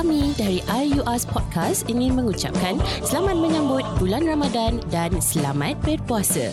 Kami 0.00 0.32
dari 0.32 0.64
RUAS 0.64 1.28
Podcast 1.28 1.84
ingin 1.84 2.16
mengucapkan 2.16 2.80
selamat 3.04 3.36
menyambut 3.36 3.84
bulan 4.00 4.24
Ramadan 4.24 4.80
dan 4.88 5.12
selamat 5.20 5.76
berpuasa. 5.84 6.48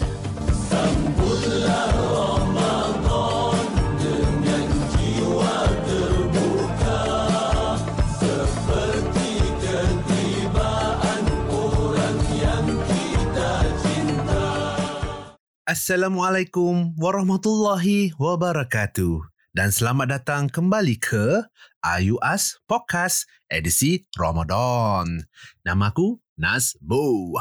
Assalamualaikum 15.64 17.00
warahmatullahi 17.00 18.11
wabarakatuh 18.20 19.36
dan 19.58 19.74
selamat 19.74 20.21
datang 20.21 20.44
kembali 20.54 21.02
ke 21.02 21.42
IUS 21.82 22.62
Podcast 22.70 23.26
edisi 23.50 24.06
Ramadan. 24.14 25.25
Namaku 25.65 26.21
Nazbu. 26.38 27.34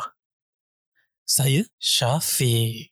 Saya 1.28 1.68
Syafiq. 1.76 2.88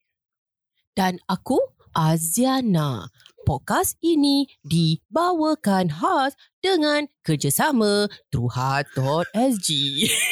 Dan 0.92 1.24
aku 1.24 1.56
Aziana. 1.96 3.08
Podcast 3.44 4.00
ini 4.00 4.48
dibawakan 4.64 5.92
khas 5.92 6.32
dengan 6.64 7.04
kerjasama 7.20 8.08
Truhat.sg. 8.32 9.68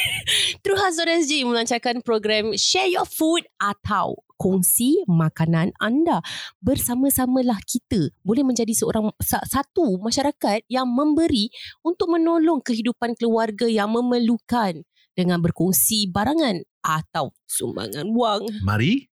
Truhat.sg 0.65 1.31
melancarkan 1.45 2.01
program 2.01 2.57
Share 2.57 2.89
Your 2.89 3.05
Food 3.05 3.45
atau 3.61 4.17
kongsi 4.41 5.05
makanan 5.05 5.77
anda. 5.77 6.25
Bersama-samalah 6.65 7.61
kita 7.69 8.09
boleh 8.25 8.41
menjadi 8.41 8.73
seorang 8.73 9.13
sa- 9.21 9.45
satu 9.45 10.01
masyarakat 10.01 10.65
yang 10.65 10.89
memberi 10.89 11.53
untuk 11.85 12.17
menolong 12.17 12.65
kehidupan 12.65 13.13
keluarga 13.13 13.69
yang 13.69 13.93
memerlukan 13.93 14.81
dengan 15.13 15.37
berkongsi 15.37 16.09
barangan 16.09 16.65
atau 16.81 17.29
sumbangan 17.45 18.09
wang. 18.09 18.49
Mari 18.65 19.05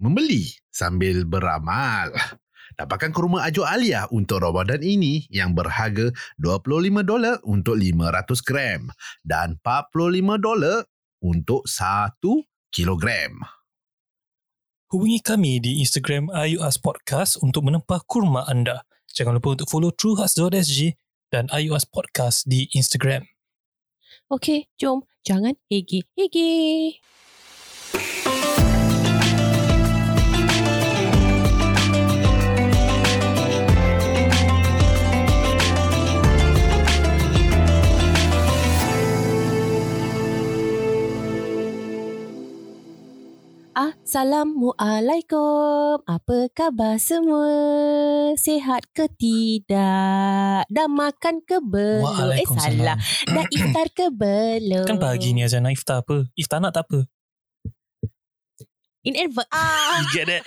membeli 0.00 0.48
sambil 0.72 1.28
beramal. 1.28 2.40
Dapatkan 2.74 3.14
kurma 3.14 3.46
Ajo 3.46 3.62
Alia 3.62 4.10
untuk 4.10 4.42
Ramadan 4.42 4.82
ini 4.82 5.30
yang 5.30 5.54
berharga 5.54 6.10
25 6.42 7.06
dolar 7.06 7.38
untuk 7.46 7.78
500 7.78 8.42
gram 8.42 8.90
dan 9.22 9.54
45 9.62 10.42
dolar 10.42 10.82
untuk 11.22 11.62
1 11.70 12.18
kilogram. 12.74 13.46
Hubungi 14.90 15.22
kami 15.22 15.62
di 15.62 15.82
Instagram 15.82 16.30
IUS 16.34 16.82
Podcast 16.82 17.38
untuk 17.38 17.66
menempah 17.66 18.02
kurma 18.06 18.46
anda. 18.50 18.82
Jangan 19.14 19.38
lupa 19.38 19.54
untuk 19.54 19.70
follow 19.70 19.94
truehearts.sg 19.94 20.98
dan 21.30 21.46
IUS 21.54 21.86
Podcast 21.86 22.46
di 22.46 22.66
Instagram. 22.74 23.22
Okey, 24.30 24.66
jom. 24.78 25.06
Jangan 25.22 25.54
hege-hege. 25.70 26.98
Assalamualaikum. 43.74 45.98
Apa 46.06 46.46
khabar 46.54 46.94
semua? 47.02 47.50
Sihat 48.38 48.86
ke 48.94 49.10
tidak? 49.18 50.62
Dah 50.70 50.86
makan 50.86 51.42
ke 51.42 51.58
belum? 51.58 52.06
Eh 52.38 52.46
salah. 52.46 52.94
Dah 53.26 53.42
iftar 53.50 53.90
ke 53.90 54.14
belum? 54.14 54.86
Kan 54.86 55.02
pagi 55.02 55.34
ni 55.34 55.42
Azana 55.42 55.74
iftar 55.74 56.06
apa? 56.06 56.22
Iftar 56.38 56.62
nak 56.62 56.70
tak 56.70 56.86
apa? 56.86 57.02
In 59.02 59.18
advance. 59.18 59.50
Ah, 59.50 60.06
You 60.06 60.14
get 60.14 60.30
that? 60.30 60.46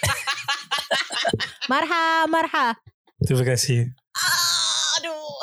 Marha, 1.72 2.32
marha. 2.32 2.80
Terima 3.28 3.44
kasih. 3.44 3.92
Aduh. 4.98 5.34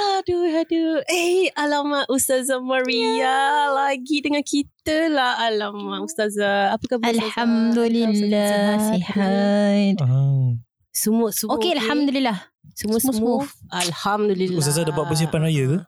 aduh, 0.18 0.44
aduh. 0.60 0.94
Eh, 1.06 1.50
alamak 1.54 2.06
Ustazah 2.10 2.60
Maria 2.62 3.70
lagi 3.70 4.22
dengan 4.22 4.42
kita 4.42 5.10
lah. 5.10 5.38
Alamak 5.46 6.06
Ustazah. 6.10 6.74
Apa 6.74 6.84
khabar 6.86 7.14
Ustazah? 7.14 7.26
Alhamdulillah 7.26 8.74
sihat. 8.94 9.96
Ah. 10.02 10.58
Semua, 10.90 11.30
semua. 11.30 11.54
Okey, 11.56 11.78
Alhamdulillah. 11.78 12.38
Semua, 12.74 12.98
Semua 12.98 13.14
semua. 13.14 13.36
Alhamdulillah. 13.70 14.58
Ustazah 14.58 14.82
dah 14.88 14.92
buat 14.94 15.06
persiapan 15.06 15.40
raya 15.46 15.64
ke? 15.64 15.78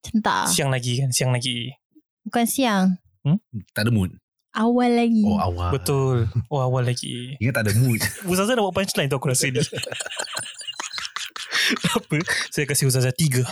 Centak. 0.00 0.46
Siang 0.48 0.70
lagi 0.72 1.02
kan? 1.02 1.10
Siang 1.12 1.30
lagi. 1.34 1.74
Bukan 2.24 2.44
siang. 2.46 2.96
Tak 3.74 3.88
ada 3.88 3.90
mood. 3.92 4.16
Awal 4.50 4.90
lagi. 4.98 5.22
Oh 5.22 5.38
awal. 5.38 5.70
Betul. 5.70 6.16
Oh 6.50 6.58
awal 6.58 6.82
lagi. 6.82 7.38
Ingat 7.38 7.54
tak 7.54 7.62
ada 7.66 7.72
mood. 7.76 8.00
Ustazah 8.30 8.52
dah 8.52 8.60
buat 8.60 8.74
punchline 8.74 9.06
tu 9.06 9.14
aku 9.14 9.30
rasa 9.30 9.46
ni. 9.46 9.62
apa? 11.94 12.16
Saya 12.50 12.64
kasih 12.66 12.90
Ustazah 12.90 13.12
tiga. 13.12 13.46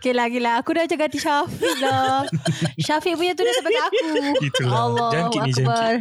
Okay 0.00 0.10
lah, 0.10 0.26
okay 0.26 0.40
lah. 0.40 0.58
Aku 0.58 0.72
dah 0.72 0.82
cakap 0.82 1.06
ganti 1.06 1.18
Syafiq 1.20 1.74
lah. 1.78 2.24
Syafiq 2.88 3.14
punya 3.14 3.32
tu 3.32 3.44
dah 3.44 3.52
sampai 3.52 3.70
kat 3.70 3.82
aku. 3.84 4.06
Itulah. 4.40 4.72
Allah 4.72 5.08
Jangkit 5.12 5.40
ni 5.42 5.52
jangkit. 5.52 6.00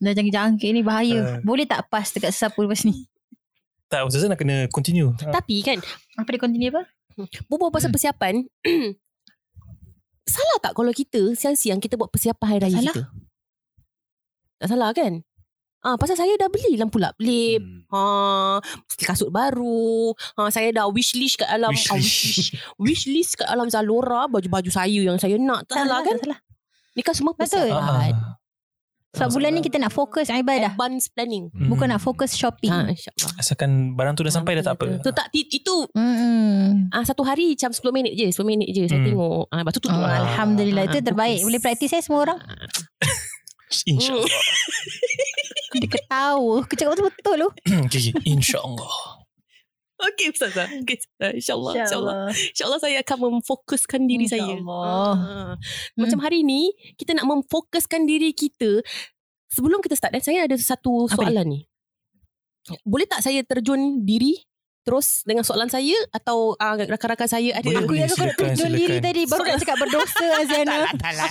Dah 0.00 0.12
jangkit-jangkit 0.12 0.70
ni 0.72 0.80
bahaya. 0.82 1.18
Ah. 1.20 1.36
Boleh 1.40 1.64
tak 1.64 1.86
pas 1.86 2.04
dekat 2.04 2.30
sesiapa 2.30 2.56
lepas 2.56 2.82
ni? 2.82 3.06
Tak, 3.86 4.06
Ustazah 4.06 4.26
nak 4.26 4.38
kena 4.38 4.66
continue. 4.68 5.14
Tapi 5.14 5.62
kan, 5.62 5.78
Apa 6.14 6.28
dia 6.30 6.40
continue 6.40 6.68
apa? 6.68 6.82
berbual 7.46 7.68
pasal 7.68 7.90
Hmm. 7.90 7.94
persiapan, 7.94 8.34
salah 10.30 10.58
tak 10.62 10.72
kalau 10.72 10.88
kita 10.88 11.34
siang-siang 11.34 11.76
kita 11.76 11.98
buat 11.98 12.08
persiapan 12.08 12.46
hari 12.48 12.60
raya 12.62 12.80
Salah. 12.80 12.94
kita? 12.94 13.02
Tak 14.60 14.68
salah 14.68 14.92
kan? 14.92 15.24
Ah, 15.80 15.96
pasal 15.96 16.12
saya 16.12 16.36
dah 16.36 16.46
beli 16.46 16.76
lampu 16.76 17.00
lap 17.00 17.16
lip. 17.16 17.64
Hmm. 17.64 17.88
Ha, 17.88 18.00
mesti 18.60 19.02
kasut 19.02 19.32
baru. 19.32 20.12
Ha, 20.36 20.52
saya 20.52 20.68
dah 20.70 20.84
wish 20.86 21.16
list 21.16 21.40
kat 21.40 21.48
dalam 21.48 21.72
Wish 21.72 21.88
ah, 21.88 21.96
list. 21.96 22.04
wish, 22.04 22.20
list. 22.36 22.50
wish 22.76 23.04
list 23.08 23.32
kat 23.34 23.48
dalam 23.48 23.64
Zalora 23.66 24.28
baju-baju 24.28 24.68
saya 24.68 24.92
yang 24.92 25.16
saya 25.16 25.40
nak. 25.40 25.64
Tak 25.64 25.80
salah 25.80 26.04
kan? 26.04 26.14
Tak 26.14 26.28
salah. 26.28 26.38
Ni 26.90 27.00
kan 27.00 27.14
semua 27.16 27.32
Betul. 27.32 27.72
persiapan. 27.72 28.12
Ah. 28.12 28.36
Sebab 29.10 29.28
bulan 29.32 29.50
ni 29.50 29.60
kita 29.60 29.74
nak 29.76 29.90
fokus 29.90 30.28
ibadah. 30.28 30.70
Advance 30.70 31.08
planning. 31.08 31.48
Hmm. 31.48 31.66
Bukan 31.66 31.88
nak 31.88 31.98
fokus 31.98 32.30
shopping. 32.30 32.68
Ha, 32.68 32.86
insyaAllah. 32.86 33.32
Asalkan 33.40 33.70
barang 33.96 34.14
tu 34.14 34.22
dah 34.22 34.30
sampai 34.30 34.54
dah 34.54 34.64
tak 34.66 34.76
apa. 34.76 35.00
Tu 35.00 35.10
tak, 35.10 35.26
itu 35.32 35.76
Hmm. 35.90 36.92
ah, 36.92 37.02
satu 37.02 37.24
hari 37.24 37.56
macam 37.56 37.72
10 37.72 37.90
minit 37.90 38.12
je. 38.14 38.28
10 38.28 38.44
minit 38.44 38.68
je 38.68 38.84
saya 38.84 39.00
Hmm. 39.00 39.08
tengok. 39.08 39.42
Ah, 39.48 39.56
lepas 39.58 39.72
tu 39.72 39.80
tutup. 39.80 39.96
Oh, 39.96 40.04
lah. 40.04 40.28
Alhamdulillah. 40.28 40.84
Itu 40.86 41.00
Ah, 41.00 41.02
terbaik. 41.02 41.40
fokus. 41.40 41.46
Boleh 41.48 41.58
praktis 41.58 41.88
saya 41.88 42.04
semua 42.04 42.20
orang. 42.22 42.38
InsyaAllah. 43.70 44.26
Dia 45.80 45.88
ketawa. 45.88 46.54
Aku 46.66 46.74
cakap 46.74 46.98
betul-betul 46.98 47.34
tu. 47.38 47.48
okay, 47.86 48.00
okay. 48.10 48.26
InsyaAllah. 48.26 49.20
Okey 50.00 50.32
Ustazah. 50.32 50.66
Okey 50.80 50.96
Ustazah. 50.96 51.30
InsyaAllah. 51.36 51.72
InsyaAllah. 51.76 52.14
InsyaAllah 52.32 52.80
saya 52.80 52.96
akan 53.04 53.16
memfokuskan 53.38 54.00
diri 54.08 54.26
saya. 54.26 54.48
InsyaAllah. 54.48 55.14
Ah. 55.14 55.54
Macam 55.94 56.18
hari 56.24 56.40
ni, 56.42 56.72
kita 56.96 57.12
nak 57.14 57.28
memfokuskan 57.28 58.08
diri 58.08 58.32
kita. 58.32 58.80
Sebelum 59.52 59.82
kita 59.84 59.94
start, 59.98 60.16
eh, 60.16 60.24
saya 60.24 60.46
ada 60.48 60.56
satu 60.56 61.06
Apa 61.06 61.20
soalan 61.20 61.46
ni. 61.46 61.60
Boleh 62.86 63.06
tak 63.08 63.24
saya 63.24 63.42
terjun 63.44 64.04
diri 64.06 64.36
terus 64.80 65.22
dengan 65.28 65.44
soalan 65.44 65.68
saya 65.68 65.94
atau 66.10 66.56
uh, 66.56 66.74
rakan-rakan 66.88 67.28
saya 67.28 67.50
ada? 67.56 67.64
Boleh, 67.64 67.84
Aku 67.84 67.92
yang 67.94 68.08
kau 68.08 68.24
nak 68.24 68.36
tunjuk 68.36 68.68
diri 68.72 68.96
tadi 68.98 69.22
Baru 69.28 69.42
nak 69.44 69.60
cakap 69.60 69.76
berdosa 69.76 70.26
Aziana 70.40 70.76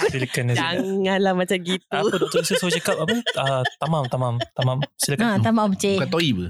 Silakan 0.09 0.43
Nazila. 0.49 0.69
Janganlah 0.79 1.33
macam 1.33 1.57
gitu. 1.65 1.85
Apa 1.89 2.15
Dr. 2.15 2.39
Lisa 2.45 2.53
selalu 2.57 2.73
cakap 2.77 2.95
apa? 3.01 3.15
Uh, 3.35 3.61
tamam, 3.81 4.03
tamam, 4.07 4.33
tamam. 4.53 4.77
Silakan. 5.01 5.25
Ha, 5.25 5.37
tamam 5.41 5.67
cik 5.73 5.97
Bukan 5.97 6.09
toy 6.13 6.27
apa? 6.31 6.45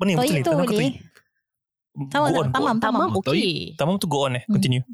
Ni? 0.00 0.12
Toy 0.16 0.28
Betul 0.40 0.54
ni? 0.54 0.66
ke 0.68 0.74
boleh? 0.76 0.92
Tamam, 2.08 2.28
Go 2.30 2.40
on, 2.40 2.48
tamam, 2.54 2.74
on. 2.76 2.78
tamam. 2.78 3.00
Tamam, 3.10 3.18
okey. 3.20 3.74
Tamam 3.76 3.94
tu 3.98 4.06
go 4.06 4.24
on 4.30 4.38
eh. 4.38 4.44
Hmm. 4.46 4.54
Continue. 4.56 4.84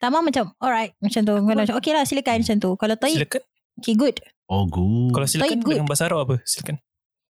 Tamam 0.00 0.22
macam 0.24 0.54
Alright 0.62 0.94
Macam 1.02 1.20
tu 1.26 1.34
Kalau 1.34 1.60
macam 1.60 1.76
Okay 1.76 1.92
lah 1.92 2.06
silakan 2.06 2.40
macam 2.40 2.56
tu 2.56 2.70
Kalau 2.78 2.94
toy 2.94 3.12
Silakan. 3.18 3.42
Okay 3.82 3.94
good 3.98 4.16
Oh 4.48 4.64
good. 4.64 5.12
Kalau 5.12 5.26
silakan 5.28 5.60
dengan 5.60 5.84
bahasa 5.84 6.08
Arab 6.08 6.24
apa? 6.24 6.36
Silakan. 6.48 6.80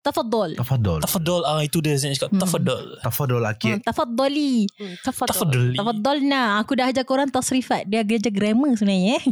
Tafadol 0.04 0.52
Tafadol. 0.52 1.00
Tafadol. 1.00 1.40
Ah 1.48 1.64
itu 1.64 1.80
dia 1.80 1.96
saya 1.96 2.12
cakap. 2.12 2.36
Hmm. 2.36 2.40
Tafadol. 2.44 2.84
Tafadol 3.00 3.40
hmm, 3.40 3.52
akid. 3.56 3.76
Tafadoli 3.80 4.68
Hmm, 4.76 4.94
Tafadol. 5.00 5.32
Tafadol. 5.32 5.66
Tafadolna 5.80 6.42
Aku 6.60 6.76
dah 6.76 6.92
ajar 6.92 7.08
korang 7.08 7.32
tasrifat 7.32 7.88
Dia 7.88 8.04
ajar 8.04 8.28
grammar 8.28 8.76
sebenarnya 8.76 9.16
eh. 9.16 9.24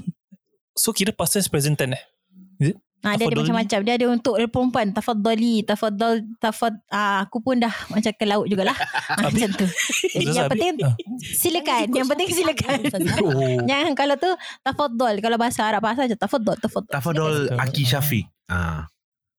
So 0.72 0.96
kira 0.96 1.12
past 1.12 1.36
tense 1.36 1.52
present 1.52 1.76
tense 1.76 2.00
eh? 2.00 2.72
Ha, 3.02 3.18
dia 3.18 3.26
ada 3.26 3.34
macam-macam 3.34 3.78
Dia 3.82 3.94
ada 3.98 4.06
untuk 4.14 4.38
perempuan 4.38 4.94
Tafadoli 4.94 5.66
Tafadol 5.66 6.22
Tafad 6.38 6.78
ah, 6.86 7.26
Aku 7.26 7.42
pun 7.42 7.58
dah 7.58 7.74
Macam 7.90 8.14
ke 8.14 8.24
laut 8.24 8.46
jugalah 8.46 8.78
ah, 9.18 9.26
Macam 9.26 9.50
tu 9.58 9.66
Jadi 9.66 10.22
Ustazah, 10.30 10.38
Yang 10.38 10.50
penting 10.54 10.72
ah. 10.86 10.94
Silakan 11.18 11.86
Yang 11.90 12.08
penting 12.14 12.28
silakan 12.30 12.78
Oh. 13.26 13.42
Yang 13.66 13.98
kalau 13.98 14.14
tu 14.14 14.30
Tafadol 14.62 15.18
Kalau 15.18 15.34
bahasa 15.34 15.66
Arab 15.66 15.82
bahasa 15.82 16.06
je 16.06 16.14
Tafadol 16.14 16.54
Tafadol 16.62 16.94
Tafadol. 16.94 17.36
Aki 17.58 17.82
Syafiq. 17.82 18.24
Ah, 18.46 18.86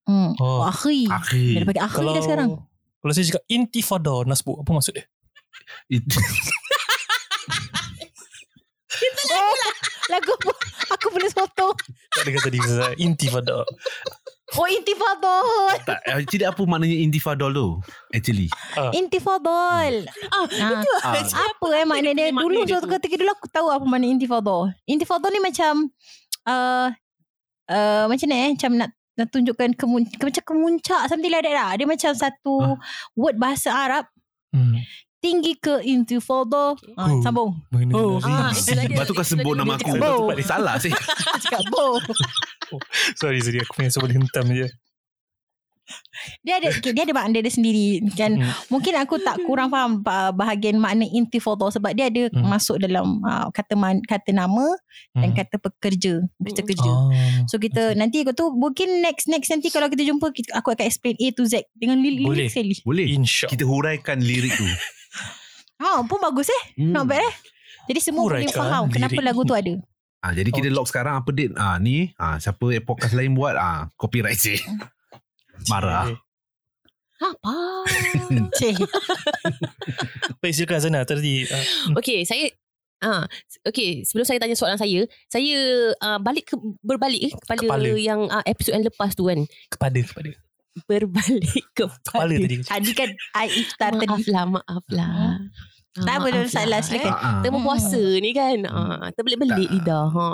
hmm. 0.06 0.30
Oh. 0.38 0.60
oh. 0.60 0.60
Akhi 0.64 1.06
Dia 1.06 1.16
akhi. 1.16 1.44
dah 1.56 1.68
pakai 1.68 1.84
akhi 1.84 1.96
Kalau 1.96 2.12
dah 2.12 2.24
sekarang 2.24 2.50
Kalau 2.98 3.12
saya 3.12 3.26
cakap 3.26 3.44
intifada 3.48 4.16
nasbu, 4.24 4.52
apa 4.60 4.70
maksud 4.72 4.94
dia? 4.94 5.06
It- 5.90 6.08
Oh, 9.26 9.56
lagu 10.08 10.32
apa? 10.32 10.54
Aku 10.94 11.10
boleh 11.10 11.26
soto. 11.28 11.74
Tak 12.14 12.22
ada 12.22 12.30
kata 12.30 12.46
tadi 12.46 12.58
Ustazah. 12.62 12.92
Intifada. 12.96 13.66
Oh, 14.54 14.68
intifada. 14.70 15.36
tak, 15.82 15.98
eh, 16.06 16.22
tidak 16.30 16.54
apa 16.54 16.62
maknanya 16.64 16.94
intifadol 16.94 17.52
tu 17.52 17.68
actually. 18.14 18.46
Intifadol. 18.94 20.06
Ah, 20.30 20.46
Ah, 20.62 20.84
Ah, 21.02 21.18
apa 21.50 21.68
eh 21.74 21.84
makna 21.84 22.14
dia? 22.14 22.30
Dulu 22.30 22.62
dia 22.62 22.78
suatu 22.78 22.86
tu. 22.86 22.94
ketika 22.96 23.18
dulu 23.18 23.32
aku 23.34 23.48
tahu 23.50 23.68
apa 23.68 23.82
makna 23.84 24.06
intifada. 24.06 24.70
Intifada 24.86 25.28
ni 25.28 25.42
macam 25.42 25.90
uh, 26.46 26.88
uh, 27.66 28.04
macam 28.06 28.28
ni 28.30 28.38
eh, 28.38 28.50
macam 28.54 28.72
nak 28.78 28.90
nak 29.14 29.30
tunjukkan 29.30 29.70
kemun, 29.74 30.06
ke, 30.08 30.24
macam 30.24 30.44
kemuncak 30.44 31.02
something 31.06 31.30
like 31.30 31.42
that 31.42 31.54
lah. 31.54 31.70
Dia 31.74 31.86
macam 31.86 32.12
satu 32.12 32.78
word 33.14 33.38
bahasa 33.38 33.70
Arab 33.70 34.06
Hmm. 34.50 34.78
tinggi 35.18 35.56
ke 35.56 35.82
intifada. 35.82 36.78
Ah, 36.94 37.10
Oh. 37.10 37.18
sambung. 37.20 37.52
Oh, 37.90 38.18
Ah, 38.20 38.52
itulah 38.52 38.86
dia. 38.86 38.94
Lepas 38.94 39.08
tu 39.08 39.16
kau 39.16 39.26
sebut 39.26 39.56
nama 39.56 39.74
aku. 39.74 39.98
Bo. 39.98 40.30
Salah 40.40 40.78
sih. 40.78 40.94
Cakap 41.44 41.64
bo. 41.70 41.98
Sorry, 43.22 43.38
sorry. 43.40 43.62
Aku 43.62 43.74
punya 43.74 43.90
sebab 43.90 44.10
hentam 44.10 44.46
je. 44.50 44.70
Dia 46.42 46.58
ada 46.58 46.72
dia 46.72 47.04
ada 47.04 47.12
makna 47.12 47.38
dia 47.38 47.50
sendiri 47.50 48.00
kan. 48.14 48.34
Hmm. 48.34 48.52
Mungkin 48.70 48.94
aku 48.96 49.20
tak 49.20 49.36
kurang 49.44 49.68
faham 49.68 50.00
uh, 50.00 50.32
bahagian 50.32 50.76
makna 50.76 51.04
intifada 51.06 51.68
sebab 51.70 51.92
dia 51.92 52.08
ada 52.08 52.28
Hmm. 52.30 52.48
masuk 52.48 52.78
dalam 52.78 53.20
uh, 53.20 53.48
kata 53.50 53.74
man, 53.74 54.00
kata 54.02 54.32
nama 54.32 54.64
dan 55.12 55.30
Hmm. 55.30 55.36
kata 55.36 55.56
pekerja, 55.58 56.24
pekerja 56.38 56.64
kerja. 56.66 56.92
Ah. 56.92 57.44
So 57.46 57.58
kita 57.58 57.94
nanti 57.94 58.22
aku 58.22 58.32
tu 58.32 58.48
mungkin 58.50 59.02
next 59.02 59.28
next 59.28 59.50
nanti 59.50 59.68
kalau 59.68 59.88
kita 59.88 60.04
jumpa 60.04 60.30
kita, 60.30 60.54
aku 60.54 60.72
akan 60.72 60.84
explain 60.84 61.16
A 61.16 61.28
to 61.32 61.44
Z 61.44 61.68
dengan 61.74 62.00
li- 62.00 62.16
Boleh. 62.18 62.48
lirik 62.48 62.50
sekali. 62.50 62.76
Boleh. 62.82 63.06
InsyaAllah. 63.12 63.52
Kita 63.52 63.64
huraikan 63.66 64.18
lirik 64.20 64.54
tu. 64.54 64.64
Ha 65.78 66.00
pun 66.08 66.20
bagus 66.22 66.48
eh. 66.48 66.64
Hmm. 66.78 66.92
Not 66.92 67.06
bad 67.06 67.20
eh. 67.20 67.36
Jadi 67.84 68.00
semua 68.00 68.24
boleh 68.24 68.48
Huraikan 68.48 68.56
faham 68.56 68.84
kenapa 68.88 69.14
lirik. 69.14 69.28
lagu 69.28 69.42
tu 69.44 69.52
ada. 69.52 69.74
Ah, 70.20 70.32
jadi 70.32 70.50
kita 70.50 70.72
Okay. 70.72 70.72
lock 70.72 70.88
sekarang 70.88 71.20
apa 71.20 71.30
date? 71.30 71.52
Ah, 71.54 71.76
ni 71.76 72.16
ah, 72.16 72.40
siapa 72.40 72.64
podcast 72.80 73.12
lain 73.12 73.34
buat 73.34 73.54
ah, 73.54 73.92
copyright 73.94 74.40
sih. 74.40 74.56
Marah. 75.68 76.06
Okay. 76.06 76.18
Apa? 77.24 77.56
Cih. 78.58 78.76
Baik, 80.40 80.54
silakan 80.54 80.80
Zana. 80.82 81.00
Tadi. 81.02 81.48
ah, 81.48 81.64
Okay, 81.96 82.24
saya 82.24 82.50
Ah, 83.00 83.28
okay. 83.62 84.00
Sebelum 84.02 84.24
saya 84.24 84.40
tanya 84.40 84.56
soalan 84.56 84.80
saya, 84.80 85.04
saya 85.28 85.56
uh, 85.94 86.16
balik 86.18 86.48
ke 86.48 86.56
berbalik 86.80 87.20
eh, 87.22 87.34
kepada 87.36 87.60
Kepala. 87.62 87.92
yang 87.94 88.32
uh, 88.32 88.40
episod 88.46 88.72
yang 88.72 88.80
lepas 88.82 89.12
tu 89.12 89.28
kan. 89.28 89.44
kepada, 89.68 90.00
kepada. 90.00 90.32
Berbalik 90.82 91.52
kepada. 91.78 92.00
Kepala 92.00 92.34
tadi. 92.34 92.56
Tadi 92.64 92.92
kan 92.94 93.10
I 93.36 93.48
iftar 93.54 93.92
Maaf 93.94 94.08
tadi. 94.08 94.24
lah, 94.26 94.44
maaf 94.50 94.86
lah. 94.88 95.36
Tak 95.94 96.10
Ah, 96.10 96.18
boleh 96.18 96.42
maaf 96.42 96.50
salah, 96.50 96.70
lah, 96.70 96.82
silakan. 96.82 97.12
eh. 97.12 97.42
Temu 97.44 97.60
Hmm. 97.60 97.68
puasa 97.68 98.04
ni 98.18 98.32
kan. 98.32 98.58
Ah, 98.66 99.12
terbelit-belit 99.12 99.52
Tak. 99.54 99.72
lidah. 99.76 100.06
Ha. 100.10 100.26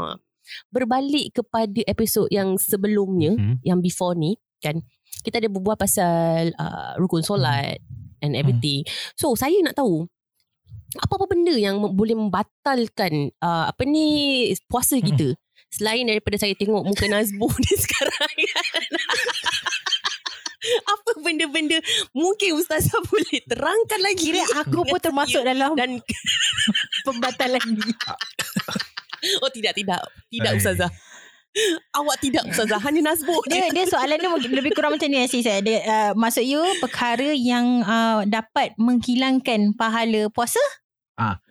Berbalik 0.70 1.28
kepada 1.36 1.82
episod 1.84 2.30
yang 2.30 2.54
sebelumnya, 2.56 3.34
Mhm. 3.34 3.56
yang 3.64 3.80
before 3.80 4.14
ni 4.14 4.38
kan. 4.60 4.78
Kita 5.20 5.42
ada 5.44 5.50
berbual 5.52 5.76
pasal 5.76 6.56
uh, 6.56 6.96
rukun 6.96 7.22
solat 7.26 7.80
and 8.24 8.36
everything. 8.36 8.88
So, 9.20 9.36
saya 9.36 9.56
nak 9.64 9.76
tahu 9.76 10.08
apa-apa 10.98 11.30
benda 11.30 11.54
yang 11.54 11.78
boleh 11.94 12.18
membatalkan 12.18 13.30
uh, 13.44 13.70
apa 13.70 13.82
ni 13.86 14.50
puasa 14.66 14.98
Hmm. 14.98 15.06
kita. 15.06 15.28
Selain 15.70 16.02
daripada 16.02 16.34
saya 16.42 16.58
tengok 16.58 16.82
muka 16.82 17.06
Nazbo 17.06 17.46
ni 17.62 17.74
sekarang 17.78 18.34
kan. 18.34 18.84
apa 20.92 21.12
benda-benda 21.24 21.80
mungkin 22.12 22.58
Ustazah 22.60 23.00
boleh 23.06 23.38
terangkan 23.46 24.00
lagi. 24.02 24.34
Kira 24.34 24.44
aku 24.66 24.82
pun 24.82 25.00
termasuk 25.00 25.46
dalam 25.46 25.78
dan 25.78 26.02
pembatalan 27.06 27.64
ni. 27.70 27.92
Oh 29.44 29.52
tidak 29.52 29.76
tidak 29.78 30.02
Tidak. 30.32 30.52
Ustazah 30.58 30.90
Awak 31.92 32.18
tidak 32.22 32.46
Ustazah 32.46 32.78
Hanya 32.78 33.10
Nazbo 33.10 33.42
Dia, 33.50 33.74
dia 33.74 33.90
soalan 33.90 34.16
dia 34.16 34.30
mungkin 34.30 34.54
lebih 34.54 34.72
kurang 34.72 34.94
macam 34.96 35.10
ni 35.10 35.26
Sis. 35.26 35.44
eh. 35.44 35.60
Dia, 35.60 35.78
uh, 35.82 36.12
maksud 36.14 36.46
you 36.46 36.62
perkara 36.78 37.34
yang 37.34 37.82
uh, 37.82 38.22
dapat 38.24 38.78
menghilangkan 38.78 39.74
pahala 39.74 40.30
puasa? 40.30 40.62
Ah. 41.18 41.42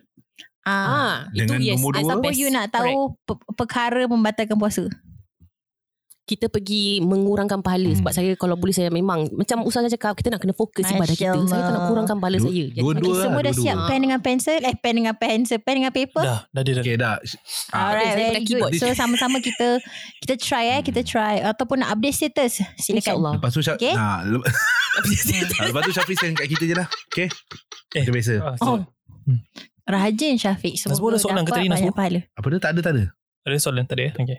Ah. 0.63 0.85
Ah, 0.85 1.15
Dengan 1.33 1.57
itu 1.57 1.67
yes. 1.67 1.75
nombor 1.77 1.91
I 1.91 2.01
dua? 2.01 2.09
suppose 2.13 2.35
Apa 2.35 2.41
you 2.41 2.49
nak 2.49 2.67
tahu 2.69 2.95
pe- 3.25 3.47
perkara 3.55 4.01
membatalkan 4.05 4.55
puasa? 4.55 4.85
Kita 6.29 6.45
pergi 6.45 7.01
mengurangkan 7.01 7.57
pahala 7.59 7.89
Hmm. 7.89 7.97
sebab 7.97 8.11
saya 8.11 8.31
kalau 8.35 8.53
boleh 8.53 8.69
saya 8.69 8.87
memang 8.89 9.25
macam 9.31 9.65
Ustazah 9.65 9.89
cakap 9.89 10.13
kita 10.13 10.29
nak 10.29 10.37
kena 10.37 10.53
fokus 10.53 10.85
ibadah 10.87 11.09
kita. 11.11 11.33
Saya 11.41 11.57
tak 11.59 11.73
nak 11.73 11.73
Allah. 11.73 11.89
kurangkan 11.89 12.17
pahala 12.17 12.37
saya. 12.37 12.65
Jadi 12.67 12.77
dua-dua 12.77 13.01
Okay, 13.01 13.09
lah, 13.09 13.23
semua 13.25 13.39
dah 13.39 13.45
dua-dua. 13.47 13.63
siap 13.65 13.77
pen 13.83 13.99
dengan 13.99 14.19
pensel 14.19 14.57
Eh 14.61 14.75
pen 14.75 14.93
dengan 14.95 15.15
pensel 15.15 15.57
Pen 15.57 15.75
dengan 15.75 15.89
paper 15.89 16.21
Dah, 16.21 16.39
dah 16.47 16.61
dia 16.61 16.71
dah. 16.71 16.83
Okay 16.83 16.95
dah. 16.95 17.15
Ah, 17.71 17.81
Alright, 17.83 18.05
saya 18.05 18.17
very 18.29 18.29
good. 18.39 18.61
keyboard. 18.61 18.71
So 18.75 18.85
sama-sama 18.93 19.37
kita 19.39 19.67
kita 20.19 20.33
try 20.37 20.65
eh, 20.71 20.81
kita 20.81 21.01
try 21.01 21.41
ataupun 21.43 21.81
nak 21.81 21.89
update 21.91 22.13
status. 22.15 22.61
Silakan. 22.75 23.01
InsyaAllah. 23.17 23.31
Lepas 23.35 23.49
tu 23.49 23.59
Syaf, 23.59 23.75
Okay. 23.75 23.91
nah, 23.91 24.21
le- 24.21 24.45
ah, 25.57 25.65
lepas 25.65 25.81
tu 25.81 25.91
Syafiq 25.91 26.13
send 26.15 26.35
kat 26.35 26.45
kita 26.47 26.63
je 26.63 26.75
lah. 26.75 26.87
Okay. 27.09 27.25
Eh. 27.91 28.01
Kita 28.01 28.11
biasa. 28.11 28.33
Ah, 28.39 28.55
Oh. 28.61 28.77
Rajin 29.83 30.35
Syafiq. 30.35 30.77
Semoga 30.77 31.01
ada 31.07 31.17
soalan 31.17 31.41
ke 31.41 31.49
dapat 31.49 31.57
tadi, 31.59 31.69
banyak 31.71 31.95
pahala. 31.95 32.19
Apa 32.31 32.45
dia 32.47 32.59
tak 32.59 32.71
ada 32.71 32.79
tak 32.79 32.93
ada. 32.93 33.03
Ada 33.41 33.55
soalan 33.57 33.83
tadi 33.83 34.03
eh? 34.03 34.13
Okay. 34.13 34.37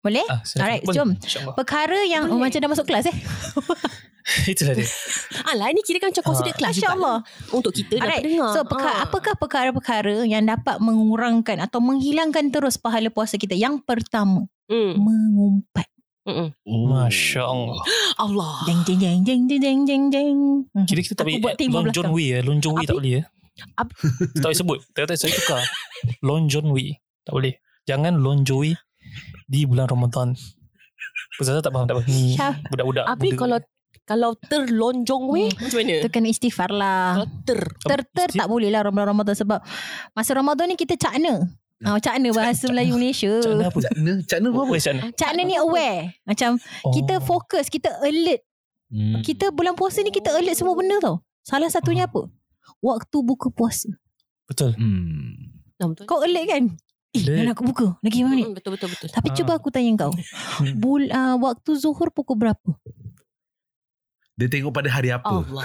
Boleh? 0.00 0.24
Ah. 0.26 0.40
Alright, 0.56 0.82
Boleh. 0.82 0.96
jom. 0.96 1.08
Perkara 1.52 1.98
yang 2.04 2.28
oh, 2.28 2.38
macam 2.38 2.58
dah 2.58 2.70
masuk 2.70 2.86
kelas 2.86 3.10
eh. 3.10 3.16
Itulah 4.50 4.74
dia. 4.74 4.86
Alah 5.50 5.70
ini 5.70 5.82
kira 5.82 5.98
kan 5.98 6.10
macam 6.10 6.24
consider 6.24 6.50
Ah. 6.50 6.58
kelas 6.58 6.74
juga. 6.76 6.90
Allah. 6.92 7.18
Untuk 7.50 7.72
kita 7.72 7.94
Alright. 7.96 8.22
pendengar. 8.22 8.52
So 8.52 8.60
perkara, 8.62 8.92
Ah. 8.92 9.04
apakah 9.04 9.34
perkara-perkara 9.34 10.14
yang 10.24 10.42
dapat 10.42 10.78
mengurangkan 10.78 11.58
atau 11.60 11.78
menghilangkan 11.78 12.50
terus 12.50 12.74
pahala 12.74 13.06
puasa 13.08 13.34
kita? 13.34 13.54
Yang 13.54 13.82
pertama, 13.82 14.46
Hmm. 14.66 14.98
mengumpat. 14.98 15.86
Mm-mm. 16.26 16.50
Oh. 16.66 16.90
Masya 16.90 17.42
Allah. 17.42 17.78
Allah. 18.18 18.54
Jeng 18.66 18.82
jeng 18.82 18.98
jeng 18.98 19.20
jeng 19.22 19.42
jeng 19.46 19.60
jeng 19.62 19.80
jeng 19.86 20.04
jeng. 20.10 20.38
Kira 20.82 21.00
kita 21.00 21.14
tak 21.14 21.24
boleh 21.24 21.38
buat 21.38 21.54
timbul 21.54 21.82
Long 21.82 21.94
John. 21.94 22.10
Wee 22.10 22.34
eh. 22.34 22.42
Long 22.42 22.58
John 22.58 22.74
Wee 22.74 22.86
tak 22.86 22.98
boleh 22.98 23.22
eh. 23.22 23.24
Apa? 23.78 23.94
Tak 24.34 24.46
boleh 24.50 24.58
sebut. 24.58 24.78
Tak 24.90 25.06
boleh 25.06 25.14
saya 25.16 25.30
tukar. 25.32 25.62
Long 26.26 26.50
John 26.50 26.66
Wee. 26.70 26.98
Tak 27.22 27.30
boleh. 27.30 27.54
Jangan 27.86 28.18
Long 28.18 28.42
Joey 28.42 28.74
di 29.46 29.64
bulan 29.64 29.86
Ramadan. 29.86 30.34
Ustazah 31.36 31.60
tak 31.60 31.72
faham 31.72 31.86
tak 31.86 32.00
faham. 32.00 32.08
Ni 32.08 32.34
budak-budak. 32.70 33.04
Tapi 33.06 33.28
kalau 33.34 33.58
kalau 34.06 34.30
terlonjong 34.38 35.24
weh 35.34 35.50
macam 35.50 35.78
mana? 35.82 35.94
Itu 35.98 36.08
kena 36.08 36.28
istighfar 36.30 36.70
lah. 36.70 37.18
Kalau 37.18 37.28
ter 37.42 37.60
Ter-ter 37.82 38.28
tak 38.32 38.46
boleh 38.46 38.70
lah 38.70 38.86
Ramadan 38.86 39.12
Ramadan 39.12 39.34
sebab 39.34 39.58
masa 40.14 40.30
Ramadan 40.38 40.70
ni 40.70 40.78
kita 40.78 40.94
cakna. 40.94 41.50
Ah, 41.84 42.00
cakna 42.00 42.32
bahasa 42.32 42.72
Melayu 42.72 42.96
Malaysia. 42.96 43.36
Cakna 43.44 43.68
apa? 43.68 43.78
Cakna, 43.84 44.12
cakna 44.24 44.46
apa? 44.48 44.60
Apa 44.64 44.74
cakna? 44.80 45.02
Cakna 45.12 45.40
ni 45.44 45.56
aware. 45.60 46.16
Macam 46.24 46.56
Oh. 46.56 46.92
kita 46.94 47.20
fokus, 47.20 47.68
kita 47.68 47.92
alert. 48.00 48.40
Hmm. 48.88 49.20
Kita 49.20 49.52
bulan 49.52 49.76
puasa 49.76 50.00
ni 50.00 50.08
kita 50.08 50.32
alert 50.32 50.56
semua 50.56 50.72
benda 50.72 50.96
tau. 51.02 51.20
Salah 51.44 51.68
satunya 51.68 52.08
apa? 52.08 52.30
Waktu 52.80 53.16
buka 53.20 53.52
puasa. 53.52 53.92
Betul. 54.48 54.72
Hmm. 54.78 55.52
Betul. 55.76 56.06
Kau 56.08 56.24
alert 56.24 56.46
kan? 56.48 56.64
Eh, 57.22 57.36
mana 57.40 57.52
aku 57.52 57.64
buka? 57.64 57.86
Lagi 58.00 58.16
lima 58.20 58.28
minit. 58.28 58.46
Mm, 58.48 58.54
betul 58.56 58.70
betul 58.76 58.88
betul. 58.92 59.08
Tapi 59.08 59.28
Ah. 59.30 59.34
cuba 59.34 59.52
aku 59.54 59.68
tanya 59.70 59.92
kau. 59.96 60.12
Hmm. 60.12 60.74
Bul, 60.76 61.02
uh, 61.08 61.36
waktu 61.38 61.70
zuhur 61.74 62.10
pukul 62.10 62.36
berapa? 62.36 62.70
Dia 64.36 64.48
tengok 64.48 64.72
pada 64.72 64.88
hari 64.88 65.08
apa. 65.08 65.24
Allah. 65.24 65.64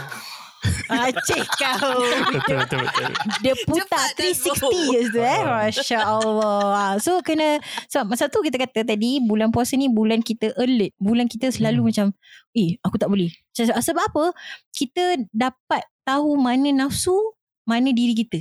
Acik 0.94 1.42
kau. 1.58 1.98
Betul, 2.30 2.56
betul, 2.62 2.80
betul. 2.86 3.10
Dia 3.42 3.54
putar 3.66 3.82
Cepat, 3.82 4.08
360 4.14 4.92
years 4.94 5.10
tu 5.10 5.20
eh. 5.20 5.42
Masya 5.42 6.00
Allah. 6.00 6.96
So 7.02 7.18
kena. 7.20 7.58
So 7.90 8.06
masa 8.06 8.30
tu 8.30 8.40
kita 8.40 8.62
kata 8.62 8.86
tadi. 8.86 9.18
Bulan 9.20 9.50
puasa 9.50 9.74
ni 9.74 9.90
bulan 9.90 10.22
kita 10.22 10.54
alert. 10.56 10.94
Bulan 11.02 11.26
kita 11.26 11.50
selalu 11.50 11.82
Hmm. 11.82 11.88
macam. 11.90 12.08
Eh 12.54 12.78
aku 12.80 12.96
tak 12.96 13.10
boleh. 13.10 13.34
Sebab 13.58 14.04
apa? 14.06 14.26
Kita 14.70 15.18
dapat 15.34 15.82
tahu 16.06 16.38
mana 16.38 16.70
nafsu. 16.72 17.18
Mana 17.66 17.90
diri 17.90 18.14
kita. 18.14 18.40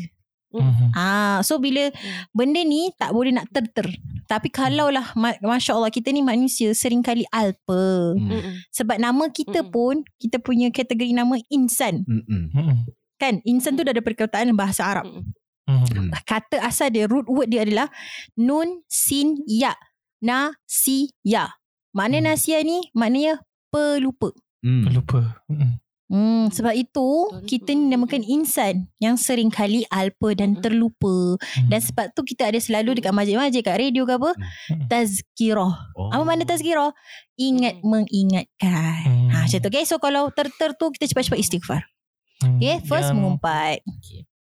Mhm. 0.53 0.91
Ah, 0.93 1.39
so 1.41 1.57
bila 1.57 1.95
benda 2.31 2.59
ni 2.61 2.91
tak 2.93 3.11
boleh 3.11 3.31
nak 3.31 3.47
ter-ter. 3.49 3.87
Tapi 4.25 4.47
kalaulah 4.49 5.15
ma- 5.15 5.39
Masya 5.39 5.73
Allah 5.73 5.89
kita 5.89 6.09
ni 6.09 6.21
manusia 6.21 6.71
seringkali 6.71 7.27
alpa. 7.29 8.15
Hmm. 8.15 8.27
Mm-mm. 8.29 8.55
Sebab 8.69 8.97
nama 8.97 9.27
kita 9.27 9.63
Mm-mm. 9.63 9.71
pun 9.71 9.95
kita 10.17 10.39
punya 10.39 10.69
kategori 10.69 11.11
nama 11.13 11.39
insan. 11.47 12.03
Hmm. 12.03 12.27
Mhm. 12.27 12.91
Kan? 13.17 13.39
Insan 13.45 13.75
tu 13.75 13.83
dah 13.83 13.91
ada 13.91 14.01
perkataan 14.01 14.51
bahasa 14.53 14.83
Arab. 14.85 15.07
Mm-mm. 15.07 15.31
Mhm. 15.67 15.87
Hmm. 15.89 16.11
Kata 16.21 16.59
asal 16.61 16.91
dia 16.91 17.07
root 17.07 17.27
word 17.27 17.47
dia 17.49 17.63
adalah 17.63 17.87
nun 18.35 18.83
sin 18.87 19.39
ya. 19.45 19.75
Nasiya. 20.21 21.55
Makna 21.91 22.17
Hmm. 22.17 22.27
nasiya 22.29 22.59
ni 22.61 22.87
maknanya 22.93 23.39
pelupa. 23.69 24.31
Hmm. 24.61 24.87
Lupa. 24.89 25.43
Mhm. 25.47 25.79
Hmm, 26.11 26.51
sebab 26.51 26.75
itu 26.75 27.31
Betul. 27.31 27.47
kita 27.47 27.71
ni 27.71 27.87
namakan 27.87 28.27
insan 28.27 28.91
yang 28.99 29.15
sering 29.15 29.47
kali 29.47 29.87
alpa 29.95 30.35
dan 30.35 30.59
Mm-mm. 30.59 30.63
terlupa. 30.67 31.39
Hmm. 31.39 31.71
Dan 31.71 31.79
sebab 31.79 32.11
tu 32.19 32.27
kita 32.27 32.51
ada 32.51 32.59
selalu 32.59 32.99
dekat 32.99 33.15
majlis-majlis 33.15 33.63
kat 33.63 33.79
radio 33.79 34.03
ke 34.03 34.19
apa? 34.19 34.35
Hmm. 34.35 34.91
Tazkirah. 34.91 35.75
Oh. 35.95 36.11
Apa 36.11 36.23
makna 36.27 36.43
tazkirah? 36.43 36.91
Ingat 37.39 37.79
Hmm. 37.79 37.87
mengingatkan. 37.95 39.07
Hmm. 39.07 39.31
Ha, 39.31 39.47
macam 39.47 39.59
tu. 39.63 39.69
Okay, 39.71 39.87
so 39.87 40.03
kalau 40.03 40.35
ter-ter 40.35 40.75
tu 40.75 40.91
kita 40.91 41.07
cepat-cepat 41.07 41.39
istighfar. 41.39 41.87
Hmm. 42.43 42.59
Okay, 42.59 42.83
first 42.83 43.15
yang, 43.15 43.23
mengumpat. 43.23 43.79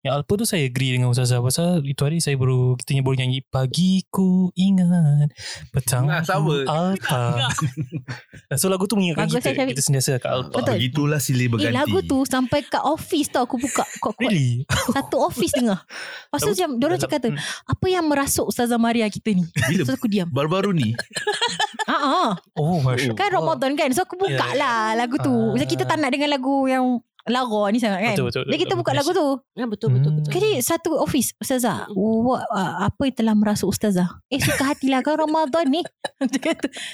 Yang 0.08 0.16
Alpa 0.16 0.34
tu 0.34 0.46
saya 0.46 0.64
agree 0.64 0.90
dengan 0.90 1.12
Ustazah 1.12 1.38
Pasal 1.38 1.84
itu 1.84 2.00
hari 2.00 2.18
saya 2.18 2.34
baru 2.34 2.74
Kita 2.74 2.96
baru 2.98 3.16
nyanyi 3.18 3.44
Pagi 3.44 4.08
ku 4.08 4.48
ingat 4.54 5.28
Petang 5.70 6.08
Ah, 6.08 6.24
sama. 6.24 6.64
Alpa 6.64 7.52
So 8.62 8.68
lagu 8.68 8.86
tu 8.86 8.96
mengingatkan 8.96 9.28
Bagus, 9.28 9.36
kita 9.38 9.50
eh, 9.50 9.54
Syafiq. 9.54 9.68
Kita 9.70 9.82
sentiasa 9.82 10.12
kat 10.18 10.32
Alpa 10.32 10.56
Betul. 10.58 10.76
Begitulah 10.80 11.20
silih 11.20 11.46
Eh, 11.46 11.52
berganti. 11.52 11.76
lagu 11.76 12.00
tu 12.02 12.24
sampai 12.24 12.64
kat 12.64 12.80
office 12.80 13.28
tau 13.28 13.44
aku 13.44 13.58
buka 13.58 13.84
kuat-kuat. 14.00 14.24
Really? 14.26 14.64
Satu 14.90 15.20
office 15.20 15.52
dengar. 15.52 15.84
Lepas 15.84 16.40
tu 16.40 16.46
Lagu- 16.46 16.56
macam, 16.56 16.70
diorang 16.78 17.00
cakap 17.00 17.20
tu, 17.20 17.30
apa 17.66 17.86
yang 17.86 18.06
merasuk 18.06 18.46
Ustazah 18.46 18.78
Maria 18.78 19.06
kita 19.08 19.34
ni? 19.34 19.44
Bila 19.44 19.84
So 19.84 19.92
aku 19.92 20.08
diam. 20.08 20.30
baru-baru 20.30 20.72
ni 20.72 20.96
Ah, 21.86 22.00
ah. 22.24 22.30
Oh 22.54 22.80
Masya 22.80 23.12
Kan 23.12 23.28
Ramadan 23.30 23.74
kan 23.74 23.90
So 23.90 24.04
aku 24.04 24.16
buka 24.16 24.32
Ya, 24.34 24.44
ya. 24.46 24.56
lah 24.56 24.80
lagu 24.96 25.16
tu 25.18 25.28
Ah. 25.28 25.52
Macam 25.52 25.68
kita 25.68 25.84
tak 25.84 25.98
nak 25.98 26.10
dengan 26.10 26.30
lagu 26.30 26.64
yang 26.66 27.00
Lara 27.28 27.70
ni 27.70 27.78
sangat 27.78 28.00
kan 28.02 28.14
Betul, 28.14 28.26
betul, 28.28 28.44
Jadi 28.44 28.58
kita 28.58 28.68
betul. 28.70 28.80
buka 28.80 28.92
lagu 28.94 29.12
tu 29.12 29.28
Ya, 29.54 29.66
betul, 29.66 29.90
betul, 29.92 30.10
Hmm. 30.10 30.18
betul. 30.18 30.32
Jadi 30.32 30.50
satu 30.60 30.90
office 30.96 31.36
Ustazah 31.36 31.92
oh, 31.92 32.40
Apa 32.80 33.02
yang 33.04 33.16
telah 33.16 33.34
merasuk 33.34 33.68
Ustazah 33.68 34.08
Eh 34.26 34.38
suka 34.38 34.64
hatilah 34.66 35.00
kan 35.02 35.16
Ramadan 35.18 35.68
ni 35.68 35.82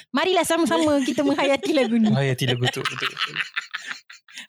Marilah 0.09 0.41
sama-sama 0.41 0.97
kita 0.99 1.21
menghayati 1.21 1.71
lagu 1.71 1.95
ni 1.95 2.09
Hayati 2.09 2.45
lagu 2.45 2.65
tu 2.67 2.81
betul, 2.81 3.05
betul. 3.05 3.35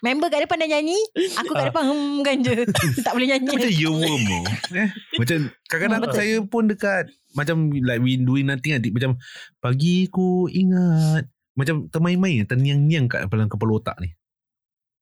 Member 0.00 0.28
kat 0.28 0.42
depan 0.42 0.56
dah 0.58 0.68
nyanyi 0.70 0.96
Aku 1.38 1.50
kat 1.50 1.60
Ah. 1.60 1.68
depan 1.68 1.82
hmm 1.86 2.20
kan 2.20 2.36
je 2.38 2.52
Tak 3.04 3.12
boleh 3.12 3.28
nyanyi 3.30 3.48
Macam 3.50 3.70
earworm 3.70 4.22
tu 4.22 4.38
eh? 4.74 4.88
Macam 5.14 5.38
kadang-kadang 5.66 5.92
Hmm, 5.94 6.02
betul. 6.02 6.18
saya 6.18 6.34
pun 6.42 6.62
dekat 6.66 7.04
Macam 7.32 7.56
like 7.70 8.00
we 8.00 8.16
doing 8.16 8.44
nothing 8.44 8.72
nanti 8.72 8.88
Macam 8.88 9.20
Pagi 9.58 10.08
ku 10.08 10.48
ingat 10.48 11.28
Macam 11.52 11.86
termain-main 11.86 12.42
Terniang-niang 12.42 13.06
kat 13.06 13.28
dalam 13.28 13.46
kepala 13.46 13.76
otak 13.76 13.96
ni 13.98 14.12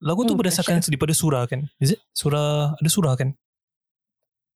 Lagu 0.02 0.26
tu 0.26 0.34
Hmm, 0.34 0.40
berdasarkan 0.42 0.82
daripada 0.82 1.14
surah 1.14 1.46
kan? 1.46 1.70
Is 1.78 1.94
it? 1.94 2.00
Surah 2.10 2.74
Ada 2.74 2.90
surah 2.90 3.14
kan? 3.14 3.38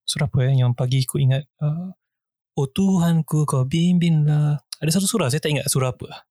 Surah 0.02 0.26
apa 0.26 0.38
ya 0.42 0.66
Yang 0.66 0.72
pagi 0.74 1.00
ku 1.06 1.16
ingat? 1.16 1.46
Uh, 1.56 1.94
Oh 2.56 2.66
Tuhanku 2.66 3.46
kau 3.46 3.62
bimbinglah 3.62 4.58
Ada 4.82 4.90
satu 4.98 5.06
surah 5.06 5.30
Saya 5.30 5.38
tak 5.38 5.54
ingat 5.54 5.70
surah 5.70 5.94
apa. 5.94 6.26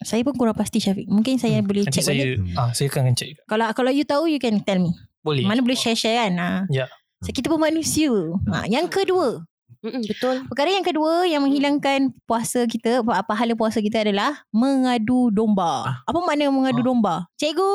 Saya 0.00 0.24
pun 0.24 0.32
kurang 0.32 0.56
pasti 0.56 0.80
Syafiq. 0.80 1.04
Mungkin 1.06 1.36
saya 1.36 1.60
Hmm, 1.60 1.68
boleh 1.68 1.84
Nanti 1.84 2.00
check 2.00 2.08
saya 2.08 2.24
balik. 2.24 2.56
Ah, 2.56 2.72
Saya 2.72 2.88
akan 2.88 3.12
check. 3.12 3.36
Kalau 3.44 3.68
kalau 3.76 3.92
you 3.92 4.08
tahu 4.08 4.24
You 4.26 4.40
can 4.40 4.64
tell 4.64 4.80
me. 4.80 4.96
Boleh. 5.20 5.44
Mana 5.44 5.60
boleh 5.60 5.76
share-share 5.76 6.24
kan? 6.24 6.32
Ha. 6.40 6.48
Ya. 6.72 6.88
So, 7.20 7.36
kita 7.36 7.52
pun 7.52 7.60
manusia. 7.60 8.08
Ha. 8.48 8.64
Yang 8.64 8.88
kedua 8.88 9.44
Mm-mm, 9.80 10.04
betul. 10.04 10.44
Perkara 10.44 10.68
yang 10.70 10.84
kedua 10.84 11.24
yang 11.24 11.40
menghilangkan 11.40 12.12
puasa 12.22 12.64
kita, 12.64 13.00
pa- 13.00 13.24
pahala 13.24 13.56
puasa 13.56 13.80
kita 13.80 14.00
adalah 14.00 14.44
mengadu 14.50 15.28
domba. 15.30 16.04
Apa 16.04 16.18
makna 16.20 16.48
mengadu 16.48 16.80
Ah. 16.80 16.86
domba? 16.86 17.14
Cikgu, 17.34 17.72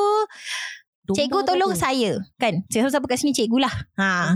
Domba 1.01 1.17
cikgu 1.17 1.38
tu 1.39 1.47
tolong 1.47 1.74
apa? 1.74 1.81
saya. 1.81 2.12
Kan? 2.35 2.62
Siapa-siapa 2.67 3.05
kat 3.05 3.17
sini 3.17 3.33
cikgu 3.33 3.57
lah. 3.57 3.74
Ha. 3.95 4.05
Ah, 4.05 4.29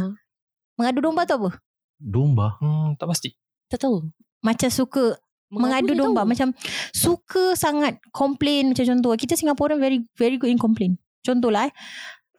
Mengadu 0.75 0.99
domba 0.99 1.25
tu 1.25 1.33
apa? 1.35 1.61
Domba 1.95 2.57
hmm, 2.57 2.95
Tak 2.95 3.05
pasti 3.05 3.29
Tak 3.67 3.83
tahu. 3.83 4.01
Macam 4.39 4.69
suka 4.69 5.17
mengadu 5.49 5.93
ni 5.93 5.99
domba. 5.99 6.21
tahu. 6.23 6.29
Macam 6.29 6.49
suka 6.89 7.53
sangat 7.53 7.97
complain 8.09 8.71
macam 8.71 8.85
contoh. 8.87 9.13
Kita 9.13 9.33
Singaporean 9.33 9.77
very 9.77 10.05
very 10.15 10.37
good 10.37 10.49
in 10.49 10.57
complain. 10.57 10.97
Contoh 11.19 11.49
lah 11.49 11.67
eh. 11.67 11.73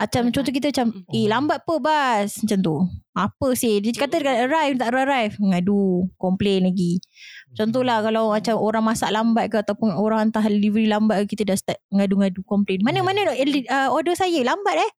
Macam 0.01 0.23
Lambat. 0.25 0.33
contoh 0.33 0.53
kita 0.57 0.67
macam 0.73 0.87
Eh 1.13 1.29
lambat 1.29 1.59
apa 1.61 1.75
bas. 1.77 2.31
Macam 2.41 2.59
tu. 2.65 2.77
Apa 3.13 3.53
sih 3.53 3.85
Dia 3.85 3.93
kata 3.93 4.17
dekat 4.17 4.37
arrive. 4.49 4.77
Tak 4.81 4.89
arrive 4.97 5.35
Ngadu 5.37 6.09
Complain 6.17 6.73
lagi. 6.73 7.05
Contoh 7.53 7.85
lah 7.85 8.01
Kalau 8.01 8.33
macam 8.33 8.57
orang 8.57 8.81
masak 8.81 9.13
lambat 9.13 9.53
ke 9.53 9.61
Ataupun 9.61 9.93
orang 9.93 10.33
hantar 10.33 10.49
delivery 10.49 10.89
lambat 10.89 11.29
ke 11.29 11.37
Kita 11.37 11.53
dah 11.53 11.57
start 11.61 11.79
Ngadu-ngadu 11.93 12.41
complain. 12.49 12.81
Mana-mana 12.81 13.29
uh, 13.29 13.89
order 13.93 14.17
saya? 14.17 14.41
Lambat 14.41 14.81
eh? 14.81 14.91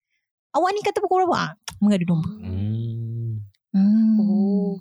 Awak 0.53 0.69
ni 0.75 0.79
kata 0.85 0.99
pukul 1.01 1.25
berapa? 1.25 1.35
Ah, 1.39 1.51
Mengadu 1.81 2.05
domba. 2.05 2.29
Hmm. 2.29 3.41
hmm. 3.73 4.11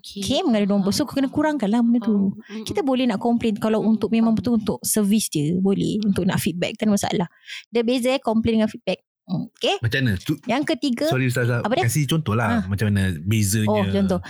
Okay. 0.00 0.23
Okay 0.25 0.41
mengadu 0.47 0.67
domba. 0.71 0.91
So 0.95 1.05
kena 1.05 1.29
kurangkan 1.29 1.69
lah 1.69 1.85
benda 1.85 2.00
tu. 2.03 2.33
Mm-mm. 2.33 2.65
kita 2.65 2.81
boleh 2.81 3.05
nak 3.11 3.21
complain 3.21 3.59
kalau 3.59 3.83
untuk 3.85 4.09
memang 4.15 4.33
betul 4.33 4.57
untuk 4.57 4.79
service 4.81 5.29
je 5.29 5.59
boleh 5.59 6.00
untuk 6.03 6.25
nak 6.25 6.41
feedback 6.41 6.79
tak 6.79 6.89
ada 6.89 6.93
masalah. 6.95 7.29
Dia 7.69 7.83
beza 7.85 8.17
eh 8.17 8.23
complain 8.23 8.62
dengan 8.62 8.71
feedback. 8.71 9.03
Hmm, 9.03 9.10
okay 9.31 9.79
Macam 9.79 9.99
mana? 10.03 10.13
Tu, 10.19 10.35
yang 10.51 10.63
ketiga 10.67 11.07
Sorry 11.07 11.31
Ustazah 11.31 11.63
Apa 11.63 11.73
dia? 11.79 11.87
Kasih 11.87 12.05
contoh 12.11 12.35
lah. 12.35 12.67
Macam 12.67 12.91
mana 12.91 13.15
bezanya. 13.23 13.71
Oh 13.71 13.85
contoh. 13.87 14.21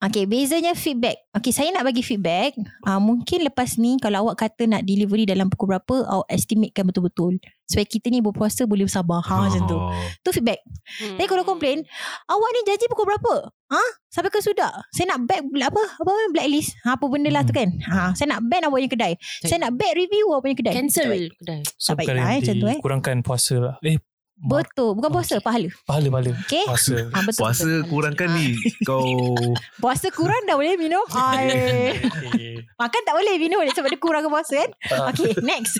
Okay 0.00 0.24
bezanya 0.24 0.72
feedback. 0.72 1.28
Okay 1.28 1.52
saya 1.52 1.68
nak 1.76 1.84
bagi 1.84 2.00
feedback. 2.00 2.56
Uh, 2.88 2.96
Mungkin 2.96 3.44
lepas 3.44 3.76
ni 3.76 4.00
Kalau 4.00 4.24
awak 4.24 4.40
kata 4.40 4.64
nak 4.64 4.88
delivery 4.88 5.28
dalam 5.28 5.52
pukul 5.52 5.76
berapa 5.76 6.08
Awak 6.08 6.28
estimatekan 6.32 6.88
betul-betul. 6.88 7.36
Supaya 7.68 7.84
kita 7.84 8.08
ni 8.08 8.24
berpuasa 8.24 8.64
boleh 8.64 8.88
bersabar. 8.88 9.20
Ha, 9.20 9.44
Macam 9.44 9.68
tu. 9.68 9.76
Oh. 9.76 9.92
Tu 10.24 10.32
feedback. 10.32 10.64
Mm. 11.04 11.20
Tapi 11.20 11.28
kalau 11.28 11.44
komplain 11.44 11.84
Awak 12.32 12.48
ni 12.48 12.60
janji 12.64 12.88
pukul 12.88 13.12
berapa? 13.12 13.52
Ha? 13.52 13.82
Sampai 14.08 14.32
ke 14.32 14.40
sudah 14.40 14.72
Saya 14.88 15.12
nak 15.12 15.28
back 15.28 15.44
Apa? 15.68 15.82
Apa 16.00 16.10
blacklist. 16.32 16.80
Ha, 16.88 16.96
Apa 16.96 17.04
benda 17.04 17.28
lah 17.28 17.44
tu 17.44 17.52
kan? 17.52 17.68
Ha, 17.68 18.16
Saya 18.16 18.40
nak 18.40 18.48
ban 18.48 18.64
awak 18.64 18.80
punya 18.80 18.88
kedai. 18.88 19.12
Saya 19.44 19.68
nak 19.68 19.76
back 19.76 19.92
review 20.00 20.32
awak 20.32 20.48
punya 20.48 20.56
kedai. 20.56 20.74
Cancel 20.80 21.28
kedai. 21.28 21.60
So 21.76 21.92
Tak 21.92 22.00
baik 22.00 22.06
perkara 22.08 22.18
lah, 22.24 22.32
eh, 22.32 22.38
macam 22.40 22.54
tu, 22.56 22.66
eh. 22.72 22.78
Kurangkan 22.80 23.16
puasa 23.20 23.54
lah. 23.60 23.76
Eh 23.84 24.00
Betul 24.40 24.96
Bukan 24.96 25.10
puasa 25.10 25.36
Pahala 25.38 25.68
Pahala-pahala 25.82 26.32
Okay 26.42 26.64
Puasa 26.64 26.96
ha, 27.06 27.18
betul, 27.20 27.38
Puasa 27.38 27.64
betul. 27.66 27.80
kurangkan 27.86 28.26
Ah. 28.26 28.34
ni 28.34 28.46
Kau 28.82 29.04
Puasa 29.82 30.08
kurang 30.08 30.42
dah 30.44 30.54
boleh 30.54 30.74
minum 30.74 31.04
Ay. 31.12 31.92
Okay. 32.00 32.64
Makan 32.72 33.00
tak 33.02 33.14
boleh 33.14 33.34
minum 33.36 33.60
Sebab 33.66 33.88
dia 33.88 33.98
kurang 33.98 34.22
ke 34.22 34.28
puasa 34.28 34.54
kan 34.56 34.70
Ah. 34.90 35.08
Okay 35.10 35.36
next 35.40 35.76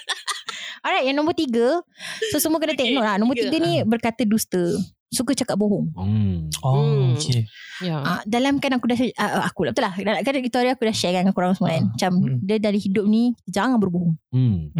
Alright 0.82 1.04
yang 1.04 1.16
nombor 1.16 1.32
tiga 1.32 1.82
So 2.28 2.38
semua 2.38 2.58
kena 2.58 2.72
take 2.72 2.90
note 2.90 3.02
lah 3.02 3.16
Nombor 3.16 3.34
Tiga. 3.34 3.48
tiga 3.48 3.58
ni 3.60 3.72
berkata 3.82 4.22
dusta 4.22 4.60
Suka 5.08 5.32
cakap 5.32 5.54
bohong 5.54 5.90
hmm. 5.92 6.50
Oh 6.60 6.74
Hmm. 6.76 7.14
okay 7.14 7.46
Ya. 7.76 8.00
Ah, 8.00 8.20
dalam 8.24 8.56
kan 8.56 8.72
aku 8.72 8.88
dah 8.88 8.96
uh, 8.96 9.44
aku 9.44 9.62
lah 9.62 9.70
betul 9.70 9.84
lah 9.84 9.92
dalam 9.94 10.18
kan 10.18 10.32
itu 10.34 10.48
hari 10.50 10.70
aku 10.70 10.82
dah 10.82 10.96
share 10.96 11.12
kan 11.12 11.22
dengan 11.22 11.32
korang 11.32 11.52
semua 11.52 11.70
kan 11.70 11.84
Ah. 11.84 11.92
macam 11.92 12.12
Hmm. 12.16 12.40
dia 12.40 12.56
dari 12.56 12.76
hidup 12.76 13.04
ni 13.04 13.36
jangan 13.44 13.76
berbohong 13.76 14.16
Hmm. 14.26 14.72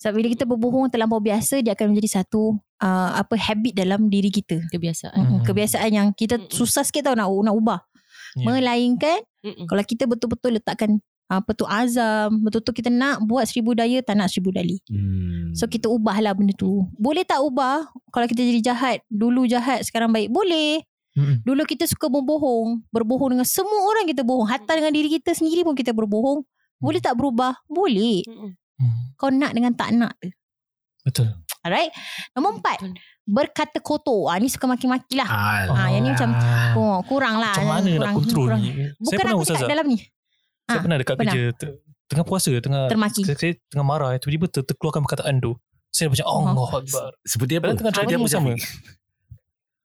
Sebab 0.00 0.12
bila 0.16 0.26
kita 0.28 0.44
berbohong 0.44 0.88
terlampau 0.88 1.20
biasa 1.20 1.60
dia 1.60 1.76
akan 1.76 1.92
menjadi 1.92 2.18
satu 2.18 2.56
uh, 2.78 3.10
apa 3.14 3.36
habit 3.36 3.76
dalam 3.76 4.08
diri 4.08 4.28
kita 4.28 4.64
Kebiasaan. 4.66 5.12
Mm-mm, 5.14 5.38
Hmm. 5.40 5.44
kebiasaan 5.44 5.90
yang 5.90 6.08
kita 6.10 6.40
Mm-mm. 6.40 6.48
susah 6.50 6.80
sikit 6.80 7.04
tau 7.04 7.14
nak 7.14 7.28
nak 7.28 7.52
ubah 7.52 7.80
Ya. 8.32 8.46
melainkan 8.46 9.20
Mm-mm. 9.42 9.66
kalau 9.66 9.82
kita 9.82 10.06
betul-betul 10.06 10.54
letakkan 10.54 11.02
uh, 11.26 11.38
apa 11.38 11.50
tu 11.50 11.66
azam 11.66 12.40
betul-betul 12.40 12.72
kita 12.72 12.88
nak 12.88 13.18
buat 13.20 13.42
seribu 13.42 13.74
daya 13.74 14.00
tak 14.00 14.14
nak 14.14 14.30
seribu 14.30 14.50
dali 14.50 14.78
Hmm. 14.86 15.50
so 15.50 15.66
kita 15.66 15.90
ubahlah 15.90 16.30
benda 16.30 16.54
tu 16.54 16.86
boleh 16.94 17.20
tak 17.20 17.42
ubah 17.42 17.84
kalau 18.08 18.24
kita 18.24 18.38
jadi 18.40 18.60
jahat 18.64 19.02
dulu 19.06 19.44
jahat 19.44 19.82
sekarang 19.82 20.10
baik 20.10 20.30
boleh 20.30 20.80
Mhm. 21.10 21.42
Dulu 21.42 21.66
kita 21.66 21.90
suka 21.90 22.06
berbohong 22.06 22.86
Berbohong 22.86 23.34
dengan 23.34 23.42
semua 23.42 23.82
orang 23.82 24.06
kita 24.06 24.22
bohong 24.22 24.46
Hatta 24.46 24.78
dengan 24.78 24.94
diri 24.94 25.10
kita 25.10 25.34
sendiri 25.34 25.66
pun 25.66 25.74
kita 25.74 25.90
berbohong 25.90 26.46
Boleh 26.78 27.02
tak 27.02 27.18
berubah? 27.18 27.58
Boleh 27.66 28.22
Mm-mm. 28.22 28.54
Hmm. 28.80 29.12
Kau 29.14 29.28
nak 29.28 29.52
dengan 29.52 29.72
tak 29.72 29.92
nak 29.92 30.16
tu 30.16 30.32
Betul. 31.02 31.28
Alright. 31.60 31.92
Nombor 32.32 32.56
empat. 32.56 32.76
Betul. 32.78 32.96
Berkata 33.22 33.78
kotor. 33.78 34.26
Ah, 34.26 34.36
Ni 34.36 34.48
suka 34.48 34.64
maki-maki 34.64 35.16
lah. 35.16 35.28
Ah, 35.68 35.88
yang 35.88 36.02
ni 36.02 36.10
macam- 36.10 36.32
oh, 36.74 37.00
Kurang 37.02 37.36
lah. 37.36 37.52
Macam 37.52 37.68
mana 37.70 37.84
nak 37.84 37.92
kurang, 37.92 38.14
kontrol 38.14 38.46
kurang. 38.46 38.60
ni? 38.60 38.70
Saya 38.70 38.96
Bukan 38.98 39.16
pernah 39.18 39.32
aku 39.32 39.44
cakap 39.46 39.68
dalam 39.70 39.86
ni. 39.86 39.98
Saya 39.98 40.10
Ah, 40.70 40.80
pernah 40.80 40.96
dekat 40.96 41.14
pernah. 41.14 41.32
kerja 41.32 41.44
ter, 41.54 41.68
Tengah 42.06 42.24
puasa 42.24 42.50
Tengah 42.54 42.82
Termaki. 42.86 43.22
saya, 43.22 43.36
saya 43.38 43.52
tengah 43.66 43.86
marah 43.86 44.10
Tiba-tiba 44.16 44.46
ter, 44.46 44.62
terkeluarkan 44.62 45.02
perkataan 45.02 45.36
tu 45.38 45.52
Saya 45.88 46.06
macam 46.08 46.24
Oh. 46.26 46.42
Allah 46.44 46.70
Akbar. 46.76 47.08
Seperti 47.22 47.52
apa? 47.54 47.62
Padahal 47.64 47.78
tengah 47.78 47.92
Seperti 47.92 48.08
driving 48.10 48.22
apa 48.22 48.30
sama 48.30 48.50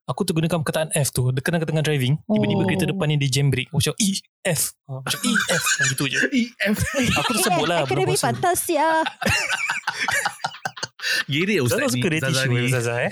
Aku 0.06 0.22
tergunakan 0.22 0.60
perkataan 0.60 0.94
F 0.94 1.10
tu 1.10 1.26
Dia 1.28 1.42
kena 1.42 1.58
tengah 1.60 1.82
driving 1.82 2.22
Tiba-tiba 2.22 2.56
Oh. 2.56 2.66
kereta 2.66 2.86
depan 2.86 3.08
ni 3.08 3.18
Dia 3.18 3.30
jam 3.32 3.50
brake 3.50 3.70
macam 3.70 3.94
E 3.98 4.10
F 4.44 4.78
Ah, 4.86 5.02
Macam 5.02 5.20
E 5.20 5.34
F 5.50 5.64
Macam 5.66 5.86
gitu 5.90 6.04
je 6.08 6.20
EF 6.40 6.78
Aku 7.16 7.32
tersebut 7.34 7.66
lah 7.66 7.78
Akademi. 7.82 8.14
Fantasia 8.16 9.02
Gerik 11.26 11.58
Ustazah 11.60 11.86
Ustaz 11.86 11.92
ni 11.92 11.96
suka 11.96 12.08
dating 12.08 12.22
Ustazah 12.28 12.44
show 12.44 12.52
ni. 12.52 12.66
Ustazah 12.68 12.98
eh 13.00 13.12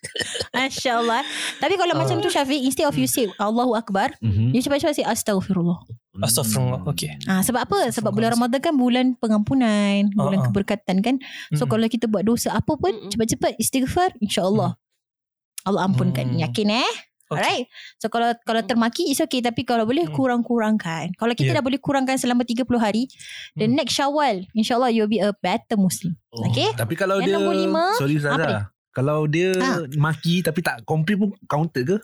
Masya 0.56 0.92
Allah 0.96 1.22
Tapi 1.56 1.74
kalau 1.74 1.92
Ah. 1.92 1.98
macam 2.00 2.16
tu 2.18 2.28
Syafiq 2.28 2.60
Instead 2.60 2.86
of 2.86 2.94
you 2.94 3.06
say 3.06 3.26
Allahu 3.36 3.74
Akbar 3.74 4.14
Mhm. 4.18 4.50
You 4.50 4.60
cepat-cepat 4.60 4.94
say 4.94 5.04
Astaghfirullah 5.04 5.78
Astaghfirullah 6.16 6.80
Hmm. 6.80 6.90
Okay 6.90 7.14
Ah, 7.26 7.42
sebab 7.42 7.62
apa? 7.64 7.90
Sebab 7.90 8.10
bulan 8.10 8.30
Ramadan 8.32 8.58
kan 8.60 8.70
bulan 8.72 9.06
pengampunan, 9.16 10.06
bulan 10.12 10.38
ah. 10.40 10.44
keberkatan 10.44 10.98
kan. 11.00 11.18
So 11.52 11.66
Mm. 11.66 11.70
kalau 11.72 11.86
kita 11.88 12.06
buat 12.06 12.22
dosa 12.22 12.50
apa 12.50 12.70
pun 12.72 12.90
cepat-cepat 13.08 13.54
istighfar 13.56 14.14
insya-Allah. 14.20 14.78
Allah 15.64 15.88
ampunkan. 15.88 16.36
Hmm. 16.36 16.40
Yakin 16.40 16.70
eh? 16.70 16.92
Okay. 17.24 17.40
Alright. 17.40 17.64
So 17.96 18.12
kalau 18.12 18.36
kalau 18.44 18.60
termaki 18.62 19.08
is 19.08 19.18
okay 19.18 19.40
tapi 19.40 19.64
kalau 19.64 19.88
boleh 19.88 20.04
Hmm. 20.04 20.12
kurang-kurangkan. 20.12 21.16
Kalau 21.16 21.32
kita 21.32 21.50
Yeah. 21.50 21.58
dah 21.58 21.64
boleh 21.64 21.80
kurangkan 21.80 22.20
selama 22.20 22.44
30 22.44 22.76
hari, 22.76 23.08
the 23.56 23.64
Hmm. 23.64 23.80
next 23.80 23.96
Syawal 23.96 24.44
insyaallah 24.52 24.92
you'll 24.92 25.08
be 25.10 25.24
a 25.24 25.32
better 25.32 25.80
muslim. 25.80 26.20
Oh. 26.30 26.44
Okay. 26.52 26.68
Tapi 26.76 26.94
kalau 26.94 27.18
Yang 27.18 27.32
dia 27.32 27.34
nombor 27.40 27.54
lima, 27.56 27.84
Sorry 27.96 28.20
apa 28.20 28.28
Ustazah 28.28 28.62
Kalau 28.94 29.26
dia 29.26 29.50
Ha. 29.58 29.90
maki 29.98 30.44
Tapi 30.44 30.60
tak 30.62 30.86
complete 30.86 31.18
pun 31.18 31.34
Counted 31.50 31.82
ke? 31.82 31.98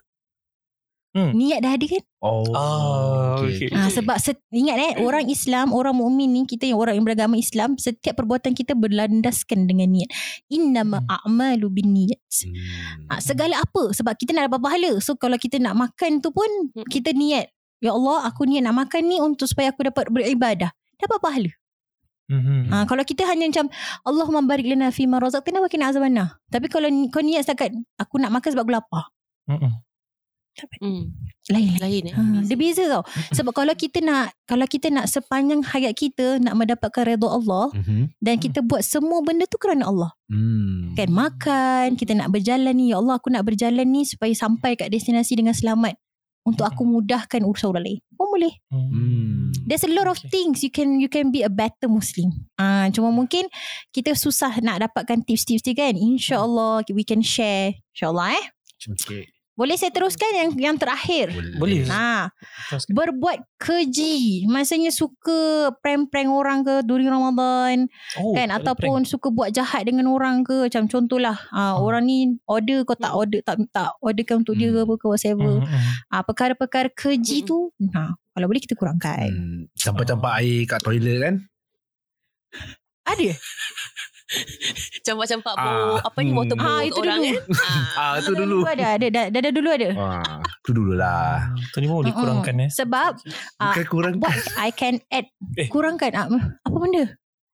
Niat 1.11 1.59
dah 1.59 1.75
ada 1.75 1.87
kan? 1.91 2.03
Oh 2.23 2.47
Ah, 2.55 3.43
okay. 3.43 3.67
Ha, 3.73 3.91
sebab 3.91 4.15
set, 4.23 4.39
ingat 4.55 4.79
eh 4.79 4.93
orang 5.03 5.27
Islam, 5.27 5.75
orang 5.75 5.99
mukmin 5.99 6.31
ni 6.31 6.47
kita 6.47 6.71
yang 6.71 6.79
orang 6.79 6.95
yang 6.95 7.03
beragama 7.03 7.35
Islam, 7.35 7.75
setiap 7.75 8.15
perbuatan 8.15 8.55
kita 8.55 8.79
berlandaskan 8.79 9.67
dengan 9.67 9.91
niat. 9.91 10.07
Innama 10.47 11.03
Hmm. 11.03 11.11
a'malu 11.11 11.67
binniyat. 11.67 12.23
Hmm. 12.23 13.11
Ha, 13.11 13.19
segala 13.19 13.59
apa 13.59 13.91
sebab 13.91 14.15
kita 14.15 14.31
nak 14.31 14.55
dapat 14.55 14.61
pahala. 14.63 14.93
So 15.03 15.19
kalau 15.19 15.35
kita 15.35 15.59
nak 15.59 15.75
makan 15.75 16.23
tu 16.23 16.31
pun 16.31 16.47
Hmm. 16.47 16.87
kita 16.87 17.11
niat. 17.11 17.51
Ya 17.81 17.91
Allah, 17.91 18.29
aku 18.29 18.47
niat 18.47 18.63
nak 18.63 18.87
makan 18.87 19.03
ni 19.09 19.19
untuk 19.19 19.51
supaya 19.51 19.75
aku 19.75 19.83
dapat 19.83 20.07
beribadah. 20.13 20.71
Dapat 20.95 21.19
pahala. 21.19 21.51
Mhm. 22.31 22.71
Ha, 22.71 22.87
kalau 22.87 23.03
kita 23.03 23.27
hanya 23.27 23.51
macam 23.51 23.67
Allahumma 24.07 24.47
barik 24.47 24.71
lana 24.71 24.95
fi 24.95 25.11
ma 25.11 25.19
razaqtana 25.19 25.59
wa 25.59 25.67
qina 25.67 25.91
azabannar. 25.91 26.39
Tapi 26.47 26.71
kalau 26.71 26.87
ni- 26.87 27.11
kau 27.11 27.19
niat 27.19 27.43
setakat 27.43 27.75
aku 27.99 28.23
nak 28.23 28.31
makan 28.31 28.55
sebab 28.55 28.63
aku 28.63 28.75
lapar. 28.79 29.11
Mhm. 30.81 30.85
Hmm. 30.85 31.05
Lain. 31.51 31.71
Lain 31.83 32.03
eh. 32.07 32.15
Ha, 32.15 32.23
dia 32.47 32.55
beza 32.55 32.85
tau. 32.87 33.03
Sebab 33.35 33.51
kalau 33.51 33.75
kita 33.75 33.99
nak 33.99 34.31
kalau 34.47 34.65
kita 34.65 34.87
nak 34.87 35.11
sepanjang 35.11 35.67
hayat 35.67 35.99
kita 35.99 36.39
nak 36.39 36.55
mendapatkan 36.55 37.03
redha 37.03 37.27
Allah 37.27 37.75
Mhm. 37.75 38.15
dan 38.23 38.35
kita 38.39 38.63
buat 38.63 38.87
semua 38.87 39.19
benda 39.21 39.51
tu 39.51 39.59
kerana 39.59 39.91
Allah. 39.91 40.11
Hmm. 40.31 40.95
Kan 40.95 41.11
makan, 41.11 41.99
kita 41.99 42.15
nak 42.15 42.31
berjalan 42.31 42.71
ni, 42.73 42.95
ya 42.95 43.03
Allah 43.03 43.19
aku 43.19 43.35
nak 43.35 43.43
berjalan 43.43 43.83
ni 43.85 44.07
supaya 44.07 44.31
sampai 44.31 44.79
kat 44.79 44.91
destinasi 44.91 45.35
dengan 45.35 45.53
selamat. 45.53 45.99
Untuk 46.41 46.65
aku 46.65 46.89
mudahkan 46.89 47.45
urusan 47.45 47.69
orang 47.69 47.85
lain. 47.85 47.99
Pun 48.17 48.27
boleh. 48.33 48.55
Hmm. 48.73 49.53
There's 49.67 49.85
a 49.85 49.93
lot 49.93 50.09
of 50.09 50.17
Okay. 50.17 50.33
things 50.33 50.65
you 50.65 50.73
can 50.73 50.97
you 50.97 51.07
can 51.07 51.29
be 51.29 51.45
a 51.45 51.53
better 51.53 51.85
Muslim. 51.85 52.33
Ah, 52.57 52.89
cuma 52.89 53.13
mungkin 53.13 53.45
kita 53.93 54.17
susah 54.17 54.57
nak 54.65 54.81
dapatkan 54.81 55.21
tips-tips 55.27 55.67
ni 55.69 55.75
kan. 55.77 55.93
InsyaAllah 55.95 56.87
we 56.91 57.05
can 57.05 57.21
share. 57.21 57.77
InsyaAllah 57.93 58.39
eh. 58.39 58.47
Okay. 58.89 59.29
Boleh 59.61 59.77
saya 59.77 59.93
teruskan 59.93 60.33
yang 60.33 60.51
yang 60.57 60.77
terakhir? 60.81 61.37
Boleh. 61.61 61.85
Ha, 61.85 62.33
Teruskan. 62.73 62.97
berbuat 62.97 63.39
keji. 63.61 64.49
Maksudnya 64.49 64.89
suka 64.89 65.69
prank-prank 65.79 66.33
orang 66.33 66.65
ke 66.65 66.81
during 66.81 67.05
Ramadan 67.07 67.85
Oh, 68.17 68.33
kan 68.33 68.49
ataupun 68.49 69.05
suka 69.05 69.29
buat 69.29 69.53
jahat 69.53 69.85
dengan 69.85 70.09
orang 70.09 70.41
ke 70.41 70.65
macam 70.65 70.89
contohlah 70.89 71.37
ha, 71.53 71.77
Hmm. 71.77 71.85
orang 71.85 72.03
ni 72.03 72.17
order 72.49 72.81
kau 72.83 72.97
tak 72.97 73.13
order 73.13 73.45
tak 73.45 73.61
tak 73.69 73.93
orderkan 74.01 74.41
untuk 74.41 74.57
dia 74.57 74.73
ke 74.73 74.81
Hmm. 74.81 74.89
apa 74.89 74.95
ke 74.97 75.07
whatever. 75.07 75.53
prank. 75.61 75.61
Mhm, 75.61 75.77
mhm. 75.77 75.93
Ah 76.09 76.23
perkara-perkara 76.25 76.89
keji 76.91 77.45
tu 77.45 77.69
ha 77.93 78.17
kalau 78.33 78.49
boleh 78.49 78.65
kita 78.65 78.73
kurangkan. 78.73 79.29
Hmm. 79.29 79.63
Campak-campak 79.75 80.41
air 80.41 80.65
kat 80.65 80.81
toilet 80.81 81.21
kan? 81.21 81.35
Ada? 83.05 83.29
Campak-campak 85.05 85.55
Ah, 85.55 85.65
bau 85.65 85.95
apa 86.01 86.19
ni 86.19 86.31
hmm. 86.31 86.37
motor 86.37 86.57
Ah, 86.57 86.65
boat 86.79 86.87
itu 86.87 87.01
orang 87.01 87.21
dulu. 87.21 87.31
eh. 87.31 87.37
Ah, 87.99 88.15
tu 88.17 88.33
Dulu 88.33 88.45
dulu. 88.45 88.59
ada 88.65 88.87
ada 88.95 89.07
dah, 89.09 89.25
dah, 89.29 89.41
dah 89.41 89.53
dulu 89.53 89.69
ada. 89.71 89.89
Wah, 89.93 90.39
tu 90.61 90.71
dululah. 90.71 91.35
Tu 91.69 91.77
ni 91.77 91.87
pun 91.87 91.97
boleh 91.99 92.09
Mm-mm. 92.09 92.21
kurangkan 92.21 92.55
eh. 92.61 92.69
Sebab 92.71 93.13
ah, 93.59 93.65
Bukan 93.71 93.87
kurang. 93.89 94.13
what 94.19 94.35
I 94.57 94.71
can 94.71 95.03
add 95.09 95.27
Eh. 95.55 95.67
kurangkan 95.67 96.13
ah, 96.15 96.27
apa 96.61 96.77
benda? 96.77 97.05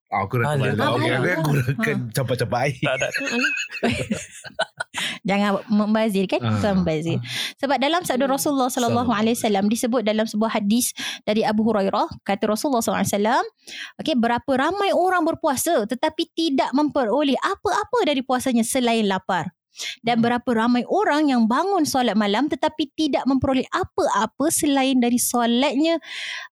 Ah, 0.06 0.22
kurang. 0.30 0.46
Ah, 0.46 0.54
kurang. 0.54 0.78
dia- 0.78 0.86
Okay, 0.86 1.10
ah, 1.10 1.18
aku 1.18 1.26
ah, 1.26 1.42
kurangkan 1.42 1.96
campak-campak 2.14 2.60
air. 2.62 2.78
Tak 2.78 2.94
ada. 2.94 3.08
Jangan 5.28 5.50
membazir 5.66 6.24
kan? 6.30 6.40
Ah. 6.40 6.50
Bukan 6.54 6.72
membazir. 6.82 7.18
Sebab 7.58 7.76
dalam 7.82 8.00
sabda 8.06 8.30
Rasulullah 8.30 8.70
sallallahu 8.70 9.10
alaihi 9.10 9.34
wasallam 9.34 9.66
disebut 9.66 10.06
dalam 10.06 10.24
sebuah 10.24 10.54
hadis 10.54 10.94
dari 11.26 11.42
Abu 11.42 11.66
Hurairah 11.66 12.22
kata 12.22 12.46
Rasulullah 12.46 12.80
sallallahu 12.80 13.02
alaihi 13.02 13.16
wasallam 13.18 13.44
okey 13.98 14.14
berapa 14.14 14.50
ramai 14.54 14.94
orang 14.94 15.26
berpuasa 15.26 15.82
tetapi 15.84 16.30
tidak 16.32 16.70
memperoleh 16.70 17.36
apa-apa 17.42 17.98
dari 18.06 18.22
puasanya 18.22 18.62
selain 18.62 19.10
lapar. 19.10 19.50
Dan 20.00 20.24
berapa 20.24 20.46
ramai 20.52 20.82
orang 20.88 21.28
yang 21.28 21.44
bangun 21.44 21.84
solat 21.84 22.16
malam 22.16 22.48
tetapi 22.48 22.88
tidak 22.96 23.24
memperoleh 23.28 23.66
apa-apa 23.72 24.48
selain 24.48 24.98
dari 24.98 25.20
solatnya 25.20 26.00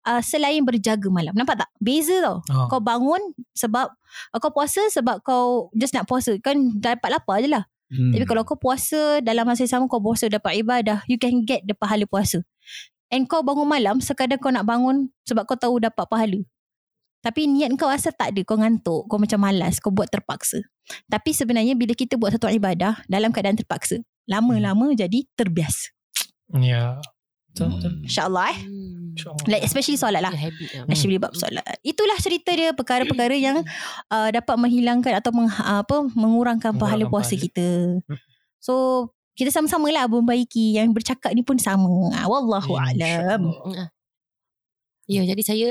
uh, 0.04 0.20
selain 0.20 0.62
berjaga 0.64 1.08
malam. 1.08 1.32
Nampak 1.32 1.64
tak? 1.64 1.70
Beza 1.80 2.20
tau. 2.20 2.38
Ah. 2.52 2.68
Kau 2.68 2.80
bangun 2.80 3.20
sebab 3.56 3.88
uh, 4.32 4.38
kau 4.38 4.52
puasa 4.52 4.84
sebab 4.92 5.24
kau 5.24 5.72
just 5.76 5.96
nak 5.96 6.08
puasa. 6.08 6.36
Kan 6.40 6.76
dapat 6.78 7.08
lapar 7.12 7.40
je 7.40 7.48
lah. 7.48 7.64
Hmm. 7.92 8.10
Tapi 8.10 8.24
kalau 8.24 8.42
kau 8.42 8.56
puasa 8.56 9.20
dalam 9.20 9.44
masa 9.44 9.64
yang 9.64 9.72
sama 9.78 9.84
kau 9.86 10.00
puasa 10.00 10.26
dapat 10.26 10.60
ibadah, 10.64 11.04
you 11.06 11.20
can 11.20 11.44
get 11.44 11.62
the 11.68 11.76
pahala 11.76 12.08
puasa. 12.08 12.42
And 13.12 13.28
kau 13.28 13.44
bangun 13.44 13.68
malam 13.68 14.00
sekadar 14.00 14.40
kau 14.40 14.50
nak 14.50 14.66
bangun 14.66 15.12
sebab 15.28 15.44
kau 15.46 15.54
tahu 15.54 15.78
dapat 15.78 16.04
pahala. 16.08 16.40
Tapi 17.24 17.48
niat 17.48 17.72
kau 17.80 17.88
asal 17.88 18.12
tak 18.12 18.36
ada, 18.36 18.40
kau 18.44 18.60
ngantuk, 18.60 19.08
kau 19.08 19.16
macam 19.16 19.40
malas, 19.40 19.80
kau 19.80 19.88
buat 19.88 20.12
terpaksa. 20.12 20.60
Tapi 21.08 21.32
sebenarnya 21.32 21.72
bila 21.72 21.96
kita 21.96 22.20
buat 22.20 22.36
satu 22.36 22.52
ibadah 22.52 23.00
dalam 23.08 23.32
keadaan 23.32 23.56
terpaksa, 23.56 24.04
lama-lama 24.28 24.92
jadi 24.92 25.24
terbiasa. 25.32 25.88
Ya. 26.52 27.00
Betul, 27.54 27.70
betul. 27.70 27.92
Hmm. 27.94 28.04
InsyaAllah 28.04 28.46
eh. 28.50 28.58
Hmm. 28.66 29.14
InsyaAllah. 29.14 29.46
Like 29.46 29.62
especially 29.62 29.96
solat 29.96 30.20
lah. 30.26 30.34
Lah. 30.34 30.50
Especially 30.90 31.22
bab 31.22 31.32
solat. 31.38 31.62
Itulah 31.86 32.18
cerita 32.18 32.50
dia 32.50 32.74
perkara-perkara 32.74 33.38
yang 33.38 33.62
uh, 34.14 34.28
dapat 34.34 34.54
menghilangkan 34.58 35.14
atau 35.22 35.30
meng, 35.30 35.46
uh, 35.46 35.86
apa 35.86 35.96
mengurangkan 36.18 36.74
pahala 36.74 37.06
Mengurangkan 37.06 37.14
puasa 37.14 37.32
pahala. 37.38 37.44
kita. 37.46 37.68
Hmm. 38.10 38.18
So 38.58 38.74
kita 39.38 39.54
sama-sama 39.54 39.90
lah 39.94 40.10
membaiki 40.10 40.78
yang 40.78 40.90
bercakap 40.90 41.30
ni 41.30 41.46
pun 41.46 41.58
sama. 41.62 42.10
Ah, 42.14 42.26
Wallahu 42.26 42.74
alam. 42.74 43.54
Ah. 45.04 45.10
Ya, 45.10 45.20
jadi 45.26 45.42
saya 45.44 45.68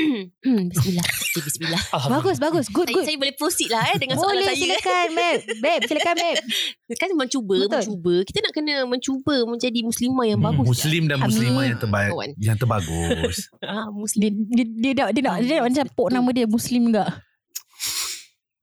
Bismillah. 0.72 1.04
Okay, 1.04 1.42
bismillah. 1.42 1.82
Bagus 2.10 2.36
bagus. 2.36 2.66
Good 2.66 2.88
Saya, 2.88 2.96
good. 2.96 3.04
saya 3.04 3.16
boleh 3.18 3.34
proceed 3.34 3.68
lah 3.68 3.84
eh 3.86 3.96
dengan 3.96 4.16
soalan 4.16 4.40
Boleh 4.40 4.48
saya. 4.48 4.56
silakan 4.58 5.06
Beb. 5.12 5.38
Beb 5.60 5.80
silakan 5.84 6.14
Beb. 6.16 6.36
Kan 7.00 7.08
mencuba, 7.12 7.56
Betul. 7.60 7.76
mencuba. 7.76 8.14
Kita 8.24 8.38
nak 8.40 8.52
kena 8.52 8.74
mencuba 8.82 9.36
menjadi 9.44 9.78
muslimah 9.80 10.24
yang 10.26 10.40
Hmm. 10.40 10.48
bagus. 10.56 10.66
Muslim 10.74 11.02
dan 11.06 11.16
muslimah 11.20 11.64
yang 11.66 11.76
terbaik 11.78 12.10
Kawan. 12.10 12.30
yang 12.36 12.56
terbagus. 12.56 13.36
Ah, 13.62 13.84
Dia 13.84 13.92
muslim. 13.92 14.32
dia 14.48 14.64
dia 14.64 14.92
nak 14.96 15.08
dia 15.12 15.22
nak 15.22 15.34
dia 15.38 15.54
nak 15.54 15.64
macam 15.68 15.84
pok 15.92 16.08
nama 16.10 16.28
dia 16.30 16.46
muslim 16.46 16.82
enggak? 16.88 17.10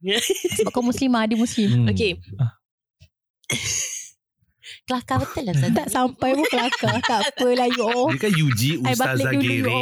Sebab 0.57 0.71
kau 0.71 0.81
muslimah 0.81 1.23
dia 1.23 1.37
muslim. 1.37 1.69
Hmm. 1.69 1.87
Okay. 1.89 2.17
Kelakar 4.87 5.19
betul 5.19 5.43
lah 5.43 5.53
Ustaz. 5.53 5.71
Tak 5.75 5.87
sampai 5.91 6.29
pun 6.31 6.45
kelakar. 6.47 6.95
tak 7.09 7.19
apalah 7.27 7.67
you 7.67 7.83
all. 7.83 8.07
Dia 8.07 8.19
kan 8.23 8.31
Yuji 8.31 8.69
I 8.79 8.95
Ustazah. 8.95 9.31
Gere. 9.35 9.81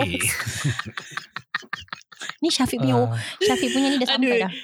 Ni 2.41 2.49
Syafiq 2.49 2.81
punya 2.81 2.95
Ah. 2.97 3.13
Syafiq 3.37 3.69
punya 3.69 3.87
ni 3.87 3.97
dah 3.97 4.07
sampai 4.09 4.27
Aduh. 4.27 4.41
dah. 4.41 4.51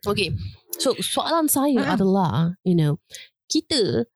Okay. 0.00 0.32
So 0.80 0.96
soalan 0.96 1.44
saya 1.44 1.76
Ah. 1.84 1.92
adalah, 1.92 2.32
you 2.64 2.72
know, 2.72 2.96
kita, 3.46 4.08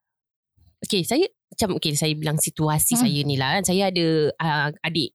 okay 0.80 1.04
saya 1.04 1.28
macam, 1.46 1.76
okay 1.76 1.92
saya 1.92 2.16
bilang 2.16 2.40
situasi 2.40 2.96
Hmm. 2.96 3.02
saya 3.04 3.20
ni 3.22 3.36
lah. 3.36 3.60
kan. 3.60 3.64
Saya 3.68 3.92
ada 3.92 4.06
uh, 4.34 4.68
adik. 4.80 5.12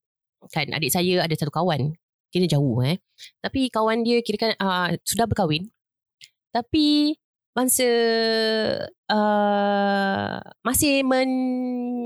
Kan 0.47 0.69
adik 0.71 0.93
saya 0.93 1.25
ada 1.25 1.34
satu 1.34 1.49
kawan. 1.49 1.91
Kira 2.29 2.45
jauh 2.45 2.86
eh. 2.86 3.01
Tapi 3.41 3.67
kawan 3.67 4.05
dia 4.05 4.21
kira 4.21 4.38
kan 4.38 4.51
uh, 4.55 4.93
sudah 5.01 5.25
berkahwin. 5.25 5.73
Tapi 6.53 7.17
masa 7.58 7.90
uh, 9.10 10.38
masih 10.64 11.04
men, 11.04 11.30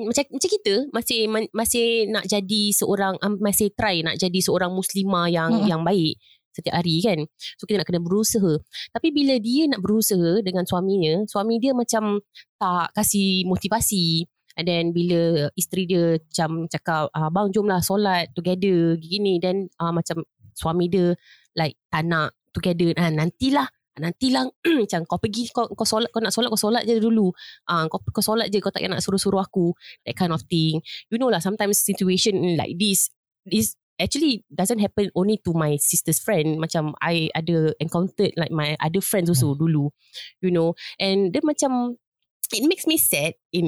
macam 0.08 0.24
macam 0.32 0.50
kita 0.50 0.74
masih 0.96 1.20
men, 1.30 1.46
masih 1.52 2.10
nak 2.10 2.26
jadi 2.26 2.64
seorang 2.74 3.20
um, 3.22 3.38
masih 3.44 3.70
try 3.76 4.02
nak 4.02 4.18
jadi 4.18 4.40
seorang 4.40 4.72
muslimah 4.72 5.28
yang 5.30 5.52
Mm-mm. 5.52 5.70
yang 5.70 5.82
baik 5.84 6.18
setiap 6.54 6.80
hari 6.80 7.02
kan. 7.02 7.20
So 7.58 7.66
kita 7.66 7.82
nak 7.82 7.90
kena 7.90 8.00
berusaha. 8.00 8.62
Tapi 8.94 9.10
bila 9.10 9.36
dia 9.42 9.66
nak 9.66 9.82
berusaha 9.82 10.40
dengan 10.46 10.64
suaminya, 10.70 11.26
suami 11.26 11.58
dia 11.58 11.74
macam 11.74 12.22
tak 12.62 12.94
kasih 12.94 13.50
motivasi. 13.50 14.30
And 14.54 14.70
then 14.70 14.94
bila 14.94 15.50
isteri 15.58 15.90
dia 15.90 16.22
macam 16.22 16.70
cakap, 16.70 17.10
ah, 17.18 17.34
bang 17.34 17.50
jomlah 17.50 17.82
solat 17.82 18.30
together 18.38 19.02
gini. 19.02 19.42
Then 19.42 19.74
ah, 19.82 19.90
macam 19.90 20.22
suami 20.54 20.86
dia 20.94 21.18
like 21.58 21.74
tak 21.90 22.06
nak 22.06 22.38
together. 22.54 22.94
Ah, 23.02 23.10
nantilah. 23.10 23.66
Nantilah 24.00 24.50
macam 24.84 25.02
kau 25.06 25.20
pergi 25.22 25.50
kau, 25.54 25.70
kau 25.70 25.86
solat 25.86 26.10
kau 26.10 26.22
nak 26.24 26.34
solat 26.34 26.50
kau 26.50 26.58
solat 26.58 26.84
je 26.86 26.98
dulu. 26.98 27.30
Ah 27.70 27.86
kau 27.92 28.02
kau 28.02 28.24
solat 28.26 28.50
je 28.50 28.58
kau 28.58 28.74
tak 28.74 28.82
payah 28.82 28.98
nak 28.98 29.04
suruh-suruh 29.06 29.42
aku. 29.42 29.78
That 30.06 30.18
kind 30.18 30.34
of 30.34 30.42
thing. 30.50 30.82
You 31.14 31.22
know 31.22 31.30
lah 31.30 31.42
sometimes 31.42 31.82
situation 31.82 32.58
like 32.58 32.78
this 32.80 33.14
this 33.46 33.78
actually 34.02 34.42
doesn't 34.50 34.82
happen 34.82 35.14
only 35.14 35.38
to 35.46 35.54
my 35.54 35.78
sister's 35.78 36.18
friend 36.18 36.58
macam 36.58 36.98
I 36.98 37.30
ada 37.38 37.78
encountered 37.78 38.34
like 38.34 38.50
my 38.50 38.74
other 38.82 39.06
friends 39.06 39.30
also 39.30 39.54
dulu 39.54 39.94
you 40.42 40.50
know 40.50 40.74
and 40.98 41.30
dia 41.30 41.46
macam 41.46 42.02
it 42.50 42.66
makes 42.66 42.90
me 42.90 42.98
sad 42.98 43.38
in 43.54 43.68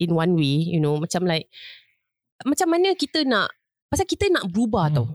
in 0.00 0.10
one 0.16 0.40
way 0.40 0.64
you 0.64 0.80
know 0.80 0.96
macam 0.96 1.28
like 1.28 1.52
macam 2.48 2.68
mana 2.72 2.96
kita 2.96 3.24
nak 3.28 3.52
pasal 3.92 4.08
kita 4.08 4.28
nak 4.32 4.48
berubah 4.48 4.88
Hmm. 4.92 4.96
tau 4.96 5.06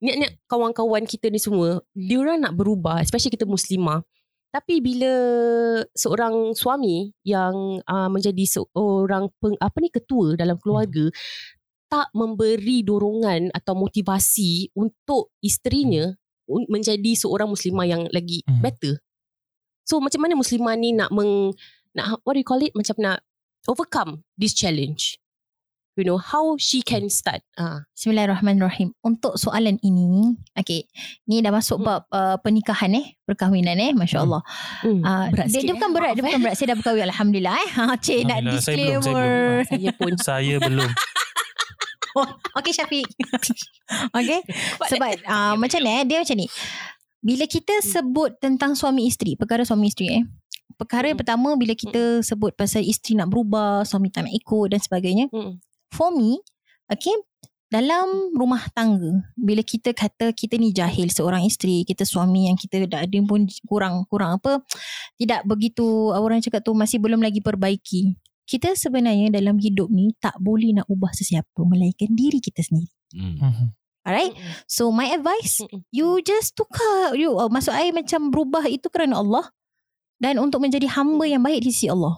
niat-niat 0.00 0.36
kawan-kawan 0.44 1.08
kita 1.08 1.32
ni 1.32 1.40
semua 1.40 1.80
dia 1.96 2.20
orang 2.20 2.44
nak 2.44 2.54
berubah 2.56 3.00
especially 3.00 3.32
kita 3.32 3.48
muslimah 3.48 4.04
Tapi 4.56 4.80
bila 4.80 5.12
seorang 5.92 6.56
suami 6.56 7.12
yang 7.28 7.76
uh, 7.84 8.08
menjadi 8.08 8.40
seorang 8.48 9.28
peng, 9.36 9.52
apa 9.60 9.76
ni 9.84 9.92
ketua 9.92 10.32
dalam 10.32 10.56
keluarga 10.56 11.12
hmm. 11.12 11.16
tak 11.92 12.08
memberi 12.16 12.80
dorongan 12.80 13.52
atau 13.52 13.76
motivasi 13.76 14.72
untuk 14.72 15.36
isterinya 15.44 16.08
hmm. 16.48 16.72
menjadi 16.72 17.12
seorang 17.20 17.52
muslimah 17.52 17.84
yang 17.84 18.02
lagi 18.08 18.40
hmm. 18.48 18.64
better. 18.64 18.96
So 19.84 20.00
macam 20.00 20.24
mana 20.24 20.40
muslimah 20.40 20.72
ni 20.80 20.96
nak 20.96 21.12
meng 21.12 21.52
nak 21.92 22.24
what 22.24 22.32
do 22.32 22.40
you 22.40 22.48
call 22.48 22.64
it 22.64 22.72
macam 22.72 22.96
nak 22.96 23.18
overcome 23.68 24.24
this 24.40 24.56
challenge? 24.56 25.20
You 25.96 26.04
know 26.04 26.20
how 26.20 26.54
she 26.60 26.84
can 26.84 27.08
start. 27.08 27.40
Ah. 27.56 27.88
Bismillahirrahmanirrahim. 27.96 28.92
Untuk 29.00 29.40
soalan 29.40 29.80
ini, 29.80 30.36
okay, 30.52 30.84
ni 31.24 31.40
dah 31.40 31.50
masuk 31.50 31.80
hmm. 31.80 31.86
bab 31.88 32.00
uh, 32.12 32.36
pernikahan 32.36 32.92
eh, 33.00 33.16
perkahwinan 33.24 33.80
eh, 33.80 33.96
masya-Allah. 33.96 34.44
Hmm. 34.84 35.00
Uh, 35.00 35.26
berat 35.32 35.48
dia, 35.48 35.64
dia 35.64 35.72
bukan 35.72 35.90
eh? 35.90 35.94
berat, 35.96 36.12
dia 36.12 36.22
bukan 36.22 36.40
berat. 36.44 36.54
Saya 36.60 36.66
dah 36.70 36.76
berkahwin 36.76 37.04
alhamdulillah 37.08 37.54
eh. 37.56 37.68
Ha, 37.72 37.82
cik 37.96 38.20
nak 38.28 38.40
disclaimer. 38.44 38.60
Saya, 38.60 38.76
belum, 38.76 39.02
saya, 39.02 39.16
belum. 39.16 39.64
saya 39.64 39.90
pun 39.96 40.12
saya 40.20 40.54
belum. 40.60 40.90
oh, 42.20 42.28
okay 42.60 42.72
Syafiq. 42.76 43.08
okay. 44.20 44.40
Sebab 44.92 45.10
uh, 45.24 45.54
macam 45.56 45.80
ni 45.80 45.90
eh, 45.96 46.02
dia 46.04 46.18
macam 46.20 46.36
ni. 46.36 46.46
Bila 47.24 47.44
kita 47.48 47.72
hmm. 47.80 47.86
sebut 47.88 48.30
tentang 48.38 48.76
suami 48.76 49.08
isteri, 49.08 49.34
perkara 49.34 49.64
suami 49.64 49.88
isteri 49.88 50.20
eh. 50.20 50.24
Perkara 50.76 51.08
yang 51.08 51.16
pertama 51.16 51.56
bila 51.56 51.72
kita 51.72 52.20
sebut 52.20 52.52
pasal 52.52 52.84
isteri 52.84 53.16
nak 53.16 53.32
berubah, 53.32 53.80
suami 53.88 54.12
tak 54.12 54.28
nak 54.28 54.34
ikut 54.36 54.76
dan 54.76 54.76
sebagainya 54.76 55.32
for 55.92 56.14
me, 56.14 56.40
okay, 56.90 57.14
dalam 57.66 58.30
rumah 58.38 58.62
tangga, 58.70 59.26
bila 59.34 59.58
kita 59.58 59.90
kata 59.90 60.30
kita 60.30 60.54
ni 60.54 60.70
jahil 60.70 61.10
seorang 61.10 61.42
isteri, 61.42 61.82
kita 61.82 62.06
suami 62.06 62.46
yang 62.46 62.54
kita 62.54 62.86
dah 62.86 63.02
ada 63.02 63.18
pun 63.26 63.50
kurang 63.66 64.06
kurang 64.06 64.38
apa, 64.38 64.62
tidak 65.20 65.42
begitu 65.42 66.14
orang 66.14 66.38
cakap 66.38 66.62
tu 66.62 66.72
masih 66.78 67.02
belum 67.02 67.18
lagi 67.18 67.42
perbaiki. 67.42 68.14
Kita 68.46 68.78
sebenarnya 68.78 69.34
dalam 69.34 69.58
hidup 69.58 69.90
ni 69.90 70.14
tak 70.22 70.38
boleh 70.38 70.70
nak 70.70 70.86
ubah 70.86 71.10
sesiapa 71.10 71.66
melainkan 71.66 72.14
diri 72.14 72.38
kita 72.38 72.62
sendiri. 72.62 72.94
Mm. 73.10 73.74
Alright. 74.06 74.38
So 74.70 74.94
my 74.94 75.10
advice, 75.10 75.58
you 75.90 76.22
just 76.22 76.54
tukar, 76.54 77.18
you 77.18 77.34
oh, 77.34 77.50
masuk 77.50 77.74
air 77.74 77.90
macam 77.90 78.30
berubah 78.30 78.62
itu 78.70 78.86
kerana 78.86 79.18
Allah 79.18 79.50
dan 80.22 80.38
untuk 80.38 80.62
menjadi 80.62 80.86
hamba 80.94 81.26
yang 81.26 81.42
baik 81.42 81.66
di 81.66 81.74
sisi 81.74 81.90
Allah 81.90 82.16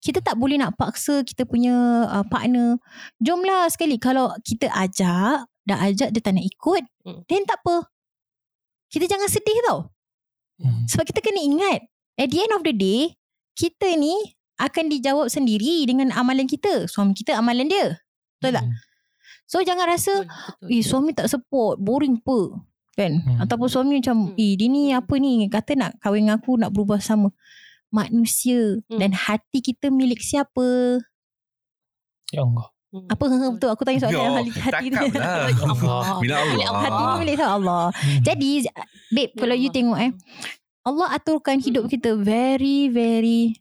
kita 0.00 0.24
tak 0.24 0.40
boleh 0.40 0.56
nak 0.56 0.80
paksa 0.80 1.20
kita 1.20 1.44
punya 1.44 2.08
uh, 2.08 2.24
partner. 2.24 2.80
Jomlah 3.20 3.68
sekali 3.68 4.00
kalau 4.00 4.32
kita 4.40 4.72
ajak, 4.72 5.44
dah 5.44 5.78
ajak 5.84 6.08
dia 6.10 6.20
tak 6.24 6.40
nak 6.40 6.44
ikut, 6.48 6.82
hmm. 7.04 7.20
then 7.28 7.44
tak 7.44 7.60
apa. 7.60 7.84
Kita 8.90 9.06
jangan 9.06 9.28
sedih 9.28 9.60
tau. 9.68 9.92
Hmm. 10.58 10.88
Sebab 10.88 11.04
kita 11.04 11.20
kena 11.20 11.40
ingat, 11.40 11.80
at 12.16 12.28
the 12.32 12.40
end 12.40 12.52
of 12.56 12.64
the 12.64 12.72
day, 12.72 13.14
kita 13.54 13.92
ni 14.00 14.16
akan 14.56 14.88
dijawab 14.88 15.28
sendiri 15.28 15.84
dengan 15.84 16.12
amalan 16.16 16.48
kita. 16.48 16.88
Suami 16.88 17.12
kita 17.12 17.36
amalan 17.36 17.68
dia. 17.68 18.00
Betul 18.40 18.56
hmm. 18.56 18.56
tak? 18.56 18.66
So 19.44 19.60
jangan 19.60 19.84
rasa, 19.84 20.24
eh 20.64 20.80
suami 20.80 21.12
tak 21.12 21.28
support, 21.28 21.76
boring 21.76 22.24
apa. 22.24 22.56
Kan? 22.96 23.20
Hmm. 23.20 23.38
Ataupun 23.44 23.68
suami 23.68 24.00
macam, 24.00 24.32
hmm. 24.32 24.40
eh 24.40 24.52
dia 24.56 24.68
ni 24.72 24.82
apa 24.96 25.14
ni, 25.20 25.44
kata 25.46 25.76
nak 25.76 26.00
kahwin 26.00 26.24
dengan 26.24 26.40
aku, 26.40 26.56
nak 26.56 26.72
berubah 26.72 27.04
sama 27.04 27.28
manusia 27.90 28.78
hmm. 28.86 28.98
dan 28.98 29.10
hati 29.12 29.58
kita 29.60 29.90
milik 29.90 30.22
siapa? 30.22 30.98
Ya 32.30 32.46
Allah. 32.46 32.70
Hmm. 32.90 33.06
Apa 33.06 33.24
betul 33.54 33.70
aku 33.70 33.82
tanya 33.86 34.02
soalan 34.02 34.46
Yo, 34.46 34.50
hati 34.50 34.50
hati 34.58 34.86
tu. 34.90 35.18
Lah. 35.18 35.46
Allah. 35.74 36.02
Bila 36.22 36.34
Allah. 36.42 36.80
Hati 36.82 37.02
ni 37.02 37.14
milik 37.22 37.36
Allah. 37.42 37.84
Hmm. 37.94 38.20
Jadi 38.26 38.50
babe 39.14 39.32
kalau 39.38 39.54
you 39.54 39.70
tengok 39.70 39.98
eh 39.98 40.10
Allah 40.82 41.08
aturkan 41.14 41.60
hidup 41.60 41.86
hmm. 41.86 41.92
kita 41.92 42.10
very 42.18 42.90
very 42.90 43.54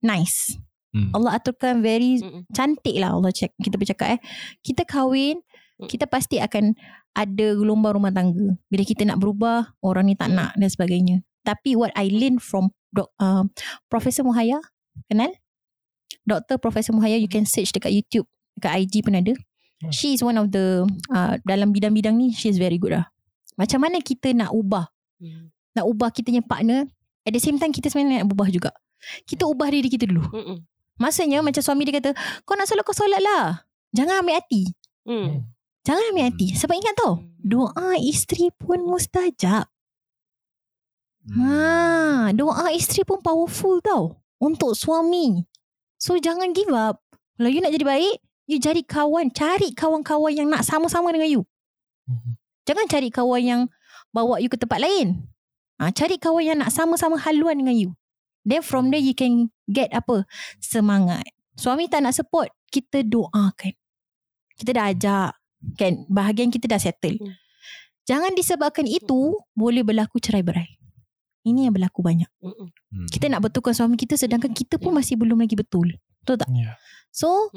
nice. 0.00 0.56
Hmm. 0.92 1.08
Allah 1.16 1.40
aturkan 1.40 1.80
very 1.80 2.20
hmm. 2.20 2.48
cantik 2.52 2.96
lah 3.00 3.16
Allah 3.16 3.32
cek 3.32 3.52
kita 3.60 3.76
bercakap 3.80 4.16
eh. 4.16 4.20
Kita 4.64 4.84
kahwin 4.88 5.40
hmm. 5.40 5.88
kita 5.88 6.08
pasti 6.08 6.40
akan 6.40 6.76
ada 7.12 7.46
gelombang 7.56 8.00
rumah 8.00 8.12
tangga. 8.12 8.56
Bila 8.72 8.82
kita 8.88 9.04
nak 9.04 9.20
berubah, 9.20 9.76
orang 9.84 10.08
ni 10.08 10.16
tak 10.16 10.32
nak 10.32 10.56
dan 10.56 10.68
sebagainya. 10.68 11.20
Tapi 11.44 11.76
what 11.76 11.92
I 11.92 12.08
learn 12.08 12.40
from 12.40 12.72
Dok, 12.92 13.08
uh, 13.18 13.44
Profesor 13.88 14.22
Muhaya 14.22 14.60
kenal 15.08 15.32
Dr. 16.28 16.60
Profesor 16.60 16.92
Muhaya 16.92 17.16
you 17.16 17.26
can 17.26 17.48
search 17.48 17.72
dekat 17.72 17.90
YouTube 17.90 18.28
dekat 18.60 18.84
IG 18.84 19.02
pun 19.02 19.16
ada 19.16 19.32
hmm. 19.32 19.90
she 19.90 20.12
is 20.12 20.20
one 20.20 20.36
of 20.36 20.52
the 20.52 20.84
uh, 21.10 21.40
dalam 21.42 21.72
bidang-bidang 21.72 22.14
ni 22.14 22.30
she 22.36 22.52
is 22.52 22.60
very 22.60 22.76
good 22.76 22.92
lah 22.94 23.08
macam 23.56 23.82
mana 23.82 23.98
kita 24.04 24.36
nak 24.36 24.52
ubah 24.52 24.86
hmm. 25.18 25.48
nak 25.74 25.84
ubah 25.88 26.12
kita 26.12 26.30
punya 26.30 26.44
partner 26.44 26.86
at 27.24 27.32
the 27.32 27.42
same 27.42 27.56
time 27.56 27.72
kita 27.72 27.88
sebenarnya 27.88 28.22
nak 28.22 28.32
ubah 28.32 28.48
juga 28.52 28.70
kita 29.26 29.48
ubah 29.48 29.68
diri 29.72 29.88
kita 29.88 30.06
dulu 30.06 30.22
hmm. 30.28 30.56
maksudnya 31.00 31.40
macam 31.42 31.64
suami 31.64 31.88
dia 31.88 31.98
kata 31.98 32.10
kau 32.46 32.54
nak 32.54 32.68
solat 32.68 32.84
kau 32.86 32.94
solat 32.94 33.18
lah 33.18 33.66
jangan 33.90 34.22
ambil 34.22 34.38
hati 34.38 34.70
hmm. 35.08 35.42
jangan 35.82 36.04
ambil 36.14 36.24
hati 36.30 36.46
sebab 36.54 36.74
ingat 36.76 36.94
tau 36.94 37.12
hmm. 37.18 37.40
doa 37.42 37.90
isteri 37.98 38.52
pun 38.54 38.84
mustajab 38.84 39.66
Ha, 41.30 42.34
doa 42.34 42.74
isteri 42.74 43.06
pun 43.06 43.22
powerful 43.22 43.78
tau 43.78 44.18
untuk 44.42 44.74
suami. 44.74 45.46
So 45.94 46.18
jangan 46.18 46.50
give 46.50 46.74
up. 46.74 46.98
Kalau 47.38 47.46
you 47.46 47.62
nak 47.62 47.70
jadi 47.70 47.86
baik, 47.86 48.16
you 48.50 48.58
cari 48.58 48.82
kawan, 48.82 49.30
cari 49.30 49.70
kawan-kawan 49.70 50.34
yang 50.34 50.50
nak 50.50 50.66
sama-sama 50.66 51.14
dengan 51.14 51.30
you. 51.30 51.42
Mhm. 52.10 52.34
Jangan 52.66 52.86
cari 52.90 53.08
kawan 53.10 53.42
yang 53.42 53.62
bawa 54.10 54.42
you 54.42 54.50
ke 54.50 54.58
tempat 54.58 54.82
lain. 54.82 55.30
Ha, 55.78 55.94
cari 55.94 56.18
kawan 56.18 56.42
yang 56.42 56.58
nak 56.58 56.74
sama-sama 56.74 57.18
haluan 57.22 57.58
dengan 57.58 57.74
you. 57.74 57.90
Then 58.42 58.66
from 58.66 58.90
there 58.90 59.02
you 59.02 59.14
can 59.14 59.54
get 59.70 59.94
apa? 59.94 60.26
Semangat. 60.58 61.26
Suami 61.54 61.86
tak 61.86 62.02
nak 62.02 62.18
support, 62.18 62.50
kita 62.74 63.06
doakan. 63.06 63.74
Kita 64.58 64.70
dah 64.74 64.90
ajak. 64.90 65.32
Kan, 65.78 66.02
bahagian 66.10 66.50
kita 66.50 66.66
dah 66.66 66.82
settle. 66.82 67.22
Hmm. 67.22 67.38
Jangan 68.02 68.34
disebabkan 68.34 68.90
itu, 68.90 69.38
boleh 69.54 69.86
berlaku 69.86 70.18
cerai 70.18 70.42
berai. 70.42 70.81
Ini 71.42 71.68
yang 71.68 71.74
berlaku 71.74 72.00
banyak. 72.06 72.30
Hmm. 72.38 73.08
Kita 73.10 73.26
nak 73.26 73.50
betulkan 73.50 73.74
suami 73.74 73.98
kita 73.98 74.14
sedangkan 74.14 74.54
kita 74.54 74.78
pun 74.78 74.94
masih 74.94 75.18
belum 75.18 75.42
lagi 75.42 75.58
betul. 75.58 75.90
Betul 76.22 76.38
tak? 76.38 76.48
Yeah. 76.54 76.78
So, 77.12 77.50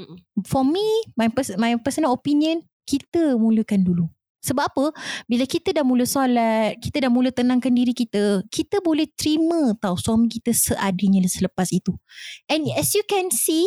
for 0.43 0.65
me, 0.65 0.83
my 1.15 1.29
pers- 1.31 1.55
my 1.55 1.77
personal 1.79 2.11
opinion, 2.11 2.65
kita 2.83 3.37
mulakan 3.39 3.85
dulu. 3.85 4.05
Sebab 4.45 4.61
apa? 4.61 4.85
Bila 5.25 5.49
kita 5.49 5.73
dah 5.73 5.81
mula 5.81 6.05
solat, 6.05 6.77
kita 6.77 7.09
dah 7.09 7.09
mula 7.09 7.33
tenangkan 7.33 7.73
diri 7.73 7.97
kita, 7.97 8.45
kita 8.53 8.77
boleh 8.77 9.09
terima 9.17 9.73
tau 9.81 9.97
suami 9.97 10.29
kita 10.29 10.53
seadanya 10.53 11.25
selepas 11.25 11.65
itu. 11.73 11.97
And 12.45 12.69
as 12.77 12.93
you 12.93 13.01
can 13.09 13.33
see, 13.33 13.65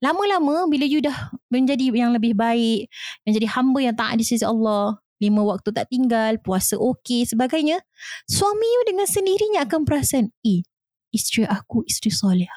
lama-lama 0.00 0.64
bila 0.64 0.88
you 0.88 1.04
dah 1.04 1.28
menjadi 1.52 1.92
yang 1.92 2.16
lebih 2.16 2.32
baik, 2.32 2.88
menjadi 3.28 3.52
hamba 3.52 3.78
yang 3.84 3.92
taat 3.92 4.16
di 4.16 4.24
sisi 4.24 4.48
Allah, 4.48 4.96
lima 5.22 5.42
waktu 5.46 5.70
tak 5.70 5.90
tinggal, 5.90 6.38
puasa 6.42 6.74
okey, 6.74 7.26
sebagainya, 7.28 7.80
suami 8.26 8.66
you 8.66 8.82
dengan 8.88 9.06
sendirinya 9.06 9.62
akan 9.64 9.86
perasan, 9.86 10.34
eh, 10.42 10.66
isteri 11.14 11.46
aku 11.46 11.86
isteri 11.86 12.10
soleh. 12.10 12.50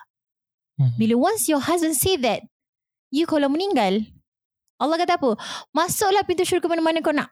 Hmm. 0.78 0.94
Bila 0.98 1.18
once 1.18 1.50
your 1.50 1.62
husband 1.62 1.98
say 1.98 2.18
that, 2.18 2.46
you 3.14 3.30
kalau 3.30 3.50
meninggal, 3.50 4.02
Allah 4.78 4.98
kata 5.02 5.18
apa? 5.18 5.38
Masuklah 5.74 6.22
pintu 6.26 6.46
syurga 6.46 6.70
mana-mana 6.70 7.02
kau 7.02 7.14
nak. 7.14 7.30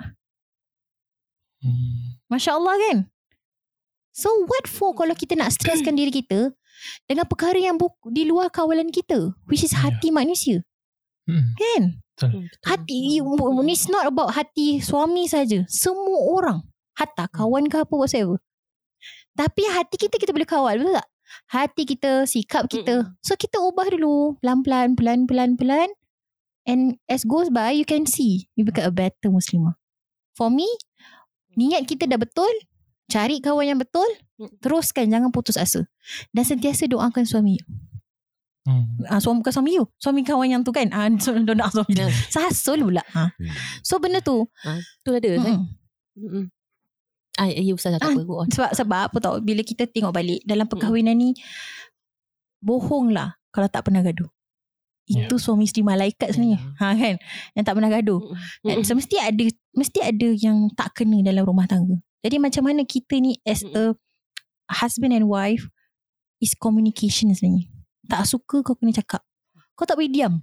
Hmm. 1.61 2.17
Masya 2.29 2.57
Allah 2.57 2.73
kan? 2.89 2.97
So 4.15 4.31
what 4.47 4.65
for 4.65 4.95
kalau 4.95 5.13
kita 5.13 5.35
nak 5.35 5.53
stresskan 5.53 5.93
diri 5.99 6.09
kita 6.09 6.55
dengan 7.05 7.27
perkara 7.27 7.59
yang 7.59 7.75
di 8.09 8.23
luar 8.25 8.49
kawalan 8.49 8.89
kita, 8.89 9.35
which 9.45 9.61
is 9.61 9.75
hati 9.75 10.09
yeah. 10.09 10.15
manusia. 10.15 10.57
Hmm. 11.27 11.53
Kan? 11.57 12.04
Betul. 12.15 12.47
Hati 12.63 13.19
it's 13.67 13.91
not 13.91 14.07
about 14.07 14.31
hati 14.31 14.79
suami 14.79 15.27
saja. 15.27 15.67
Semua 15.67 16.31
orang, 16.31 16.59
hatta 16.95 17.27
hmm. 17.27 17.35
kawan 17.35 17.65
ke 17.67 17.83
apa 17.83 17.91
whatever. 17.91 18.39
Tapi 19.35 19.61
hati 19.67 19.99
kita 19.99 20.15
kita 20.15 20.31
boleh 20.31 20.47
kawal, 20.47 20.79
betul 20.79 20.95
tak? 20.95 21.07
Hati 21.51 21.83
kita, 21.83 22.23
sikap 22.23 22.71
kita. 22.71 23.03
Hmm. 23.03 23.19
So 23.19 23.35
kita 23.35 23.59
ubah 23.59 23.91
dulu, 23.91 24.39
pelan-pelan, 24.39 24.95
pelan-pelan, 24.95 25.59
pelan. 25.59 25.91
And 26.63 26.97
as 27.11 27.27
goes 27.27 27.51
by, 27.51 27.75
you 27.75 27.83
can 27.83 28.07
see 28.07 28.47
you 28.55 28.63
become 28.63 28.87
a 28.87 28.95
better 28.95 29.27
Muslimah. 29.27 29.75
For 30.39 30.47
me, 30.47 30.65
niat 31.59 31.83
kita 31.83 32.07
dah 32.07 32.15
betul, 32.15 32.49
cari 33.11 33.43
kawan 33.43 33.75
yang 33.75 33.79
betul, 33.83 34.07
hmm. 34.39 34.63
teruskan 34.63 35.11
jangan 35.11 35.35
putus 35.35 35.59
asa. 35.59 35.83
Dan 36.31 36.47
sentiasa 36.47 36.87
doakan 36.87 37.27
suami. 37.27 37.59
Hmm. 38.65 38.97
Uh, 39.05 39.21
suami 39.21 39.45
bukan 39.45 39.53
suami 39.53 39.77
you 39.77 39.85
Suami 40.01 40.25
kawan 40.25 40.49
yang 40.49 40.61
tu 40.65 40.73
kan 40.73 40.89
uh, 40.89 41.05
so, 41.21 41.37
Don't 41.37 41.53
nak 41.53 41.69
suami 41.69 41.93
dia 41.93 42.09
Sasul 42.33 42.81
pula 42.81 43.05
ha. 43.13 43.29
So 43.85 44.01
benda 44.01 44.25
tu 44.25 44.41
uh, 44.41 44.79
Tu 45.05 45.13
ada 45.13 45.37
hmm. 45.37 45.45
kan 45.45 45.57
hmm. 46.17 46.45
Ah, 47.37 47.45
ya 47.45 47.77
Ustaz 47.77 47.93
tak 47.93 48.09
apa 48.09 48.25
Sebab 48.25 48.71
sebab 48.73 48.99
apa 49.13 49.17
tau 49.21 49.37
Bila 49.37 49.61
kita 49.61 49.85
tengok 49.85 50.09
balik 50.09 50.41
Dalam 50.49 50.65
perkahwinan 50.65 51.13
hmm. 51.13 51.21
ni 51.21 51.29
Bohong 52.57 53.13
lah 53.13 53.37
Kalau 53.53 53.69
tak 53.69 53.85
pernah 53.85 54.01
gaduh 54.01 54.29
itu 55.05 55.37
yeah. 55.37 55.37
suami 55.37 55.69
isteri 55.69 55.85
malaikat 55.85 56.33
sebenarnya 56.33 56.57
yeah. 56.57 56.81
ha, 56.81 56.97
kan 56.97 57.15
Yang 57.53 57.65
tak 57.69 57.73
pernah 57.77 57.91
gaduh 57.93 58.21
mm. 58.65 58.81
so, 58.81 58.97
Mesti 58.97 59.21
ada 59.21 59.45
Mesti 59.77 59.99
ada 60.01 60.29
yang 60.33 60.65
tak 60.73 60.97
kena 60.97 61.21
dalam 61.21 61.45
rumah 61.45 61.69
tangga 61.69 62.01
Jadi 62.25 62.41
macam 62.41 62.65
mana 62.65 62.81
kita 62.81 63.21
ni 63.21 63.37
As 63.45 63.61
a 63.77 63.93
husband 64.69 65.13
and 65.13 65.29
wife 65.29 65.69
is 66.41 66.57
communication 66.57 67.31
sebenarnya. 67.31 67.69
Tak 68.09 68.23
suka 68.29 68.61
kau 68.61 68.75
kena 68.77 68.93
cakap. 68.93 69.21
Kau 69.73 69.83
tak 69.83 69.97
boleh 69.97 70.11
diam. 70.11 70.39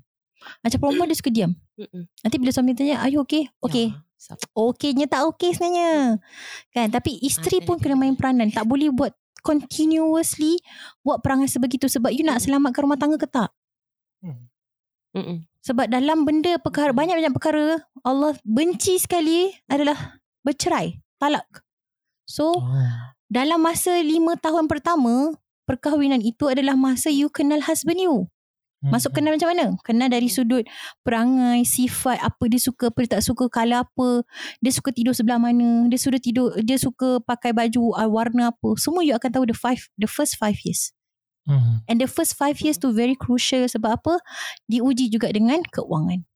Macam 0.61 0.79
perempuan 0.83 1.07
dia 1.07 1.19
suka 1.19 1.31
diam. 1.31 1.55
Mm-mm. 1.79 2.05
Nanti 2.21 2.37
bila 2.37 2.51
suami 2.51 2.75
tanya, 2.75 2.99
are 2.99 3.11
you 3.11 3.23
okay? 3.23 3.47
Okay. 3.63 3.95
Ya, 3.95 4.35
Okeynya 4.55 5.07
tak 5.11 5.27
okay 5.27 5.51
sebenarnya. 5.51 6.23
Kan? 6.71 6.95
Tapi 6.95 7.19
isteri 7.23 7.59
Ah, 7.59 7.67
pun 7.67 7.79
kena 7.83 7.99
main 7.99 8.15
peranan. 8.15 8.51
Tak 8.55 8.67
boleh 8.67 8.91
buat 8.95 9.11
continuously 9.43 10.63
buat 11.03 11.19
perangai 11.23 11.51
sebegitu. 11.51 11.91
Sebab 11.91 12.15
you 12.15 12.23
nak 12.23 12.39
selamatkan 12.39 12.87
rumah 12.87 12.99
tangga 12.99 13.19
ke 13.19 13.27
tak? 13.27 13.51
Mm-mm. 15.13 15.45
Sebab 15.63 15.91
dalam 15.91 16.25
benda 16.27 16.57
perkara, 16.59 16.91
banyak-banyak 16.91 17.35
perkara, 17.35 17.83
Allah 18.03 18.35
benci 18.43 18.99
sekali 18.99 19.53
adalah 19.67 20.19
bercerai. 20.43 20.99
Talak. 21.19 21.63
So, 22.27 22.59
Oh. 22.59 22.71
dalam 23.27 23.63
masa 23.63 23.99
lima 24.03 24.39
tahun 24.39 24.67
pertama, 24.67 25.35
perkahwinan 25.73 26.21
itu 26.21 26.53
adalah 26.53 26.77
masa 26.77 27.09
you 27.09 27.33
kenal 27.33 27.65
husband 27.65 27.97
you. 27.97 28.29
Masuk 28.83 29.15
kenal 29.15 29.39
macam 29.39 29.55
mana? 29.55 29.67
Kenal 29.87 30.11
dari 30.11 30.27
sudut 30.27 30.67
perangai, 31.07 31.63
sifat, 31.63 32.19
apa 32.19 32.51
dia 32.51 32.59
suka, 32.59 32.91
apa 32.91 32.99
dia 33.07 33.11
tak 33.15 33.23
suka, 33.23 33.47
color 33.47 33.87
apa, 33.87 34.27
dia 34.59 34.73
suka 34.75 34.91
tidur 34.91 35.15
sebelah 35.15 35.39
mana, 35.39 35.87
dia 35.87 35.95
suka 36.03 36.19
tidur, 36.19 36.51
dia 36.59 36.75
suka 36.83 37.23
pakai 37.23 37.55
baju 37.55 37.95
uh, 37.95 38.11
warna 38.11 38.51
apa. 38.51 38.75
Semua 38.75 39.07
you 39.07 39.15
akan 39.15 39.31
tahu 39.31 39.47
the 39.47 39.55
five, 39.55 39.87
the 39.95 40.11
first 40.11 40.35
five 40.35 40.59
years. 40.67 40.91
Hmm. 41.47 41.87
And 41.87 42.03
the 42.03 42.11
first 42.11 42.35
five 42.35 42.59
years 42.59 42.75
tu 42.75 42.91
very 42.91 43.15
crucial 43.15 43.71
sebab 43.71 44.03
apa? 44.03 44.19
Diuji 44.67 45.15
juga 45.15 45.31
dengan 45.31 45.63
keuangan. 45.63 46.27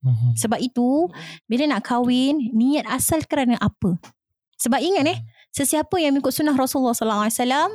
Hmm. 0.00 0.32
Sebab 0.32 0.56
itu, 0.64 1.12
bila 1.44 1.76
nak 1.76 1.84
kahwin, 1.84 2.56
niat 2.56 2.88
asal 2.88 3.20
kerana 3.28 3.60
apa? 3.60 4.00
Sebab 4.56 4.80
ingat 4.80 5.04
eh, 5.12 5.20
sesiapa 5.52 5.92
yang 6.00 6.16
mengikut 6.16 6.32
sunnah 6.32 6.56
Rasulullah 6.56 6.96
sallallahu 6.96 7.28
alaihi 7.28 7.36
wasallam 7.36 7.70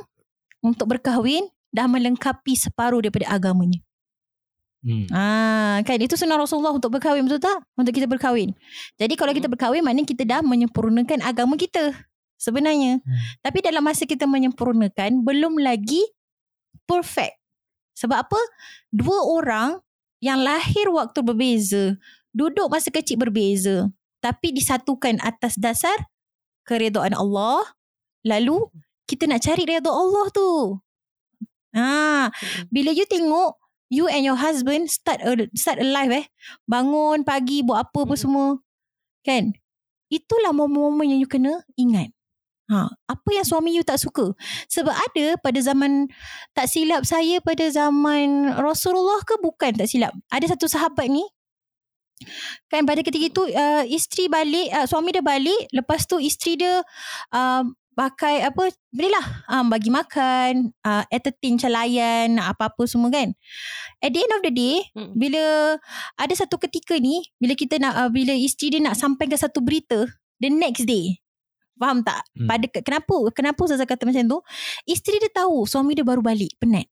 untuk 0.62 0.96
berkahwin 0.96 1.50
dah 1.74 1.90
melengkapi 1.90 2.54
separuh 2.54 3.02
daripada 3.02 3.28
agamanya. 3.28 3.82
Hmm. 4.82 5.06
Ah, 5.14 5.78
kan 5.86 5.94
itu 5.98 6.18
sunnah 6.18 6.34
Rasulullah 6.34 6.74
untuk 6.74 6.90
berkahwin 6.90 7.22
betul 7.22 7.38
tak? 7.38 7.62
Untuk 7.78 7.94
kita 7.94 8.10
berkahwin. 8.10 8.50
Jadi 8.98 9.14
kalau 9.14 9.30
kita 9.30 9.46
berkahwin 9.46 9.82
maknanya 9.82 10.06
kita 10.10 10.26
dah 10.26 10.40
menyempurnakan 10.42 11.22
agama 11.22 11.54
kita 11.54 11.94
sebenarnya. 12.34 12.98
Hmm. 12.98 13.18
Tapi 13.46 13.62
dalam 13.62 13.82
masa 13.86 14.02
kita 14.06 14.26
menyempurnakan 14.26 15.22
belum 15.22 15.62
lagi 15.62 16.02
perfect. 16.90 17.38
Sebab 17.94 18.26
apa? 18.26 18.40
Dua 18.90 19.22
orang 19.22 19.78
yang 20.18 20.42
lahir 20.42 20.90
waktu 20.90 21.22
berbeza, 21.22 21.94
duduk 22.34 22.66
masa 22.66 22.90
kecil 22.90 23.22
berbeza, 23.22 23.86
tapi 24.18 24.50
disatukan 24.50 25.22
atas 25.22 25.54
dasar 25.54 26.10
keredaan 26.66 27.14
Allah. 27.14 27.62
Lalu 28.26 28.66
kita 29.12 29.28
nak 29.28 29.44
cari 29.44 29.68
redha 29.68 29.92
Allah 29.92 30.26
tu. 30.32 30.80
Ah, 31.76 32.32
bila 32.72 32.96
you 32.96 33.04
tengok 33.04 33.60
you 33.92 34.08
and 34.08 34.24
your 34.24 34.40
husband 34.40 34.88
start 34.88 35.20
a, 35.20 35.36
start 35.52 35.84
a 35.84 35.84
life 35.84 36.08
eh. 36.08 36.24
Bangun 36.64 37.28
pagi 37.28 37.60
buat 37.60 37.84
apa 37.84 38.08
apa 38.08 38.16
Mm. 38.16 38.22
semua. 38.24 38.48
Kan? 39.20 39.52
Itulah 40.08 40.56
momen-momen 40.56 41.12
yang 41.12 41.20
you 41.20 41.28
kena 41.28 41.60
ingat. 41.76 42.08
Ha, 42.72 42.88
apa 42.88 43.28
yang 43.36 43.44
suami 43.44 43.76
you 43.76 43.84
tak 43.84 44.00
suka? 44.00 44.32
Sebab 44.72 44.96
ada 44.96 45.36
pada 45.44 45.60
zaman 45.60 46.08
tak 46.56 46.72
silap 46.72 47.04
saya 47.04 47.36
pada 47.44 47.68
zaman 47.68 48.56
Rasulullah 48.56 49.20
ke 49.28 49.36
bukan 49.44 49.76
tak 49.76 49.92
silap. 49.92 50.16
Ada 50.32 50.56
satu 50.56 50.72
sahabat 50.72 51.12
ni 51.12 51.24
kan 52.70 52.86
pada 52.86 53.02
ketika 53.02 53.26
itu 53.26 53.42
uh, 53.50 53.82
isteri 53.86 54.30
balik 54.30 54.70
uh, 54.70 54.86
suami 54.86 55.10
dia 55.10 55.24
balik 55.24 55.66
lepas 55.74 56.06
tu 56.06 56.22
isteri 56.22 56.54
dia 56.54 56.82
uh, 57.34 57.62
pakai 57.92 58.44
apa 58.44 58.72
berilah 58.92 59.26
um, 59.52 59.68
bagi 59.68 59.92
makan 59.92 60.72
uh, 60.84 61.04
entertain 61.12 61.56
macam 61.56 61.72
layan 61.72 62.28
apa-apa 62.40 62.82
semua 62.88 63.12
kan. 63.12 63.36
At 64.00 64.12
the 64.12 64.20
end 64.20 64.32
of 64.36 64.42
the 64.44 64.52
day 64.52 64.76
Mm. 64.92 65.16
bila 65.16 65.42
ada 66.20 66.34
satu 66.36 66.60
ketika 66.60 66.96
ni 67.00 67.24
bila 67.40 67.56
kita 67.56 67.80
nak 67.80 67.94
uh, 67.96 68.10
bila 68.12 68.36
isteri 68.36 68.76
dia 68.76 68.80
nak 68.84 68.96
sampaikan 68.98 69.38
satu 69.40 69.64
berita 69.64 70.04
the 70.40 70.48
next 70.52 70.84
day. 70.84 71.20
Faham 71.80 72.04
tak? 72.04 72.22
Hmm. 72.36 72.46
pada 72.46 72.66
kenapa 72.68 73.16
kenapa 73.32 73.62
saya 73.66 73.88
kata 73.88 74.06
macam 74.06 74.22
tu? 74.28 74.38
Isteri 74.86 75.18
dia 75.18 75.32
tahu 75.32 75.64
suami 75.64 75.96
dia 75.96 76.04
baru 76.04 76.20
balik 76.20 76.52
penat. 76.60 76.86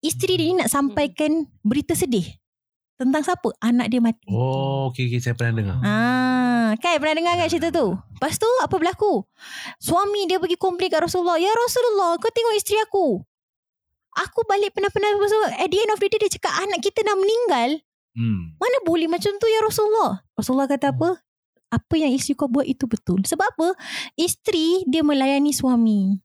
Isteri 0.00 0.38
dia 0.38 0.46
ni 0.48 0.54
nak 0.62 0.70
sampaikan 0.70 1.50
berita 1.66 1.92
sedih 1.98 2.24
tentang 2.98 3.22
siapa 3.22 3.54
anak 3.62 3.86
dia 3.88 4.02
mati 4.02 4.26
Oh, 4.26 4.90
okey 4.90 5.06
okey 5.06 5.22
saya 5.22 5.38
pernah 5.38 5.62
dengar. 5.62 5.76
Ah, 5.86 6.74
kan 6.82 6.98
pernah 6.98 7.14
dengar 7.14 7.34
kan 7.38 7.46
cerita 7.46 7.70
tu? 7.70 7.94
Lepas 7.94 8.36
tu 8.36 8.50
apa 8.58 8.74
berlaku? 8.74 9.22
Suami 9.78 10.26
dia 10.26 10.42
pergi 10.42 10.58
komplain 10.58 10.90
kat 10.90 11.06
Rasulullah. 11.06 11.38
Ya 11.38 11.54
Rasulullah, 11.54 12.18
kau 12.18 12.28
tengok 12.28 12.58
isteri 12.58 12.82
aku. 12.82 13.22
Aku 14.18 14.42
balik 14.50 14.74
penat-penat 14.74 15.14
lepas 15.14 15.32
at 15.62 15.68
the 15.70 15.78
end 15.78 15.94
of 15.94 16.02
the 16.02 16.10
day 16.10 16.18
dia 16.18 16.34
cakap 16.34 16.50
anak 16.58 16.82
kita 16.82 17.06
dah 17.06 17.14
meninggal. 17.14 17.78
Hmm. 18.18 18.58
Mana 18.58 18.82
boleh 18.82 19.06
macam 19.06 19.30
tu 19.38 19.46
ya 19.46 19.62
Rasulullah? 19.62 20.26
Rasulullah 20.34 20.66
kata 20.66 20.90
apa? 20.90 21.22
Apa 21.70 21.94
yang 21.94 22.10
isteri 22.10 22.34
kau 22.34 22.50
buat 22.50 22.66
itu 22.66 22.90
betul. 22.90 23.22
Sebab 23.22 23.46
apa? 23.46 23.78
Isteri 24.18 24.82
dia 24.90 25.06
melayani 25.06 25.54
suami. 25.54 26.18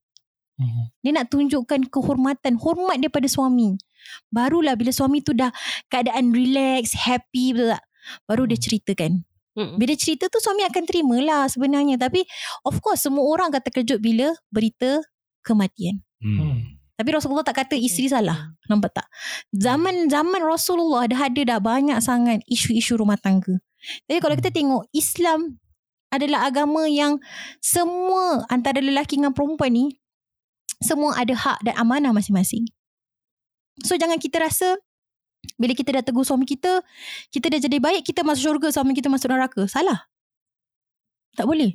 Hmm. 0.57 0.89
Dia 1.05 1.11
nak 1.13 1.29
tunjukkan 1.29 1.93
kehormatan, 1.93 2.57
hormat 2.57 2.97
dia 2.97 3.13
pada 3.13 3.29
suami. 3.29 3.77
Barulah 4.29 4.73
bila 4.77 4.89
suami 4.93 5.21
tu 5.21 5.35
dah 5.35 5.49
keadaan 5.87 6.33
relax, 6.33 6.95
happy 6.97 7.53
betul 7.53 7.73
tak? 7.75 7.83
Baru 8.27 8.43
dia 8.49 8.59
ceritakan. 8.59 9.23
Mm-mm. 9.53 9.77
Bila 9.77 9.93
cerita 9.93 10.25
tu 10.27 10.41
suami 10.41 10.65
akan 10.65 10.83
terima 10.83 11.17
lah 11.21 11.43
sebenarnya. 11.45 11.95
Tapi 12.01 12.25
of 12.65 12.81
course 12.81 13.05
semua 13.05 13.23
orang 13.23 13.53
akan 13.53 13.61
terkejut 13.69 14.01
bila 14.01 14.33
berita 14.49 14.99
kematian. 15.45 16.01
Hmm. 16.23 16.79
Tapi 16.93 17.09
Rasulullah 17.09 17.45
tak 17.45 17.65
kata 17.65 17.75
isteri 17.77 18.09
salah. 18.09 18.53
Nampak 18.69 18.97
tak? 18.97 19.07
Zaman 19.53 20.09
zaman 20.09 20.41
Rasulullah 20.41 21.05
dah 21.05 21.29
ada 21.29 21.41
dah 21.45 21.59
banyak 21.61 21.99
sangat 22.01 22.41
isu-isu 22.49 22.97
rumah 22.97 23.17
tangga. 23.17 23.61
Tapi 24.07 24.19
kalau 24.23 24.35
kita 24.39 24.49
tengok 24.49 24.87
Islam 24.95 25.59
adalah 26.13 26.45
agama 26.45 26.85
yang 26.85 27.17
semua 27.57 28.45
antara 28.47 28.77
lelaki 28.77 29.17
dengan 29.17 29.33
perempuan 29.33 29.73
ni 29.73 29.85
semua 30.83 31.17
ada 31.17 31.33
hak 31.33 31.65
dan 31.65 31.75
amanah 31.79 32.11
masing-masing. 32.13 32.67
So 33.81 33.97
jangan 33.97 34.21
kita 34.21 34.37
rasa 34.37 34.77
bila 35.57 35.73
kita 35.75 35.89
dah 35.99 36.03
tegur 36.05 36.23
suami 36.23 36.47
kita, 36.47 36.81
kita 37.33 37.51
dah 37.51 37.59
jadi 37.59 37.77
baik, 37.81 38.07
kita 38.07 38.23
masuk 38.23 38.53
syurga, 38.53 38.67
suami 38.71 38.95
kita 38.95 39.11
masuk 39.11 39.31
neraka. 39.31 39.65
Salah. 39.67 40.07
Tak 41.33 41.49
boleh. 41.49 41.73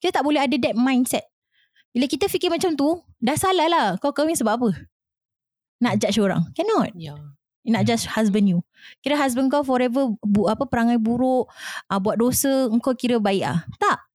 Kita 0.00 0.20
tak 0.20 0.24
boleh 0.24 0.40
ada 0.42 0.56
that 0.56 0.74
mindset. 0.74 1.24
Bila 1.92 2.08
kita 2.08 2.28
fikir 2.28 2.52
macam 2.52 2.76
tu, 2.76 3.00
dah 3.20 3.36
salah 3.36 3.68
lah. 3.68 3.86
Kau 4.00 4.12
kahwin 4.12 4.36
sebab 4.36 4.60
apa? 4.60 4.68
Nak 5.80 6.00
judge 6.00 6.20
orang. 6.20 6.44
Cannot. 6.52 6.92
Ya. 6.96 7.16
Nak 7.66 7.82
judge 7.88 8.04
husband 8.08 8.46
you. 8.48 8.60
Kira 9.00 9.16
husband 9.16 9.48
kau 9.48 9.64
forever 9.64 10.12
bu, 10.20 10.48
apa 10.48 10.68
perangai 10.68 11.00
buruk, 11.00 11.48
uh, 11.88 11.98
buat 12.00 12.20
dosa, 12.20 12.68
engkau 12.68 12.92
kira 12.92 13.16
baik 13.16 13.48
ah. 13.48 13.64
Tak. 13.80 14.06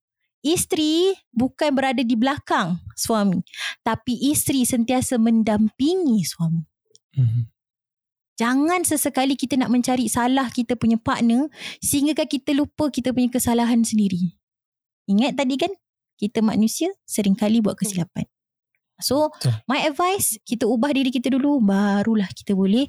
Isteri 0.42 1.14
bukan 1.30 1.70
berada 1.70 2.02
di 2.02 2.18
belakang 2.18 2.82
suami. 2.98 3.42
Tapi 3.86 4.30
isteri 4.30 4.66
sentiasa 4.66 5.14
mendampingi 5.18 6.22
suami. 6.26 6.71
Hmm. 7.12 7.52
Jangan 8.40 8.82
sesekali 8.82 9.36
kita 9.36 9.60
nak 9.60 9.68
mencari 9.68 10.08
salah 10.08 10.48
kita 10.48 10.74
punya 10.74 10.96
partner 10.96 11.52
sehingga 11.84 12.24
kita 12.24 12.56
lupa 12.56 12.88
kita 12.88 13.12
punya 13.12 13.28
kesalahan 13.28 13.84
sendiri. 13.84 14.34
Ingat 15.06 15.36
tadi 15.36 15.54
kan? 15.60 15.72
Kita 16.16 16.40
manusia 16.40 16.90
seringkali 17.04 17.60
buat 17.60 17.76
kesilapan. 17.76 18.24
So, 19.02 19.34
my 19.66 19.82
advice, 19.82 20.38
kita 20.46 20.64
ubah 20.64 20.94
diri 20.94 21.10
kita 21.10 21.26
dulu 21.26 21.58
barulah 21.58 22.30
kita 22.30 22.54
boleh 22.54 22.86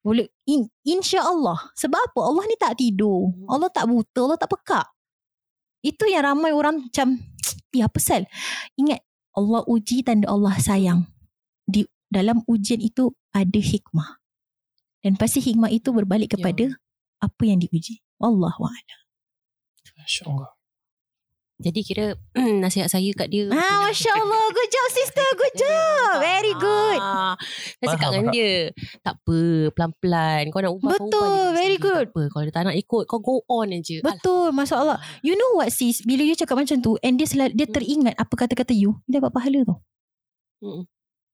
boleh 0.00 0.30
in, 0.46 0.70
insya-Allah. 0.86 1.74
Sebab 1.74 1.98
apa? 1.98 2.20
Allah 2.22 2.44
ni 2.46 2.56
tak 2.56 2.78
tidur. 2.78 3.34
Allah 3.50 3.68
tak 3.68 3.90
buta, 3.90 4.20
Allah 4.30 4.38
tak 4.38 4.50
pekak. 4.54 4.86
Itu 5.82 6.06
yang 6.06 6.24
ramai 6.24 6.54
orang 6.54 6.86
macam 6.86 7.18
ya 7.74 7.90
apa 7.90 7.98
sal? 7.98 8.24
Ingat 8.78 9.02
Allah 9.34 9.66
uji 9.66 10.06
tanda 10.06 10.30
Allah 10.30 10.54
sayang. 10.56 11.04
Di 11.66 11.82
dalam 12.06 12.46
ujian 12.46 12.78
itu 12.78 13.10
ada 13.36 13.60
hikmah. 13.60 14.16
Dan 15.04 15.14
pasti 15.14 15.38
hikmah 15.38 15.68
itu 15.68 15.92
berbalik 15.92 16.34
kepada 16.34 16.72
apa 17.20 17.42
yang 17.44 17.60
diuji. 17.60 18.00
Wallahu 18.16 18.64
a'lam. 18.64 19.00
Masya 19.96 20.24
Allah. 20.26 20.50
Jadi 21.56 21.80
kira 21.82 22.12
nasihat 22.62 22.84
saya 22.86 23.08
kat 23.12 23.32
dia. 23.32 23.48
Ah, 23.48 23.80
Masya 23.82 24.12
Allah. 24.12 24.44
Good 24.56 24.68
job 24.68 24.88
sister. 24.92 25.28
Good 25.34 25.54
job. 25.56 26.12
Very 26.20 26.52
good. 26.52 27.00
Ah, 27.00 27.32
saya 27.78 27.96
cakap 27.96 28.08
dengan 28.12 28.28
dia. 28.28 28.52
Tak 29.00 29.14
apa. 29.16 29.38
Pelan-pelan. 29.72 30.42
Kau 30.50 30.60
nak 30.60 30.72
ubah. 30.74 30.90
kau 30.92 31.08
Betul, 31.08 31.24
ubah 31.24 31.48
very 31.54 31.76
sendiri. 31.76 31.86
good. 31.86 32.04
Tak 32.04 32.12
apa. 32.12 32.22
Kalau 32.28 32.42
dia 32.44 32.52
tak 32.52 32.64
nak 32.66 32.76
ikut. 32.76 33.04
Kau 33.08 33.20
go 33.20 33.34
on 33.48 33.72
je. 33.80 33.98
Betul. 34.00 34.52
Masya 34.52 34.76
Allah. 34.76 34.98
You 35.22 35.32
know 35.32 35.56
what 35.56 35.72
sis? 35.72 36.04
Bila 36.04 36.22
you 36.22 36.34
cakap 36.34 36.60
macam 36.60 36.76
tu 36.78 37.00
and 37.00 37.16
dia, 37.16 37.24
sel- 37.24 37.54
dia 37.54 37.64
Hmm. 37.64 37.72
teringat 37.72 38.14
apa 38.14 38.34
kata-kata 38.36 38.72
you, 38.72 39.00
dia 39.06 39.16
dapat 39.16 39.32
pahala 39.32 39.60
tau. 39.64 39.78
Mm-mm. 40.60 40.84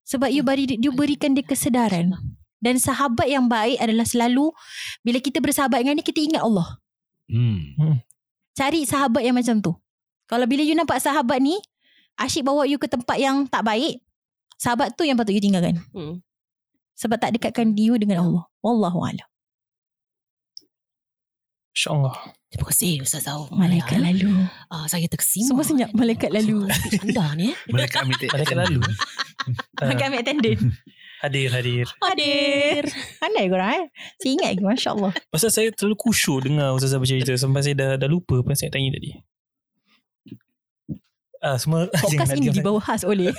Sebab 0.02 0.28
you 0.34 0.42
beri 0.42 0.66
you 0.78 0.92
berikan 0.92 1.34
dia 1.34 1.46
kesedaran. 1.46 2.14
Dan 2.62 2.78
sahabat 2.78 3.26
yang 3.26 3.50
baik 3.50 3.82
adalah 3.82 4.06
selalu 4.06 4.54
bila 5.02 5.18
kita 5.18 5.42
bersahabat 5.42 5.82
dengan 5.82 5.98
dia 5.98 6.06
kita 6.06 6.20
ingat 6.22 6.42
Allah. 6.46 6.78
Hmm. 7.26 7.98
Cari 8.54 8.86
sahabat 8.86 9.26
yang 9.26 9.34
macam 9.34 9.58
tu. 9.58 9.72
Kalau 10.30 10.46
bila 10.46 10.62
you 10.62 10.78
nampak 10.78 11.02
sahabat 11.02 11.42
ni 11.42 11.58
asyik 12.20 12.46
bawa 12.46 12.68
you 12.68 12.78
ke 12.78 12.86
tempat 12.86 13.18
yang 13.18 13.48
tak 13.50 13.66
baik, 13.66 13.98
sahabat 14.60 14.94
tu 14.94 15.02
yang 15.02 15.18
patut 15.18 15.34
you 15.34 15.42
tinggalkan. 15.42 15.82
Hmm. 15.90 16.22
Sebab 16.94 17.18
tak 17.18 17.34
dekatkan 17.34 17.74
you 17.74 17.98
dengan 17.98 18.22
Allah. 18.22 18.44
Wallahu 18.62 19.02
a'lam. 19.02 19.31
InsyaAllah. 21.72 22.16
Terima 22.52 22.66
kasih 22.68 23.00
Ustaz 23.00 23.24
Zau. 23.24 23.48
Malaikat 23.48 23.96
lalu. 23.96 24.28
Ah, 24.68 24.84
saya 24.84 25.08
terkesima. 25.08 25.56
Semua 25.56 25.64
senyap 25.64 25.90
malaikat 25.96 26.28
lalu. 26.28 26.68
Anda 27.00 27.32
ni 27.32 27.48
eh. 27.48 27.56
Mereka 27.72 28.04
ambil 28.04 28.28
Malaikat 28.28 28.56
lalu. 28.60 28.80
Malaikat 29.80 30.04
ambil 30.12 30.20
attendant. 30.20 30.60
Hadir, 31.22 31.54
hadir. 31.54 31.86
Hadir. 32.02 32.82
Pandai 33.22 33.46
korang 33.46 33.70
eh. 33.78 33.86
Saya 34.18 34.30
ingat 34.36 34.48
lagi. 34.52 34.62
Masya 34.68 34.90
Allah. 34.92 35.12
Pasal 35.30 35.48
saya 35.54 35.68
terlalu 35.72 35.96
kusyuk 35.96 36.44
dengar 36.44 36.74
Ustazah 36.76 36.98
bercerita 36.98 37.32
sampai 37.38 37.62
saya 37.62 37.74
dah, 37.78 37.90
dah 37.94 38.10
lupa 38.10 38.42
apa 38.42 38.52
yang 38.52 38.58
saya 38.58 38.74
tanya 38.74 38.90
tadi. 38.92 39.10
Ah, 41.40 41.56
semua 41.56 41.88
Podcast 41.88 42.34
ini 42.38 42.52
dibawa 42.52 42.82
khas 42.84 43.06
oleh. 43.06 43.32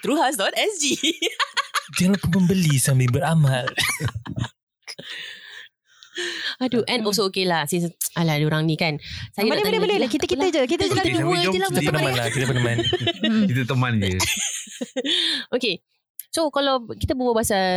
Truehas.sg 0.00 0.84
Jangan 1.98 2.14
lupa 2.16 2.28
membeli 2.40 2.78
sambil 2.80 3.10
beramal. 3.12 3.66
Aduh 6.60 6.84
And 6.84 7.02
also 7.08 7.28
okay 7.32 7.48
lah 7.48 7.64
Since 7.64 7.92
Alah 8.16 8.36
orang 8.44 8.68
ni 8.68 8.76
kan 8.76 9.00
Saya 9.32 9.48
boleh, 9.48 9.64
boleh, 9.64 9.80
boleh 9.80 9.96
lah. 10.04 10.08
Kita-kita 10.08 10.46
je. 10.52 10.62
Kita 10.68 10.84
je 10.84 10.92
Kita 10.92 11.02
Okay, 11.02 11.16
dua 11.16 11.36
jom 11.40 11.52
je 11.52 11.60
lah 11.60 11.70
kita 11.72 11.80
Kita 11.80 11.92
mana 11.96 12.10
lah, 12.12 12.26
kita 12.28 12.44
peneman. 12.48 12.76
Hmm. 13.24 13.44
Kita 13.48 13.62
teman 13.64 13.92
je. 14.00 14.18
Okay 15.56 15.74
So 16.32 16.48
kalau 16.48 16.88
kita 16.96 17.12
berbual 17.12 17.36
pasal 17.36 17.68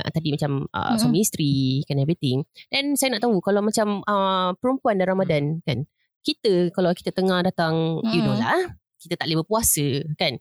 uh, 0.00 0.10
Tadi 0.12 0.32
macam 0.32 0.64
uh, 0.68 0.96
Mm-mm. 0.96 1.00
Suami 1.00 1.18
isteri 1.24 1.84
Kan 1.88 2.00
everything 2.00 2.44
Then 2.72 2.96
saya 2.96 3.16
nak 3.16 3.24
tahu 3.24 3.40
Kalau 3.44 3.60
macam 3.64 4.00
uh, 4.04 4.56
Perempuan 4.56 4.96
dan 5.00 5.12
Ramadan 5.12 5.44
Kan 5.64 5.88
Kita 6.24 6.72
Kalau 6.72 6.92
kita 6.96 7.12
tengah 7.12 7.44
datang 7.44 8.00
You 8.12 8.20
know 8.24 8.36
lah 8.36 8.76
Kita 9.00 9.16
tak 9.16 9.28
boleh 9.28 9.44
berpuasa 9.44 10.04
Kan 10.16 10.40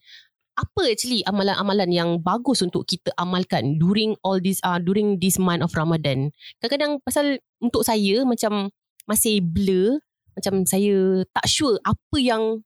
apa 0.54 0.82
actually 0.86 1.24
amalan-amalan 1.24 1.90
yang 1.90 2.10
bagus 2.18 2.60
untuk 2.60 2.84
kita 2.84 3.10
amalkan 3.16 3.76
during 3.76 4.14
all 4.22 4.38
this 4.38 4.60
uh, 4.62 4.78
during 4.78 5.18
this 5.18 5.36
month 5.36 5.62
of 5.62 5.72
Ramadan. 5.72 6.30
Kadang-kadang 6.58 7.00
pasal 7.02 7.26
untuk 7.58 7.82
saya 7.82 8.22
macam 8.24 8.70
masih 9.04 9.40
blur, 9.40 10.04
macam 10.32 10.64
saya 10.64 11.24
tak 11.28 11.46
sure 11.46 11.80
apa 11.82 12.18
yang 12.18 12.62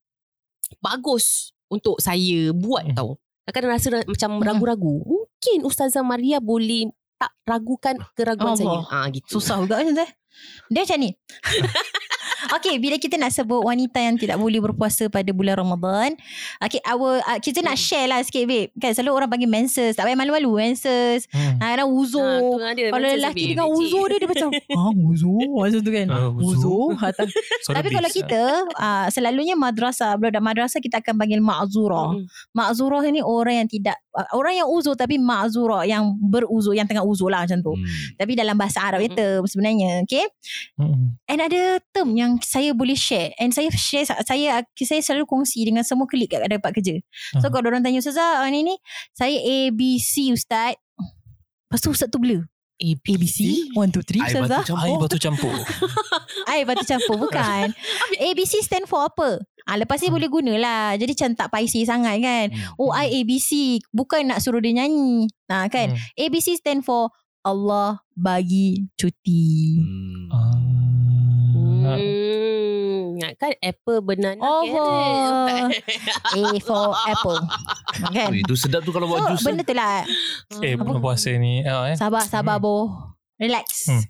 bagus 0.79 1.53
untuk 1.67 1.97
saya 1.97 2.51
buat 2.51 2.85
Hmm. 2.85 2.95
tau. 2.95 3.09
Kadang-kadang 3.45 3.73
rasa 3.73 3.87
ra- 3.91 4.07
macam 4.07 4.29
Hmm. 4.31 4.43
ragu-ragu. 4.43 4.95
Mungkin 5.01 5.59
Ustazah 5.63 6.01
Maria 6.01 6.41
boleh 6.41 6.89
tak 7.15 7.31
ragukan 7.43 7.95
keraguan 8.13 8.57
saya. 8.57 8.81
Allah. 8.81 8.85
Ah 8.89 9.07
gitu. 9.07 9.37
Susah 9.37 9.61
juga 9.61 9.77
macam 9.77 9.93
tu. 9.93 10.03
eh. 10.03 10.11
Dia 10.67 10.81
macam 10.83 10.97
ni. 10.99 11.09
Okay, 12.53 12.77
bila 12.77 12.95
kita 13.01 13.17
nak 13.17 13.33
sebut 13.33 13.65
wanita 13.65 13.97
yang 13.97 14.15
tidak 14.15 14.37
boleh 14.37 14.61
berpuasa 14.61 15.09
pada 15.09 15.29
bulan 15.33 15.57
Ramadan, 15.57 16.13
okay, 16.61 16.77
our, 16.85 17.19
uh, 17.25 17.39
kita 17.41 17.65
nak 17.65 17.79
share 17.79 18.05
lah 18.05 18.21
sikit, 18.21 18.45
babe. 18.45 18.69
Kan 18.77 18.93
selalu 18.93 19.11
orang 19.17 19.29
panggil 19.33 19.49
menses. 19.49 19.97
Tak 19.97 20.05
payah 20.05 20.17
malu-malu, 20.17 20.61
menses. 20.61 21.25
Hmm. 21.33 21.57
Ah, 21.57 21.81
uzur. 21.85 22.59
tu 22.59 22.61
ada 22.61 22.81
Kalau 22.93 23.01
macam 23.01 23.17
lelaki 23.17 23.41
sebab 23.41 23.51
dengan 23.51 23.67
uzur 23.73 24.05
dia, 24.09 24.17
dia 24.21 24.29
macam, 24.29 24.49
ah 24.79 24.91
uzur. 24.93 25.49
Macam 25.57 25.79
tu 25.81 25.91
kan. 25.91 26.07
Ah, 26.13 26.29
uzur. 26.29 26.45
uzur. 26.45 26.87
Atas. 27.01 27.27
Sorry, 27.65 27.75
Tapi 27.81 27.89
kalau 27.89 28.09
kita, 28.13 28.41
uh, 28.77 29.05
selalunya 29.09 29.55
madrasah, 29.57 30.13
budak 30.21 30.43
madrasah 30.43 30.79
kita 30.79 31.01
akan 31.01 31.17
panggil 31.17 31.41
ma'zurah. 31.41 32.13
Mm-mm. 32.13 32.29
Ma'zurah 32.53 33.01
ni 33.09 33.25
orang 33.25 33.65
yang 33.65 33.69
tidak, 33.69 33.97
uh, 33.97 34.04
orang 34.31 34.55
yang 34.55 34.67
uzur 34.67 34.95
tapi 34.95 35.19
ma'zurah. 35.19 35.83
Yang 35.83 36.15
beruzur, 36.19 36.71
yang 36.71 36.87
tengah 36.87 37.03
uzur 37.03 37.27
lah 37.27 37.43
macam 37.43 37.59
tu. 37.59 37.75
Hmm. 37.75 37.85
Tapi 38.15 38.31
dalam 38.33 38.55
bahasa 38.55 38.79
Arab 38.79 39.03
Mm-mm. 39.03 39.11
itu 39.11 39.27
sebenarnya. 39.47 39.91
Okay. 40.07 40.25
Hmm. 40.79 41.19
And 41.27 41.39
ada 41.43 41.83
term 41.91 42.15
yang 42.15 42.39
saya 42.39 42.71
boleh 42.71 42.95
share 42.95 43.35
and 43.35 43.51
saya 43.51 43.67
share 43.75 44.07
saya 44.07 44.63
saya 44.73 45.01
selalu 45.03 45.27
kongsi 45.27 45.67
dengan 45.67 45.83
semua 45.83 46.07
klik 46.07 46.31
kat 46.31 46.45
tempat 46.45 46.71
kerja. 46.71 46.99
So 47.39 47.47
Ah. 47.47 47.51
kalau 47.51 47.69
orang 47.69 47.83
tanya 47.83 47.99
ustazah 47.99 48.41
ah, 48.41 48.49
ni 48.49 48.63
ni 48.63 48.75
saya 49.11 49.35
ABC 49.35 50.31
ustaz. 50.31 50.79
Lepas 51.65 51.79
tu 51.81 51.91
ustaz 51.91 52.07
tu 52.07 52.21
blur. 52.21 52.45
ABC 52.75 53.71
1 53.71 53.71
2 53.71 54.03
3 54.03 54.35
Air 54.35 54.35
batu 54.35 54.51
ustazah. 54.51 54.63
campur. 54.67 54.83
Air 54.83 54.97
batu 54.99 55.17
campur. 55.17 55.53
Air 56.45 56.63
batu 56.67 56.83
campur 56.83 57.15
bukan. 57.17 57.65
ABC 58.27 58.59
stand 58.59 58.83
for 58.85 59.07
apa? 59.07 59.39
Ah 59.65 59.75
lepas 59.75 59.97
ni 59.97 60.07
Hmm. 60.07 60.15
boleh 60.15 60.29
gunalah. 60.29 60.93
Jadi 60.93 61.11
macam 61.11 61.31
tak 61.35 61.49
paisi 61.49 61.83
sangat 61.83 62.21
kan. 62.21 62.47
Hmm. 62.47 62.77
Oh 62.77 62.89
I 62.89 63.09
ABC 63.15 63.49
bukan 63.89 64.29
nak 64.29 64.39
suruh 64.39 64.59
dia 64.59 64.73
nyanyi. 64.75 65.25
Nah 65.45 65.65
kan. 65.67 65.89
Hmm. 65.89 65.99
ABC 66.15 66.53
stand 66.55 66.81
for 66.81 67.09
Allah 67.41 67.97
bagi 68.11 68.85
cuti. 68.93 69.77
Hmm. 69.77 70.29
Ah. 70.31 70.53
Hmm, 71.95 73.21
kan 73.35 73.53
apple 73.59 74.01
banana 74.01 74.37
Allah. 74.37 75.69
carrot. 75.69 75.71
A 76.31 76.59
for 76.59 76.85
apple. 77.05 77.39
Kan? 78.11 78.27
Oh, 78.27 78.35
itu 78.35 78.53
sedap 78.55 78.81
tu 78.81 78.91
kalau 78.91 79.07
buat 79.07 79.23
So 79.23 79.29
jus. 79.31 79.43
benda 79.45 79.63
tu 79.63 79.71
lah 79.71 80.03
Eh, 80.59 80.75
Apa? 80.75 80.83
bulan 80.83 80.99
puasa 80.99 81.31
ni. 81.31 81.63
Ah, 81.63 81.87
eh. 81.87 81.95
Sabar 81.95 82.21
sabar 82.23 82.57
bo 82.57 82.91
Relax 83.35 83.87
Hmm. 83.87 84.03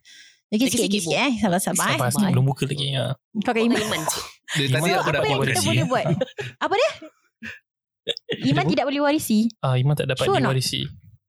Lagi 0.47 0.63
Lagi 0.63 0.65
sikit 0.67 0.81
lagi 0.81 0.99
sikit, 0.99 1.01
sikit 1.05 1.19
eh 1.19 1.33
Sabar 1.37 1.59
sabar, 1.59 1.87
Sabar, 2.01 2.09
eh 2.09 2.31
belum 2.31 2.45
buka 2.45 2.63
lagi. 2.65 2.87
Ah. 2.93 3.13
Pakai 3.37 3.61
Orang 3.63 3.77
iman 3.77 4.01
iman. 4.57 4.61
Dia 4.61 4.67
tadi 4.71 4.87
Iman 4.87 4.95
aku 4.95 5.03
tak 5.05 5.11
dah 5.11 5.19
Apa 5.19 5.27
yang 5.27 5.35
buat 5.35 5.47
kita 5.47 5.53
warisi, 5.53 5.67
boleh 5.67 5.77
eh? 5.77 5.87
buat 5.87 6.05
Apa 6.59 6.73
dia 6.73 6.91
Iman 8.45 8.65
tidak 8.65 8.85
boleh 8.85 9.01
warisi 9.01 9.39
Ah, 9.59 9.75
Iman 9.75 9.93
tak 9.93 10.07
dapat 10.07 10.23
Sure 10.23 10.37
not? 10.37 10.53
diwarisi. 10.53 10.81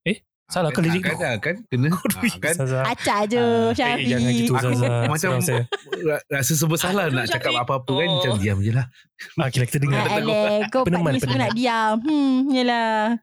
Eh, 0.05 0.17
salah 0.47 0.69
ke 0.69 0.79
lirik 0.79 1.03
tu? 1.03 1.17
Kan, 1.17 1.41
kan, 1.41 1.57
kena. 1.67 1.89
Ah, 1.89 2.37
kan. 2.39 2.55
Acak 2.87 3.21
je 3.27 3.41
Ah, 3.41 3.73
Syafiq 3.73 3.99
eh, 3.99 4.09
jangan 4.09 4.31
gitu 4.31 4.53
Aku 4.53 4.69
Ustazah. 4.71 5.01
macam 5.11 5.31
saya. 5.41 5.63
rasa 6.29 6.53
serba 6.53 6.77
salah 6.77 7.05
nak 7.09 7.27
cakap 7.27 7.51
apa-apa 7.57 7.93
kan. 7.97 8.09
Macam 8.13 8.31
Oh. 8.31 8.39
diam 8.39 8.59
je 8.61 8.71
lah. 8.71 8.87
Ah, 9.35 9.49
kira 9.49 9.65
kita 9.65 9.81
dengar. 9.81 10.05
Ah, 10.05 10.21
Alek 10.21 10.69
Kau 10.69 10.85
Peneman, 10.85 11.17
peneman. 11.17 11.41
nak 11.41 11.53
diam 11.53 11.97
Hmm 11.99 12.53
Yelah 12.53 13.17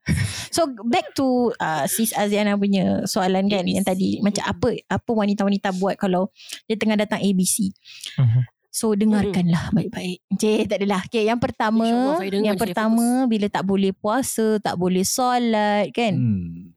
So 0.50 0.66
back 0.84 1.14
to 1.14 1.54
uh, 1.56 1.86
Sis 1.86 2.10
Aziana 2.12 2.58
punya 2.58 3.06
Soalan 3.06 3.46
kan 3.46 3.62
ABC. 3.62 3.78
Yang 3.78 3.86
tadi 3.88 4.10
Macam 4.18 4.42
apa 4.44 4.68
Apa 4.88 5.10
wanita-wanita 5.14 5.70
buat 5.74 5.94
Kalau 5.96 6.34
Dia 6.66 6.76
tengah 6.76 6.98
datang 6.98 7.22
ABC 7.22 7.70
Mhm. 8.18 8.42
So 8.74 8.98
dengarkanlah 8.98 9.70
baik-baik. 9.70 10.26
Cik, 10.34 10.66
tak 10.66 10.82
adalah. 10.82 11.06
Okay, 11.06 11.30
yang 11.30 11.38
pertama, 11.38 12.18
yang 12.26 12.58
pertama 12.58 13.30
bila 13.30 13.46
tak 13.46 13.70
boleh 13.70 13.94
puasa, 13.94 14.58
tak 14.58 14.74
boleh 14.82 15.06
solat 15.06 15.94
kan. 15.94 16.18
Hmm. 16.18 16.74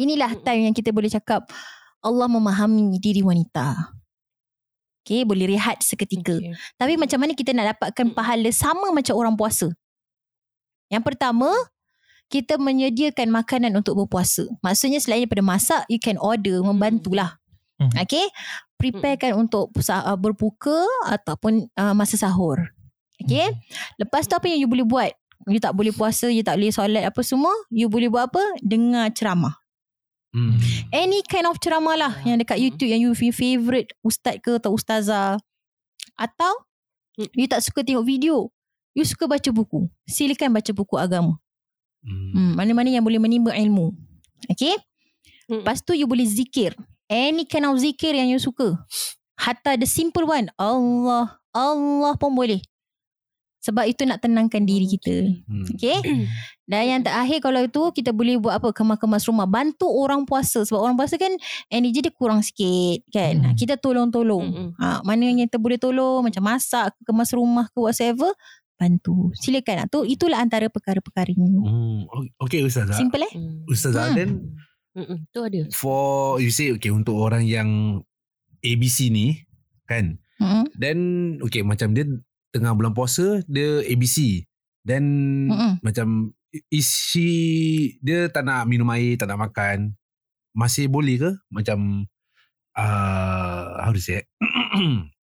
Inilah 0.00 0.32
Mm-mm. 0.32 0.44
time 0.48 0.62
yang 0.64 0.72
kita 0.72 0.96
boleh 0.96 1.12
cakap 1.12 1.44
Allah 2.00 2.24
memahami 2.24 2.96
diri 2.96 3.20
wanita. 3.20 3.92
Okay, 5.04 5.22
boleh 5.22 5.54
rehat 5.54 5.84
seketika. 5.84 6.34
Okay. 6.34 6.56
Tapi 6.80 6.96
macam 6.98 7.20
mana 7.20 7.36
kita 7.36 7.52
nak 7.52 7.76
dapatkan 7.76 8.10
Mm. 8.10 8.14
pahala 8.16 8.50
sama 8.50 8.90
macam 8.90 9.14
orang 9.14 9.36
puasa? 9.38 9.70
Yang 10.90 11.04
pertama, 11.06 11.52
kita 12.26 12.58
menyediakan 12.58 13.30
makanan 13.30 13.70
untuk 13.78 13.94
berpuasa. 14.02 14.50
Maksudnya 14.66 14.98
selain 14.98 15.28
daripada 15.28 15.46
masak, 15.46 15.86
you 15.86 16.02
can 16.02 16.18
order, 16.18 16.58
membantulah. 16.58 17.38
Hmm. 17.76 17.92
Okay? 17.92 18.26
Preparekan 18.76 19.36
untuk 19.36 19.72
sa- 19.80 20.04
uh, 20.04 20.16
berbuka 20.16 20.84
ataupun 21.08 21.68
uh, 21.76 21.92
masa 21.92 22.16
sahur. 22.16 22.60
Okay? 23.20 23.52
Lepas 23.96 24.28
tu 24.28 24.36
apa 24.36 24.44
yang 24.48 24.60
you 24.64 24.68
boleh 24.68 24.84
buat? 24.84 25.12
You 25.46 25.60
tak 25.60 25.76
boleh 25.76 25.92
puasa, 25.92 26.26
you 26.32 26.42
tak 26.42 26.58
boleh 26.58 26.72
solat 26.72 27.04
apa 27.06 27.20
semua. 27.22 27.52
You 27.70 27.86
boleh 27.86 28.08
buat 28.08 28.32
apa? 28.32 28.42
Dengar 28.64 29.12
ceramah. 29.12 29.54
Hmm. 30.36 30.56
Any 30.92 31.24
kind 31.24 31.48
of 31.48 31.56
ceramah 31.60 31.96
lah 31.96 32.12
yang 32.24 32.36
dekat. 32.36 32.60
YouTube 32.60 32.92
yang 32.92 33.00
you 33.00 33.12
feel 33.16 33.32
favourite 33.32 33.92
ustaz 34.04 34.36
ke 34.42 34.56
atau 34.56 34.74
ustazah. 34.76 35.40
Atau 36.16 36.52
Hmm. 37.16 37.32
you 37.32 37.48
tak 37.48 37.64
suka 37.64 37.80
tengok 37.80 38.04
video. 38.04 38.52
You 38.92 39.04
suka 39.08 39.24
baca 39.24 39.48
buku. 39.48 39.88
Silakan 40.04 40.52
baca 40.52 40.68
buku 40.76 41.00
agama. 41.00 41.40
Hmm. 42.04 42.32
Hmm, 42.32 42.52
mana-mana 42.56 42.92
yang 42.92 43.00
boleh 43.00 43.16
menimba 43.16 43.56
ilmu. 43.56 43.96
Okay? 44.52 44.76
Hmm. 45.48 45.64
Lepas 45.64 45.80
tu 45.80 45.96
you 45.96 46.04
boleh 46.04 46.28
zikir. 46.28 46.76
Any 47.06 47.46
kind 47.46 47.66
of 47.66 47.78
zikir 47.78 48.12
yang 48.12 48.26
you 48.26 48.42
suka. 48.42 48.74
Hatta 49.38 49.78
the 49.78 49.86
simple 49.86 50.26
one. 50.26 50.50
Allah. 50.58 51.38
Allah 51.54 52.12
pun 52.18 52.34
boleh. 52.34 52.58
Sebab 53.62 53.82
itu 53.90 54.06
nak 54.06 54.22
tenangkan 54.22 54.62
diri 54.62 54.86
kita. 54.86 55.26
Hmm. 55.46 55.66
Okay? 55.74 55.98
Dan 56.70 56.82
yang 56.86 57.02
terakhir 57.02 57.42
kalau 57.42 57.62
itu 57.62 57.82
kita 57.90 58.14
boleh 58.14 58.38
buat 58.38 58.62
apa? 58.62 58.70
Kemas-kemas 58.70 59.26
rumah. 59.26 59.46
Bantu 59.46 59.86
orang 59.90 60.22
puasa. 60.22 60.62
Sebab 60.62 60.78
orang 60.82 60.94
puasa 60.94 61.18
kan 61.18 61.34
energy 61.66 61.98
dia 62.02 62.14
kurang 62.14 62.42
sikit 62.46 63.02
kan. 63.10 63.42
Hmm. 63.42 63.54
Kita 63.58 63.74
tolong-tolong. 63.78 64.74
Ha, 64.78 65.02
mana 65.02 65.30
yang 65.30 65.42
kita 65.46 65.58
boleh 65.58 65.78
tolong 65.78 66.26
macam 66.26 66.42
masak, 66.46 66.94
kemas 67.02 67.30
rumah 67.34 67.66
ke 67.70 67.78
whatever. 67.78 68.30
Bantu. 68.76 69.34
Silakan. 69.40 69.88
Tu 69.90 70.14
itulah 70.14 70.38
antara 70.38 70.70
perkara-perkaranya. 70.70 71.48
Hmm. 71.48 72.06
Okay 72.46 72.62
Ustazah. 72.62 72.94
Simple 72.94 73.24
eh? 73.26 73.32
Ustazah, 73.66 74.10
Hmm. 74.10 74.16
then 74.18 74.30
Mm-mm. 74.96 75.18
Tu 75.28 75.40
ada. 75.44 75.60
for 75.76 76.40
you 76.40 76.48
say 76.48 76.72
okay 76.72 76.88
untuk 76.88 77.20
orang 77.20 77.44
yang 77.44 78.00
ABC 78.64 79.12
ni 79.12 79.44
kan 79.84 80.16
Hmm. 80.36 80.68
then 80.76 80.98
okay 81.40 81.64
macam 81.64 81.96
dia 81.96 82.04
tengah 82.52 82.76
bulan 82.76 82.92
puasa 82.92 83.40
dia 83.48 83.80
ABC 83.88 84.44
then 84.84 85.04
Mm-mm. 85.48 85.80
macam 85.80 86.36
is 86.68 86.92
she 86.92 87.28
dia 88.04 88.28
tak 88.28 88.44
nak 88.44 88.68
minum 88.68 88.84
air 88.92 89.16
tak 89.16 89.32
nak 89.32 89.48
makan 89.48 89.96
masih 90.52 90.92
boleh 90.92 91.16
ke 91.16 91.30
macam 91.48 92.04
uh, 92.76 93.80
how 93.80 93.96
to 93.96 94.00
say 94.00 94.28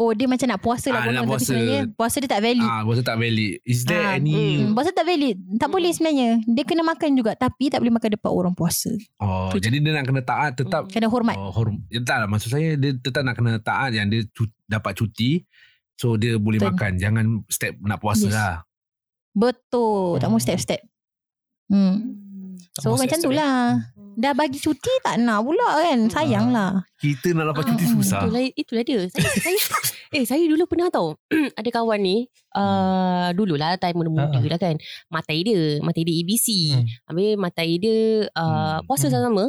Oh 0.00 0.10
dia 0.10 0.24
macam 0.24 0.48
nak 0.48 0.58
puasa 0.58 0.88
lah 0.88 1.02
Ah, 1.02 1.12
nak 1.12 1.28
puasa. 1.28 1.44
sebenarnya 1.46 1.80
puasa 1.92 2.16
dia 2.16 2.30
tak 2.30 2.40
valid. 2.40 2.64
Ah, 2.64 2.80
puasa 2.80 3.00
tak 3.02 3.16
valid. 3.16 3.52
Is 3.62 3.84
there 3.84 4.00
Ah, 4.00 4.16
any 4.16 4.32
Hmm, 4.58 4.72
puasa 4.72 4.90
tak 4.90 5.04
valid. 5.04 5.36
Tak 5.54 5.60
Hmm. 5.60 5.68
boleh 5.70 5.90
sebenarnya. 5.90 6.28
Dia 6.42 6.64
kena 6.64 6.82
makan 6.82 7.10
juga 7.12 7.32
tapi 7.34 7.68
tak 7.68 7.78
boleh 7.78 7.92
makan 7.92 8.10
depan 8.10 8.30
orang 8.30 8.54
puasa. 8.54 8.88
Oh, 9.18 9.52
Tu 9.52 9.58
je. 9.58 9.68
jadi 9.68 9.76
dia 9.78 9.92
nak 9.92 10.04
kena 10.06 10.22
taat 10.22 10.56
tetap 10.56 10.88
Kena 10.88 11.04
hormat. 11.06 11.36
Oh, 11.36 11.52
horm- 11.52 11.84
ya, 11.86 12.00
tak 12.00 12.16
lah. 12.16 12.26
Maksud 12.26 12.48
saya 12.48 12.74
dia 12.74 12.90
tetap 12.94 13.20
nak 13.20 13.36
kena 13.36 13.60
taat 13.60 13.92
yang 13.92 14.08
dia 14.08 14.24
cu- 14.26 14.48
dapat 14.64 14.96
cuti. 14.96 15.44
So 15.94 16.16
dia 16.16 16.34
boleh 16.34 16.56
Betul. 16.56 16.72
makan. 16.72 16.90
Jangan 16.96 17.24
step 17.46 17.76
nak 17.78 18.00
puasa 18.00 18.24
Yes. 18.24 18.32
lah. 18.32 18.56
Betul. 19.30 20.16
Tak 20.16 20.26
mau 20.26 20.38
step-step. 20.38 20.80
Hmm. 21.68 22.19
So 22.80 22.96
macam 22.96 23.18
tu 23.18 23.30
eh. 23.30 23.36
lah. 23.36 23.78
Dah 24.16 24.32
bagi 24.32 24.58
cuti 24.58 24.90
tak 25.00 25.16
nak 25.18 25.40
pula 25.40 25.80
kan. 25.80 25.98
Sayang 26.08 26.50
lah. 26.50 26.84
Kita 26.96 27.32
nak 27.32 27.54
dapat 27.54 27.64
cuti 27.68 27.84
Ah, 27.84 27.90
susah. 27.90 28.20
Itulah, 28.20 28.42
itulah 28.52 28.82
dia. 28.82 29.00
Saya, 29.08 29.30
saya, 29.38 29.58
eh, 30.16 30.24
saya 30.24 30.42
dulu 30.44 30.64
pernah 30.66 30.88
tahu. 30.88 31.14
ada 31.58 31.68
kawan 31.70 31.96
ni. 31.96 32.26
Uh, 32.50 33.30
dululah 33.32 33.78
time 33.78 33.96
muda-muda 33.96 34.34
Ha. 34.34 34.44
lah 34.44 34.58
kan. 34.58 34.76
Matai 35.08 35.40
dia. 35.40 35.78
Matai 35.78 36.02
dia 36.02 36.14
ABC. 36.16 36.46
Hmm. 36.74 36.84
Habis 37.06 37.30
matai 37.36 37.70
dia 37.76 37.98
uh, 38.34 38.78
Hmm. 38.78 38.78
puasa 38.84 39.06
Hmm. 39.06 39.14
sama-sama. 39.14 39.44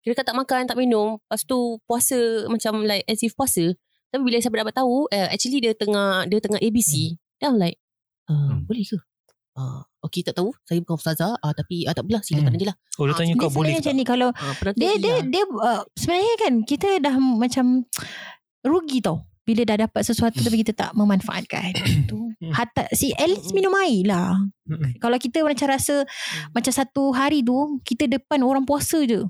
Kira 0.00 0.16
kan 0.16 0.24
tak 0.24 0.38
makan, 0.38 0.60
tak 0.64 0.76
minum. 0.76 1.20
Lepas 1.20 1.44
tu 1.44 1.58
puasa 1.84 2.16
macam 2.48 2.82
like 2.82 3.04
as 3.04 3.20
if 3.20 3.36
puasa. 3.36 3.76
Tapi 4.08 4.22
bila 4.24 4.40
saya 4.40 4.50
dapat 4.56 4.74
tahu, 4.74 5.06
uh, 5.06 5.28
actually 5.28 5.60
dia 5.60 5.76
tengah 5.76 6.24
dia 6.26 6.40
tengah 6.40 6.58
ABC. 6.58 7.14
Then 7.38 7.54
I'm 7.54 7.58
like, 7.60 7.76
uh, 8.26 8.56
Hmm. 8.56 8.64
boleh 8.64 8.82
ke? 8.82 8.96
Uh, 9.52 9.82
okay 10.00 10.20
tak 10.20 10.34
tahu. 10.34 10.54
Saya 10.62 10.78
bukan 10.78 10.96
ustazah. 10.96 11.34
Uh, 11.36 11.50
tapi 11.50 11.82
uh, 11.82 11.90
tak 11.90 12.02
apalah. 12.02 12.22
Silakan 12.22 12.48
Hmm. 12.48 12.58
je 12.58 12.66
lah. 12.66 12.76
Oh 12.96 13.04
dia 13.04 13.12
Ah, 13.12 13.18
tanya 13.18 13.32
Dia 13.32 13.40
kau 13.40 13.50
boleh 13.50 13.74
macam 13.74 13.84
tak? 13.86 13.96
ni 13.96 14.04
kalau 14.04 14.28
Uh, 14.30 14.54
dia 14.72 14.90
dia 14.96 15.12
ya. 15.12 15.16
dia 15.24 15.42
uh, 15.44 15.82
sebenarnya 15.92 16.34
kan 16.38 16.52
kita 16.62 16.88
dah 16.98 17.14
macam 17.16 17.64
rugi 18.62 19.00
tau 19.00 19.18
bila 19.40 19.64
dah 19.64 19.82
dapat 19.82 20.02
sesuatu 20.02 20.38
tapi 20.38 20.60
kita 20.60 20.70
tak 20.72 20.90
memanfaatkan 20.92 21.72
tu 22.06 22.18
Hmm. 22.38 22.52
hatta 22.52 22.88
si 22.90 23.12
at 23.12 23.26
least 23.26 23.50
minum 23.50 23.68
air 23.74 24.00
lah 24.06 24.32
Mm-mm. 24.64 24.96
kalau 24.96 25.16
kita 25.16 25.40
macam 25.40 25.68
rasa 25.68 26.08
macam 26.50 26.70
satu 26.70 27.10
hari 27.10 27.42
tu 27.42 27.52
kita 27.82 28.06
depan 28.06 28.40
orang 28.40 28.64
puasa 28.64 28.96
je 29.02 29.20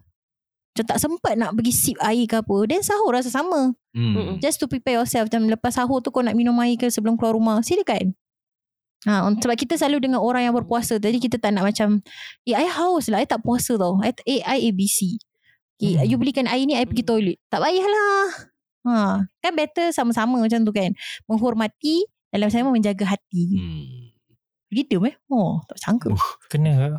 macam 0.70 0.84
tak 0.86 0.98
sempat 1.00 1.34
nak 1.34 1.50
pergi 1.52 1.72
sip 1.72 1.98
air 1.98 2.22
ke 2.24 2.38
apa 2.38 2.56
then 2.64 2.78
sahur 2.80 3.10
rasa 3.12 3.26
sama 3.28 3.74
Hmm. 3.90 4.38
Just 4.38 4.58
to 4.58 4.66
prepare 4.66 4.94
yourself 4.96 5.26
macam 5.26 5.42
lepas 5.48 5.74
sahur 5.74 5.98
tu 5.98 6.08
kau 6.08 6.22
nak 6.22 6.32
minum 6.32 6.54
air 6.56 6.76
ke 6.76 6.86
sebelum 6.86 7.16
keluar 7.16 7.34
rumah 7.34 7.58
silakan 7.60 8.14
Ha, 9.08 9.24
sebab 9.32 9.56
kita 9.56 9.80
selalu 9.80 10.04
dengan 10.04 10.20
orang 10.20 10.44
yang 10.44 10.52
berpuasa 10.52 11.00
Jadi 11.00 11.16
kita 11.16 11.40
tak 11.40 11.56
nak 11.56 11.64
macam 11.64 12.04
Eh 12.44 12.52
I 12.52 12.68
haus 12.68 13.08
lah 13.08 13.20
I 13.20 13.24
tak 13.24 13.40
puasa 13.40 13.72
tau 13.74 13.96
I, 14.04 14.12
eh, 14.28 14.44
I 14.44 14.68
ABC 14.68 15.16
okay, 15.80 15.96
Hmm. 15.96 16.04
You 16.04 16.20
belikan 16.20 16.44
air 16.44 16.60
ni 16.62 16.76
I 16.76 16.84
pergi 16.84 17.00
Hmm. 17.00 17.10
toilet 17.16 17.40
Tak 17.48 17.64
payahlah 17.64 18.24
ha, 18.84 19.24
Kan 19.40 19.52
better 19.56 19.88
sama-sama 19.88 20.36
macam 20.36 20.60
tu 20.60 20.68
kan 20.68 20.92
Menghormati 21.24 22.04
Dalam 22.28 22.52
sama 22.52 22.68
menjaga 22.68 23.08
hati 23.08 23.44
Hmm. 23.56 24.12
Begitu 24.68 25.00
meh 25.00 25.16
Oh 25.32 25.64
tak 25.64 25.80
sangka 25.80 26.12
Kena 26.52 26.76
ke? 26.76 26.90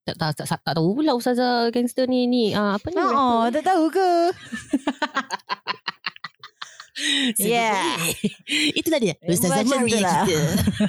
tak, 0.00 0.16
tak, 0.18 0.30
tak, 0.34 0.46
tak, 0.50 0.58
tak 0.66 0.74
tahu 0.74 0.98
pula 0.98 1.14
ustazah 1.14 1.70
gangster 1.70 2.10
ni 2.10 2.26
ni 2.26 2.50
uh, 2.50 2.74
apa 2.74 2.90
ni 2.90 2.98
Oh, 2.98 3.46
rapper? 3.46 3.54
tak 3.54 3.64
tahu 3.70 3.84
ke 3.86 4.10
Yeah. 7.36 7.96
boleh. 7.96 8.74
Itulah 8.74 8.98
dia 8.98 9.14
Ustazah 9.22 9.62
Macam 9.62 9.80
Maria 9.80 9.98
lah. 10.00 10.24
kita 10.24 10.38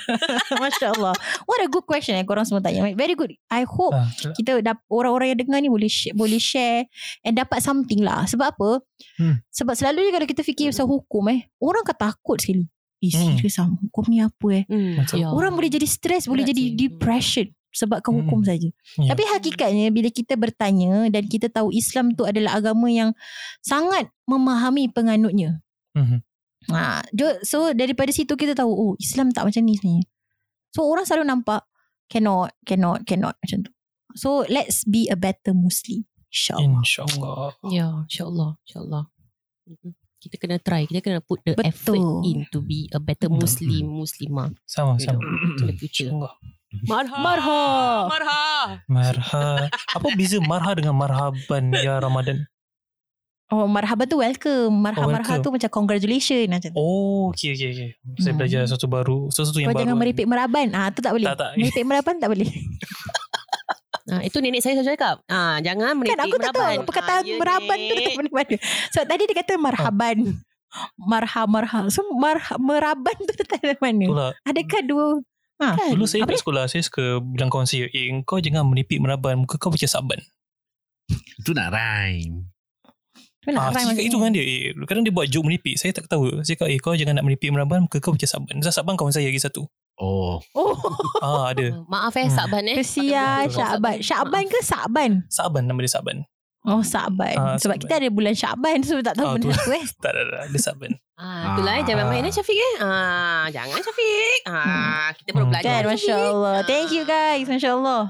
Masya 0.62 0.88
Allah 0.92 1.14
What 1.44 1.60
a 1.60 1.68
good 1.68 1.84
question 1.84 2.14
eh 2.14 2.24
Korang 2.24 2.44
semua 2.44 2.60
tanya 2.60 2.90
Very 2.92 3.14
good 3.14 3.32
I 3.48 3.64
hope 3.64 3.94
Ah, 3.94 4.08
kita 4.34 4.60
dap, 4.60 4.82
orang-orang 4.88 5.32
yang 5.32 5.40
dengar 5.42 5.60
ni 5.60 5.68
boleh 5.68 5.88
share, 5.88 6.14
boleh 6.14 6.38
share 6.38 6.88
and 7.22 7.34
dapat 7.34 7.60
something 7.60 8.00
lah. 8.00 8.24
Sebab 8.24 8.48
apa? 8.50 8.70
Hmm. 9.16 9.40
Sebab 9.48 9.74
selalunya 9.74 10.10
kalau 10.10 10.26
kita 10.26 10.42
fikir 10.42 10.70
pasal 10.70 10.86
hukum 10.86 11.28
eh, 11.28 11.52
orang 11.58 11.84
akan 11.84 11.98
takut 12.00 12.38
sekali. 12.38 12.66
Eh, 12.98 13.10
Hmm. 13.10 13.34
serius 13.34 13.58
lah, 13.58 13.68
hukum 13.68 14.04
ni 14.06 14.20
apa 14.20 14.48
eh? 14.52 14.64
hmm, 14.64 14.94
Macam- 14.96 15.18
ya. 15.18 15.28
Orang 15.28 15.54
boleh 15.54 15.70
jadi 15.70 15.84
stres, 15.84 16.26
boleh 16.26 16.42
Berat 16.42 16.52
jadi 16.52 16.64
sih. 16.64 16.76
depression 16.78 17.46
sebabkan 17.70 18.12
hukum 18.16 18.40
Hmm. 18.40 18.48
saja. 18.48 18.70
Ya. 18.96 19.10
Tapi 19.10 19.24
hakikatnya 19.28 19.88
bila 19.90 20.10
kita 20.10 20.34
bertanya 20.36 21.08
dan 21.08 21.24
kita 21.26 21.48
tahu 21.48 21.72
Islam 21.72 22.14
tu 22.14 22.24
adalah 22.24 22.56
agama 22.56 22.88
yang 22.88 23.10
sangat 23.60 24.06
memahami 24.24 24.88
penganutnya. 24.88 25.60
Mhm. 25.98 26.20
Ha, 26.70 27.02
so 27.42 27.74
daripada 27.74 28.14
situ 28.14 28.38
kita 28.38 28.54
tahu 28.54 28.70
oh 28.70 28.94
Islam 29.02 29.34
tak 29.34 29.50
macam 29.50 29.66
ni 29.66 29.76
sebenarnya. 29.82 30.06
So 30.72 30.86
orang 30.86 31.10
selalu 31.10 31.26
nampak 31.26 31.66
cannot, 32.06 32.54
cannot, 32.64 33.02
cannot 33.04 33.36
macam 33.42 33.66
tu. 33.66 33.72
So 34.14 34.44
let's 34.52 34.84
be 34.86 35.10
a 35.10 35.18
better 35.18 35.56
Muslim. 35.56 36.06
InsyaAllah. 36.32 36.80
InsyaAllah. 36.84 37.50
Ya 37.68 37.88
InsyaAllah 38.08 38.50
InsyaAllah 38.64 39.04
Mm-mm. 39.68 39.92
Kita 40.22 40.36
kena 40.40 40.64
try 40.64 40.88
Kita 40.88 41.04
kena 41.04 41.20
put 41.20 41.44
the 41.44 41.60
Betul. 41.60 41.68
effort 41.68 42.06
in 42.24 42.48
To 42.56 42.64
be 42.64 42.88
a 42.96 43.04
better 43.04 43.28
Betul. 43.28 43.44
Muslim 43.44 43.84
Muslimah 44.00 44.48
Sama-sama. 44.64 45.20
To 45.60 45.68
the 45.68 45.76
future 45.76 46.08
InsyaAllah. 46.08 46.34
Marha 46.88 47.18
Marha. 47.20 47.64
Marha 48.08 48.44
Marha. 48.88 49.48
Apa 49.92 50.08
beza 50.16 50.40
marha 50.40 50.72
dengan 50.72 50.96
marhaban 50.96 51.76
ya 51.76 52.00
Ramadan? 52.00 52.48
Oh 53.52 53.68
marhaba 53.68 54.08
tu 54.08 54.16
welcome. 54.18 54.72
Marha 54.72 54.96
Oh, 54.98 55.12
marha 55.12 55.28
welcome. 55.28 55.44
tu 55.44 55.52
macam 55.52 55.70
congratulations 55.70 56.48
macam 56.48 56.72
tu. 56.72 56.78
Oh, 56.78 57.30
okay, 57.30 57.52
okay, 57.52 57.68
okay. 57.70 57.90
Saya 58.16 58.32
Hmm. 58.32 58.40
belajar 58.40 58.60
sesuatu 58.64 58.88
baru. 58.88 59.28
Sesuatu 59.28 59.60
yang 59.60 59.68
Kau 59.68 59.76
baru. 59.76 59.84
jangan 59.84 59.98
meripik 59.98 60.24
meraban. 60.26 60.68
Ah 60.72 60.88
tu 60.88 61.00
tak 61.00 61.12
boleh. 61.12 61.28
Tak, 61.28 61.38
tak. 61.38 61.52
Meripik 61.60 61.84
meraban 61.84 62.16
tak 62.18 62.30
boleh. 62.32 62.48
ha, 64.08 64.16
Itu 64.28 64.40
nenek 64.40 64.62
saya 64.62 64.74
selalu 64.74 64.90
cakap 64.90 65.16
ha, 65.26 65.60
Jangan 65.60 65.84
kan 65.86 65.96
meripik 65.98 66.20
aku 66.22 66.38
tak 66.38 66.54
tahu 66.54 66.64
meraban. 66.64 66.88
perkataan 66.88 67.20
Ah, 67.20 67.28
ya, 67.28 67.36
meraban 67.36 67.78
tu 67.78 67.94
dekat 67.94 68.14
mana-mana. 68.16 68.56
Sebab 68.90 69.06
tadi 69.06 69.24
dia 69.26 69.36
kata 69.38 69.54
marhaban. 69.58 70.18
Marha 70.96 71.42
marha. 71.46 71.80
So 71.90 72.08
marha, 72.10 72.56
meraban 72.58 73.18
tu 73.20 73.34
dari 73.36 73.76
mana? 73.78 74.06
Itulah. 74.08 74.32
Adakah 74.42 74.82
dua 74.82 75.08
ha. 75.60 75.76
Kan? 75.76 75.92
Dulu 75.92 76.08
saya 76.08 76.24
kat 76.24 76.40
sekolah, 76.40 76.64
saya 76.66 76.80
suka 76.82 77.20
bilang 77.20 77.52
kawan 77.52 77.68
saya, 77.68 77.86
eh 77.86 78.08
kau 78.24 78.40
jangan 78.40 78.64
menipik 78.64 78.98
meraban, 78.98 79.44
muka 79.44 79.60
kau 79.60 79.68
macam 79.68 79.84
saban. 79.86 80.24
Itu 81.38 81.52
nak 81.52 81.76
rhyme. 81.76 82.48
Ah, 83.48 83.74
saya 83.74 83.90
cakap 83.90 84.06
itu 84.06 84.18
kan 84.18 84.30
dia. 84.30 84.44
Eh, 84.44 84.78
kadang 84.86 85.02
dia 85.02 85.10
buat 85.10 85.26
joke 85.26 85.44
menipik. 85.44 85.74
Saya 85.74 85.90
tak 85.92 86.06
tahu. 86.06 86.42
Saya 86.42 86.54
cakap, 86.54 86.68
eh 86.68 86.78
kau 86.78 86.94
jangan 86.94 87.18
nak 87.18 87.26
menipik 87.26 87.50
meraban, 87.50 87.84
muka 87.84 87.98
kau 87.98 88.14
macam 88.14 88.24
saban. 88.24 88.62
Sebab 88.62 88.70
saban 88.72 88.94
kawan 88.96 89.10
saya 89.10 89.26
lagi 89.26 89.42
satu. 89.42 89.66
Oh. 89.98 90.38
Oh, 90.54 90.78
Ah, 91.20 91.50
ada. 91.50 91.74
Maaf 91.86 92.14
eh 92.16 92.26
Hmm. 92.26 92.34
Saban 92.36 92.64
eh 92.66 92.78
kesian 92.80 93.46
Betul. 93.46 93.58
Syaban. 93.58 93.96
Syaban 94.00 94.44
ke 94.46 94.60
Saban? 94.62 95.12
Saban 95.28 95.64
nama 95.64 95.78
dia 95.78 95.90
saban. 95.92 96.18
Oh, 96.62 96.82
Saban. 96.82 97.34
Ah, 97.34 97.58
Sebab 97.58 97.76
Saban. 97.76 97.82
kita 97.82 97.94
ada 97.98 98.10
bulan 98.10 98.34
Syaban 98.34 98.78
so 98.82 98.98
tak 99.00 99.14
tahu 99.16 99.26
Ah, 99.26 99.34
benda 99.36 99.50
tu. 99.50 99.58
tu 99.60 99.72
eh. 99.72 99.86
Tak 100.04 100.12
ada, 100.12 100.22
ada. 100.24 100.40
Dia 100.48 100.62
saban. 100.64 100.92
Ah, 101.16 101.54
itulah 101.54 101.74
eh 101.76 101.84
jangan 101.84 102.06
main 102.08 102.22
eh 102.22 102.30
Syafiq 102.30 102.54
eh. 102.56 102.74
Ah, 102.80 103.46
jangan 103.48 103.78
Syafiq. 103.80 104.40
Ah, 104.46 105.10
kita 105.14 105.30
baru 105.32 105.46
Hmm. 105.46 105.52
belajar. 105.52 105.80
Kan. 105.80 105.90
Masya 105.92 106.16
Allah. 106.16 106.56
Thank 106.64 106.90
you 106.92 107.04
guys. 107.04 107.46
Masya 107.48 107.70
Allah. 107.72 108.04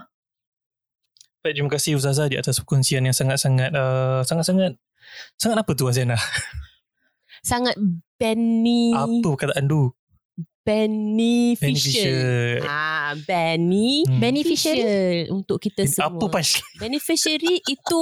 Baik, 1.39 1.53
terima 1.55 1.71
kasih 1.71 1.95
Ustazah 1.95 2.27
di 2.27 2.35
atas 2.35 2.59
perkongsian 2.59 3.01
yang 3.01 3.15
sangat-sangat, 3.15 3.71
uh, 3.71 4.21
sangat-sangat, 4.21 4.77
sangat 5.35 5.57
apa 5.59 5.71
tu 5.71 5.85
Azena? 5.85 6.17
Sangat 7.41 7.73
Benny 8.15 8.91
Apa 8.91 9.33
perkataan 9.33 9.65
tu? 9.65 9.89
beneficial. 10.61 11.57
Beneficial. 11.57 12.61
Ah, 12.63 13.17
Benny 13.17 14.05
Hmm. 14.05 14.21
Beneficiary. 14.21 15.25
untuk 15.27 15.57
kita 15.57 15.89
semua. 15.89 16.13
Apa 16.13 16.25
punchline? 16.29 16.77
Beneficiary 16.77 17.65
itu 17.65 17.99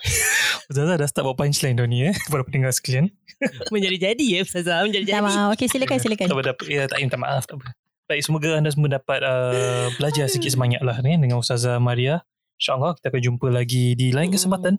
Ustazah 0.70 0.94
dah 0.94 1.08
start 1.10 1.26
buat 1.26 1.34
punchline 1.34 1.74
dah 1.74 1.84
ni 1.84 2.06
eh. 2.06 2.14
Kepada 2.14 2.46
pendengar 2.46 2.70
sekalian. 2.70 3.10
menjadi-jadi 3.74 4.22
ya 4.22 4.40
Ustazah, 4.40 4.80
Tak 4.80 4.86
menjadi-jadi. 4.86 5.18
maaf. 5.18 5.50
Okay, 5.56 5.66
silakan, 5.66 5.98
silakan. 5.98 6.26
Tak 6.28 6.36
apa, 6.36 6.42
tak 6.44 6.54
apa. 6.54 6.62
Ya, 6.68 6.82
tak, 6.86 6.98
minta 7.00 7.18
maaf. 7.18 7.42
Tak 7.44 7.58
apa. 7.58 7.74
Baik, 8.06 8.22
semoga 8.22 8.50
anda 8.54 8.70
semua 8.70 8.90
dapat 8.92 9.20
uh, 9.22 9.86
belajar 9.96 10.26
sikit 10.26 10.50
semangat 10.50 10.82
lah 10.82 10.98
ni, 10.98 11.14
dengan 11.14 11.38
Ustazah 11.38 11.78
Maria. 11.78 12.22
InsyaAllah 12.54 12.92
kita 12.94 13.06
akan 13.08 13.22
jumpa 13.24 13.46
lagi 13.48 13.96
di 13.96 14.12
lain 14.12 14.28
kesempatan 14.28 14.76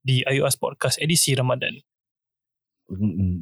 di 0.00 0.24
IUS 0.24 0.56
Podcast 0.56 0.96
edisi 1.00 1.36
Ramadan. 1.36 1.76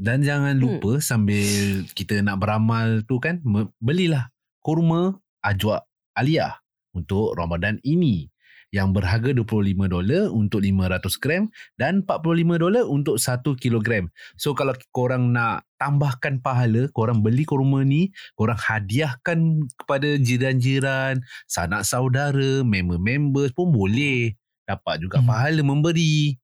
Dan 0.04 0.20
jangan 0.20 0.60
lupa 0.60 1.00
sambil 1.00 1.80
kita 1.96 2.20
nak 2.20 2.36
beramal 2.44 3.00
tu 3.08 3.16
kan, 3.16 3.40
belilah 3.80 4.28
kurma 4.60 5.16
ajwa 5.40 5.80
aliyah 6.12 6.60
untuk 6.92 7.32
Ramadan 7.32 7.80
ini 7.80 8.28
yang 8.68 8.92
berharga 8.92 9.32
25 9.32 9.88
dolar 9.88 10.28
untuk 10.28 10.60
500 10.60 11.22
gram 11.24 11.48
dan 11.80 12.04
45 12.04 12.60
dolar 12.60 12.84
untuk 12.84 13.16
1 13.16 13.56
kilogram. 13.56 14.12
So 14.36 14.52
kalau 14.52 14.76
korang 14.92 15.32
nak 15.32 15.64
tambahkan 15.80 16.44
pahala, 16.44 16.84
korang 16.92 17.24
beli 17.24 17.48
kurma 17.48 17.80
ni, 17.88 18.12
korang 18.36 18.60
hadiahkan 18.60 19.64
kepada 19.72 20.20
jiran-jiran, 20.20 21.24
sanak 21.48 21.88
saudara, 21.88 22.60
member-member 22.60 23.48
pun 23.56 23.72
boleh 23.72 24.36
dapat 24.68 25.00
juga 25.00 25.24
Hmm. 25.24 25.32
pahala 25.32 25.64
memberi. 25.64 26.36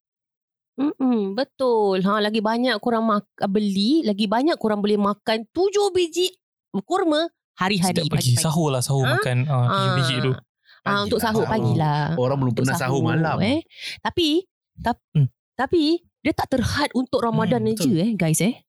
Mm-mm, 0.75 1.33
betul. 1.33 2.03
Ha 2.03 2.19
lagi 2.19 2.39
banyak 2.39 2.75
korang 2.77 3.03
mak- 3.03 3.31
beli, 3.45 4.03
lagi 4.03 4.25
banyak 4.25 4.55
korang 4.55 4.79
boleh 4.79 4.95
makan 4.95 5.47
7 5.47 5.55
biji 5.91 6.27
kurma 6.83 7.31
hari-hari 7.55 8.03
Setiap 8.03 8.11
pagi 8.11 8.35
sahur 8.35 8.67
lah 8.67 8.83
sahur 8.83 9.03
Ha? 9.03 9.15
makan 9.15 9.37
uh, 9.45 9.63
Ah. 9.65 9.95
biji 9.95 10.19
tu. 10.19 10.31
Ah, 10.83 11.01
untuk 11.01 11.17
sahur 11.17 11.47
pagilah. 11.47 12.13
Orang 12.13 12.37
belum 12.37 12.51
Untuk 12.51 12.61
pernah 12.61 12.75
sahur 12.75 12.99
malam. 13.01 13.39
Eh. 13.39 13.63
Tapi 13.99 14.43
tap, 14.77 14.99
Hmm. 15.09 15.31
tapi 15.55 16.03
dia 16.19 16.29
tak 16.31 16.51
terhad 16.51 16.91
untuk 16.91 17.19
Ramadan 17.19 17.63
Hmm, 17.63 17.73
hmm, 17.73 17.81
je 17.81 17.91
eh 17.95 18.11
guys 18.13 18.37
eh. 18.39 18.59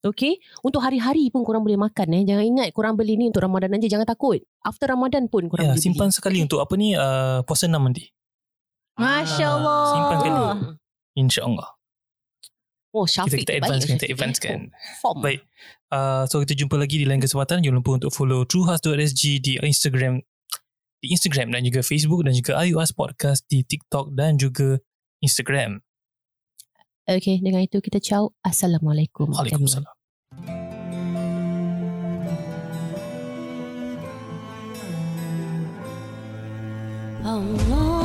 Okay 0.00 0.36
Untuk 0.60 0.78
hari-hari 0.78 1.28
pun 1.28 1.40
korang 1.42 1.60
boleh 1.60 1.80
makan 1.80 2.12
eh 2.12 2.22
Jangan 2.22 2.44
ingat 2.44 2.68
korang 2.70 2.92
beli 2.92 3.16
ni 3.16 3.24
Untuk 3.24 3.40
Ramadan 3.40 3.72
aja 3.72 3.88
Jangan 3.88 4.04
takut 4.04 4.36
After 4.60 4.84
Ramadan 4.86 5.26
pun 5.26 5.48
korang 5.48 5.64
Ya, 5.64 5.72
boleh 5.72 5.80
simpan 5.80 6.12
sekali 6.12 6.38
untuk 6.38 6.60
apa 6.60 6.76
ni 6.76 6.92
uh, 6.92 7.40
puasa 7.40 7.64
enam 7.64 7.80
nanti. 7.82 8.12
Masya 8.94 9.46
Allah. 9.50 9.84
Simpan 9.90 10.16
kali. 10.18 10.40
InsyaAllah. 11.14 11.74
Oh 12.94 13.10
Syafiq. 13.10 13.42
Kita, 13.42 13.58
kita 13.58 13.66
advance 13.66 13.82
baik, 13.82 13.90
kan. 13.90 13.96
Kita 13.98 14.06
advance 14.14 14.38
eh? 14.38 14.42
kan. 14.46 14.60
Oh, 14.62 14.98
form. 15.02 15.18
Baik. 15.26 15.40
Uh, 15.90 16.22
so 16.30 16.38
kita 16.46 16.54
jumpa 16.54 16.78
lagi 16.78 17.02
di 17.02 17.06
lain 17.06 17.18
kesempatan. 17.18 17.58
Jangan 17.66 17.82
lupa 17.82 17.90
untuk 17.98 18.14
follow 18.14 18.46
truehouse.sg 18.46 19.22
di 19.42 19.58
Instagram. 19.58 20.22
Di 21.02 21.08
Instagram 21.10 21.50
dan 21.50 21.66
juga 21.66 21.82
Facebook 21.82 22.22
dan 22.22 22.32
juga 22.38 22.62
IUS 22.62 22.94
Podcast 22.94 23.42
di 23.50 23.66
TikTok 23.66 24.14
dan 24.14 24.38
juga 24.38 24.78
Instagram. 25.20 25.82
Okay, 27.04 27.36
dengan 27.42 27.60
itu 27.60 27.82
kita 27.82 28.00
ciao. 28.00 28.32
Assalamualaikum. 28.40 29.28
Waalaikumsalam. 29.34 29.90
Allah 37.24 38.03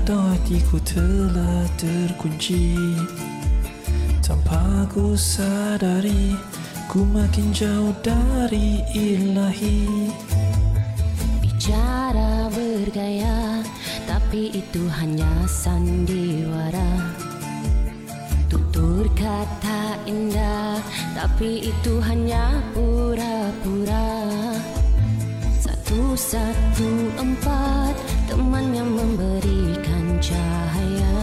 Atau 0.00 0.16
hatiku 0.16 0.80
telah 0.80 1.68
terkunci. 1.76 2.72
Tanpa 4.24 4.88
ku 4.88 5.12
sadari 5.12 6.32
Ku 6.88 7.04
makin 7.04 7.52
jauh 7.52 7.92
dari 8.00 8.80
ilahi. 8.96 10.08
Bicara 11.44 12.48
bergaya 12.48 13.60
Tapi 14.08 14.56
itu 14.56 14.88
hanya 14.88 15.28
sandiwara. 15.44 17.12
Tutur 18.48 19.04
kata 19.12 20.00
indah 20.08 20.80
Tapi 21.12 21.68
itu 21.68 22.00
hanya 22.08 22.64
pura-pura. 22.72 24.32
Satu, 25.60 26.16
satu, 26.16 26.88
empat 27.20 27.92
Teman 28.24 28.72
yang 28.72 28.88
memberikan 28.96 29.59
cahaya. 30.30 31.16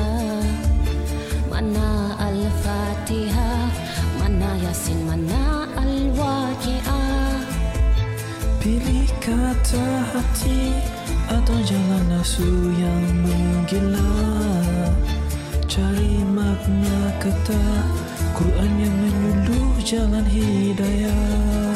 Mana 1.47 2.13
Al-Fatihah 2.19 3.71
Mana 4.19 4.51
Yasin, 4.67 4.99
mana 5.07 5.65
Al-Waqi'ah. 5.79 7.39
Pilih 8.59 9.07
kata 9.23 9.87
hati 10.11 10.75
Atau 11.31 11.57
jalan 11.63 12.03
nafsu 12.11 12.51
yang 12.75 13.05
menggila. 13.23 14.11
Cari 15.67 16.23
makna 16.31 17.11
kata 17.19 17.63
Quran 18.37 18.71
yang 18.79 18.95
menyuluh 18.95 19.75
jalan 19.83 20.25
hidayah 20.25 21.66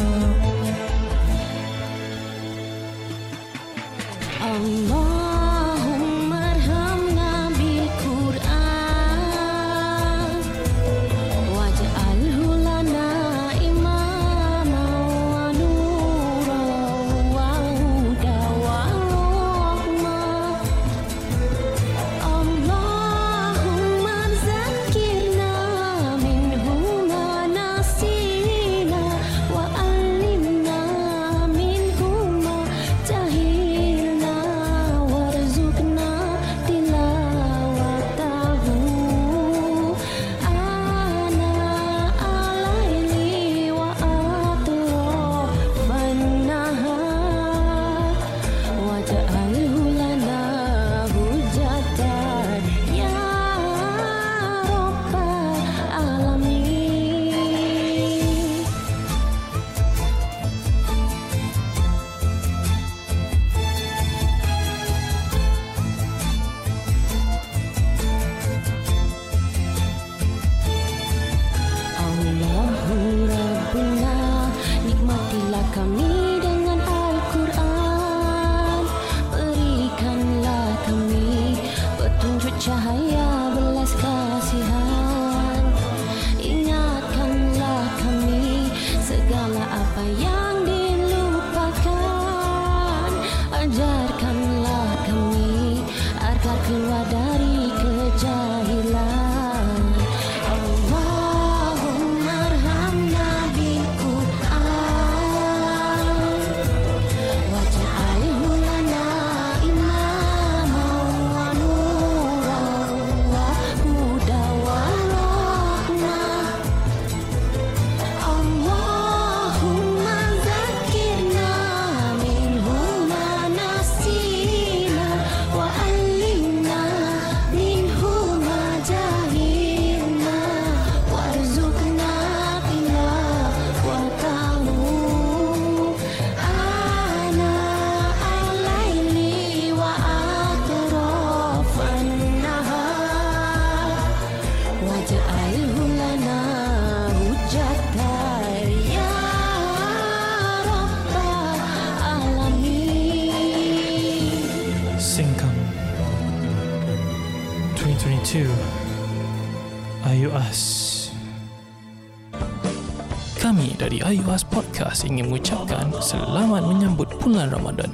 selamat 166.11 166.67
menyambut 166.67 167.07
bulan 167.23 167.47
Ramadan 167.47 167.87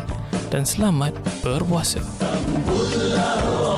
dan 0.50 0.66
selamat 0.66 1.14
berpuasa. 1.46 2.02
Ramadan 2.02 3.77